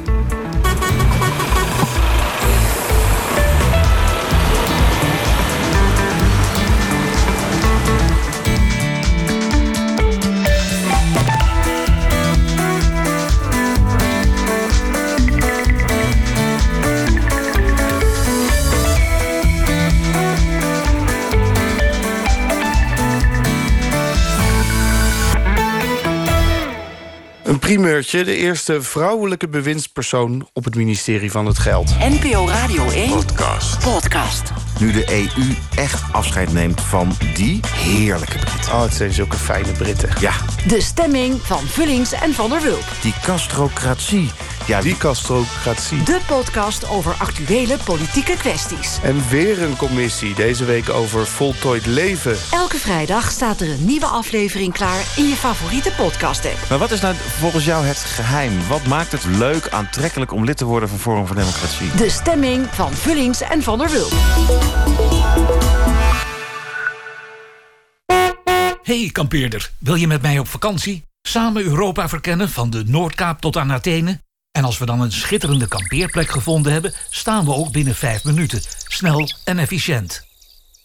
Een 27.54 27.60
primeurtje, 27.60 28.24
de 28.24 28.36
eerste 28.36 28.82
vrouwelijke 28.82 29.48
bewindspersoon 29.48 30.50
op 30.54 30.64
het 30.64 30.76
ministerie 30.76 31.32
van 31.32 31.46
het 31.46 31.60
Geld. 31.60 31.96
NPO 32.00 32.48
Radio 32.48 32.90
1 32.90 33.10
Podcast. 33.10 33.80
podcast. 33.80 34.52
Nu 34.84 34.92
de 34.92 35.12
EU 35.38 35.56
echt 35.76 36.02
afscheid 36.12 36.54
neemt 36.54 36.82
van 36.82 37.16
die 37.34 37.60
heerlijke 37.76 38.38
Britten. 38.38 38.74
Oh, 38.74 38.82
het 38.82 38.94
zijn 38.94 39.12
zulke 39.12 39.38
fijne 39.38 39.72
Britten. 39.72 40.10
Ja, 40.20 40.32
De 40.68 40.82
stemming 40.82 41.40
van 41.42 41.60
Vullings 41.68 42.12
en 42.12 42.34
Van 42.34 42.50
der 42.50 42.62
Wulp. 42.62 42.84
die 43.02 43.14
castrocratie. 43.22 44.32
Ja, 44.66 44.82
Die 44.82 44.98
castrocratie. 44.98 46.04
De 46.04 46.20
podcast 46.28 46.88
over 46.90 47.14
actuele 47.18 47.78
politieke 47.84 48.38
kwesties. 48.38 48.98
En 49.04 49.24
weer 49.30 49.62
een 49.64 49.76
commissie, 49.76 50.34
deze 50.36 50.66
week 50.66 50.90
over 50.90 51.28
voltooid 51.28 51.86
leven. 51.86 52.38
Elke 52.52 52.78
vrijdag 52.78 53.32
staat 53.32 53.62
er 53.62 53.70
een 53.70 53.86
nieuwe 53.86 54.06
aflevering 54.06 54.74
klaar 54.74 55.00
in 55.16 55.28
je 55.28 55.36
favoriete 55.36 55.92
podcast-app. 55.98 56.58
Maar 56.70 56.78
wat 56.78 56.92
is 56.92 57.02
nou 57.02 57.16
volgens 57.40 57.66
jou 57.66 57.86
het 57.86 57.98
geheim? 57.98 58.68
Wat 58.68 58.86
maakt 58.88 59.12
het 59.12 59.24
leuk, 59.26 59.68
aantrekkelijk 59.70 60.32
om 60.32 60.44
lid 60.46 60.58
te 60.58 60.66
worden 60.66 60.90
van 60.90 61.00
Forum 61.00 61.28
voor 61.28 61.36
Democratie? 61.36 61.96
De 61.96 62.10
stemming 62.10 62.68
van 62.72 62.94
Vullings 62.94 63.42
en 63.42 63.64
Van 63.64 63.78
der 63.78 63.90
Wulp. 63.90 64.14
Hey 68.84 69.10
kampeerder, 69.12 69.72
wil 69.80 69.96
je 69.96 70.08
met 70.08 70.22
mij 70.22 70.40
op 70.40 70.48
vakantie? 70.48 71.04
Samen 71.22 71.64
Europa 71.64 72.10
verkennen 72.10 72.50
van 72.50 72.70
de 72.70 72.84
Noordkaap 72.86 73.42
tot 73.42 73.58
aan 73.58 73.72
Athene? 73.72 74.20
En 74.52 74.64
als 74.64 74.78
we 74.78 74.86
dan 74.86 75.02
een 75.02 75.12
schitterende 75.12 75.68
kampeerplek 75.68 76.30
gevonden 76.30 76.72
hebben... 76.72 76.94
staan 77.10 77.46
we 77.46 77.54
ook 77.54 77.72
binnen 77.72 77.96
vijf 77.96 78.24
minuten. 78.24 78.62
Snel 78.88 79.30
en 79.46 79.60
efficiënt. 79.60 80.26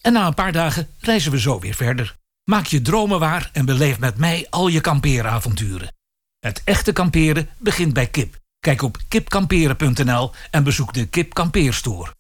En 0.03 0.12
na 0.12 0.26
een 0.26 0.34
paar 0.34 0.53
dagen 0.53 0.89
reizen 0.99 1.30
we 1.30 1.41
zo 1.41 1.61
weer 1.61 1.74
verder. 1.74 2.16
Maak 2.45 2.66
je 2.66 2.82
dromen 2.82 3.18
waar 3.18 3.51
en 3.53 3.64
beleef 3.64 3.99
met 3.99 4.18
mij 4.18 4.47
al 4.51 4.68
je 4.68 4.80
kampeeravonturen. 4.80 5.95
Het 6.41 6.62
echte 6.64 6.93
kamperen 6.93 7.49
begint 7.59 7.93
bij 7.93 8.07
kip. 8.07 8.36
Kijk 8.61 8.82
op 8.82 8.97
kipkamperen.nl 9.09 10.30
en 10.51 10.64
bezoek 10.64 10.95
de 10.95 11.07
Kip 11.07 11.34
Kampeerstoer. 11.34 12.14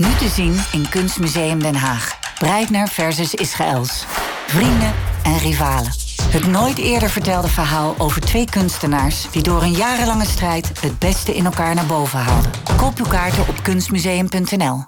Nu 0.00 0.14
te 0.14 0.28
zien 0.28 0.56
in 0.72 0.88
Kunstmuseum 0.88 1.62
Den 1.62 1.74
Haag. 1.74 2.18
Breitner 2.38 2.88
versus 2.88 3.34
Israëls. 3.34 4.04
Vrienden 4.46 4.92
en 5.22 5.38
rivalen. 5.38 5.92
Het 6.22 6.46
nooit 6.46 6.78
eerder 6.78 7.10
vertelde 7.10 7.48
verhaal 7.48 7.94
over 7.98 8.20
twee 8.20 8.44
kunstenaars... 8.50 9.30
die 9.30 9.42
door 9.42 9.62
een 9.62 9.72
jarenlange 9.72 10.24
strijd 10.24 10.80
het 10.80 10.98
beste 10.98 11.34
in 11.34 11.44
elkaar 11.44 11.74
naar 11.74 11.86
boven 11.86 12.18
haalden. 12.18 12.50
Koop 12.76 12.98
uw 12.98 13.06
kaarten 13.06 13.48
op 13.48 13.62
kunstmuseum.nl. 13.62 14.84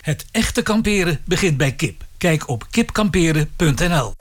Het 0.00 0.26
echte 0.30 0.62
kamperen 0.62 1.20
begint 1.24 1.56
bij 1.56 1.72
kip. 1.72 2.04
Kijk 2.18 2.48
op 2.48 2.66
kipkamperen.nl. 2.70 4.14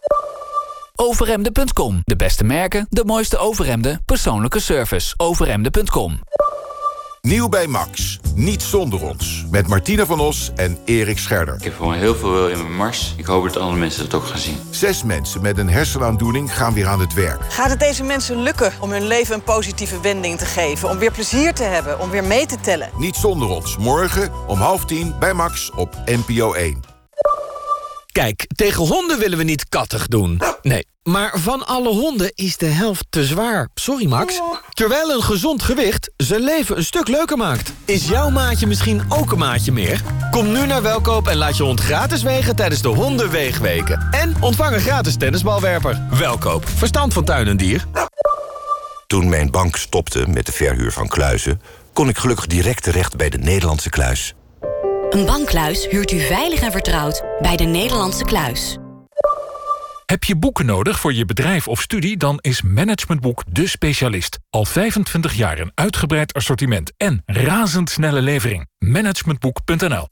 Overhemden.com. 0.95 2.01
De 2.03 2.16
beste 2.16 2.43
merken, 2.43 2.88
de 2.89 3.05
mooiste 3.05 3.38
overhemden, 3.38 4.01
persoonlijke 4.05 4.59
service. 4.59 5.14
Overhemden.com. 5.18 6.20
Nieuw 7.28 7.49
bij 7.49 7.67
Max. 7.67 8.19
Niet 8.36 8.61
zonder 8.61 9.01
ons. 9.01 9.45
Met 9.51 9.67
Martina 9.67 10.05
van 10.05 10.19
Os 10.19 10.51
en 10.55 10.78
Erik 10.86 11.17
Scherder. 11.17 11.55
Ik 11.55 11.63
heb 11.63 11.76
gewoon 11.76 11.93
heel 11.93 12.15
veel 12.15 12.32
wil 12.32 12.47
in 12.47 12.57
mijn 12.57 12.76
mars. 12.76 13.13
Ik 13.17 13.26
hoop 13.26 13.43
dat 13.43 13.57
andere 13.57 13.80
mensen 13.80 14.09
dat 14.09 14.13
ook 14.13 14.28
gaan 14.28 14.39
zien. 14.39 14.57
Zes 14.69 15.03
mensen 15.03 15.41
met 15.41 15.57
een 15.57 15.69
hersenaandoening 15.69 16.55
gaan 16.55 16.74
weer 16.74 16.88
aan 16.88 16.99
het 16.99 17.13
werk. 17.13 17.41
Gaat 17.53 17.69
het 17.69 17.80
deze 17.80 18.03
mensen 18.03 18.41
lukken 18.41 18.74
om 18.80 18.91
hun 18.91 19.07
leven 19.07 19.36
een 19.36 19.43
positieve 19.43 20.01
wending 20.01 20.38
te 20.38 20.45
geven? 20.45 20.89
Om 20.89 20.97
weer 20.97 21.11
plezier 21.11 21.53
te 21.53 21.63
hebben, 21.63 21.99
om 21.99 22.09
weer 22.09 22.24
mee 22.24 22.45
te 22.45 22.59
tellen? 22.59 22.89
Niet 22.97 23.15
zonder 23.15 23.47
ons. 23.47 23.78
Morgen 23.78 24.32
om 24.47 24.57
half 24.57 24.86
tien 24.86 25.15
bij 25.19 25.34
Max 25.34 25.72
op 25.72 25.95
NPO 26.05 26.53
1. 26.53 26.91
Kijk, 28.12 28.45
tegen 28.55 28.88
honden 28.88 29.20
willen 29.20 29.38
we 29.38 29.43
niet 29.43 29.70
kattig 29.70 30.07
doen. 30.07 30.41
Nee, 30.62 30.86
maar 31.03 31.32
van 31.39 31.66
alle 31.68 31.89
honden 31.89 32.32
is 32.36 32.57
de 32.57 32.66
helft 32.66 33.05
te 33.09 33.26
zwaar. 33.26 33.70
Sorry 33.74 34.07
Max. 34.07 34.41
Terwijl 34.74 35.12
een 35.12 35.24
gezond 35.24 35.64
gewicht 35.64 36.12
zijn 36.18 36.41
leven 36.41 36.78
een 36.78 36.84
stuk 36.84 37.07
leuker 37.07 37.38
maakt. 37.38 37.74
Is 37.86 38.07
jouw 38.07 38.30
maatje 38.30 38.68
misschien 38.68 39.01
ook 39.09 39.32
een 39.32 39.38
maatje 39.38 39.72
meer? 39.72 40.01
Kom 40.32 40.51
nu 40.51 40.66
naar 40.66 40.82
Welkoop 40.82 41.28
en 41.28 41.38
laat 41.38 41.57
je 41.57 41.64
hond 41.64 41.80
gratis 41.80 42.24
wegen 42.24 42.55
tijdens 42.55 42.82
de 42.82 42.88
Hondenweegweken. 42.88 44.07
En 44.12 44.36
ontvang 44.39 44.76
een 44.76 44.82
gratis 44.82 45.18
tennisbalwerper. 45.18 46.01
Welkoop, 46.09 46.68
verstand 46.68 47.14
van 47.14 47.26
tuin 47.26 47.47
en 47.47 47.57
dier. 47.57 47.86
Toen 49.07 49.30
mijn 49.30 49.51
bank 49.51 49.76
stopte 49.76 50.28
met 50.28 50.45
de 50.45 50.51
verhuur 50.51 50.91
van 50.91 51.07
kluizen... 51.07 51.62
kon 51.93 52.09
ik 52.09 52.18
gelukkig 52.18 52.47
direct 52.47 52.84
terecht 52.84 53.16
bij 53.16 53.30
de 53.30 53.38
Nederlandse 53.38 53.89
kluis. 53.89 54.34
Een 55.12 55.26
bankkluis 55.26 55.88
huurt 55.88 56.12
u 56.12 56.20
veilig 56.20 56.62
en 56.62 56.72
vertrouwd 56.72 57.24
bij 57.39 57.57
de 57.57 57.64
Nederlandse 57.64 58.24
kluis. 58.24 58.78
Heb 60.05 60.24
je 60.24 60.36
boeken 60.36 60.66
nodig 60.66 60.99
voor 60.99 61.14
je 61.14 61.26
bedrijf 61.26 61.68
of 61.68 61.82
studie? 61.82 62.18
Dan 62.18 62.38
is 62.41 62.62
Managementboek 62.62 63.43
de 63.47 63.68
specialist. 63.68 64.39
Al 64.49 64.66
25 64.66 65.34
jaar 65.34 65.59
een 65.59 65.72
uitgebreid 65.76 66.34
assortiment 66.34 66.93
en 66.97 67.22
razendsnelle 67.26 68.22
levering. 68.22 68.68
Managementboek.nl 68.78 70.07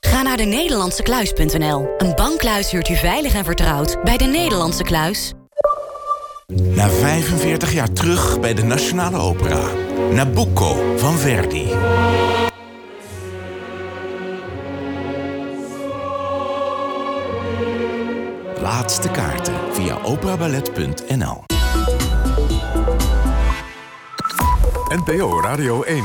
Ga 0.00 0.22
naar 0.22 0.36
de 0.36 0.44
Nederlandse 0.44 1.02
kluis.nl. 1.02 1.94
Een 1.98 2.14
bankkluis 2.14 2.70
huurt 2.70 2.88
u 2.88 2.96
veilig 2.96 3.34
en 3.34 3.44
vertrouwd 3.44 4.02
bij 4.02 4.16
de 4.16 4.24
Nederlandse 4.24 4.82
kluis. 4.82 5.32
Na 6.46 6.88
45 6.88 7.72
jaar 7.72 7.92
terug 7.92 8.40
bij 8.40 8.54
de 8.54 8.62
Nationale 8.62 9.18
Opera. 9.18 9.68
Nabucco 10.10 10.96
van 10.96 11.18
Verdi. 11.18 11.66
Laatste 18.64 19.08
kaarten 19.08 19.54
via 19.76 19.96
operaballet.nl 19.96 21.44
NPO 24.96 25.40
Radio 25.40 25.84
1. 25.86 26.02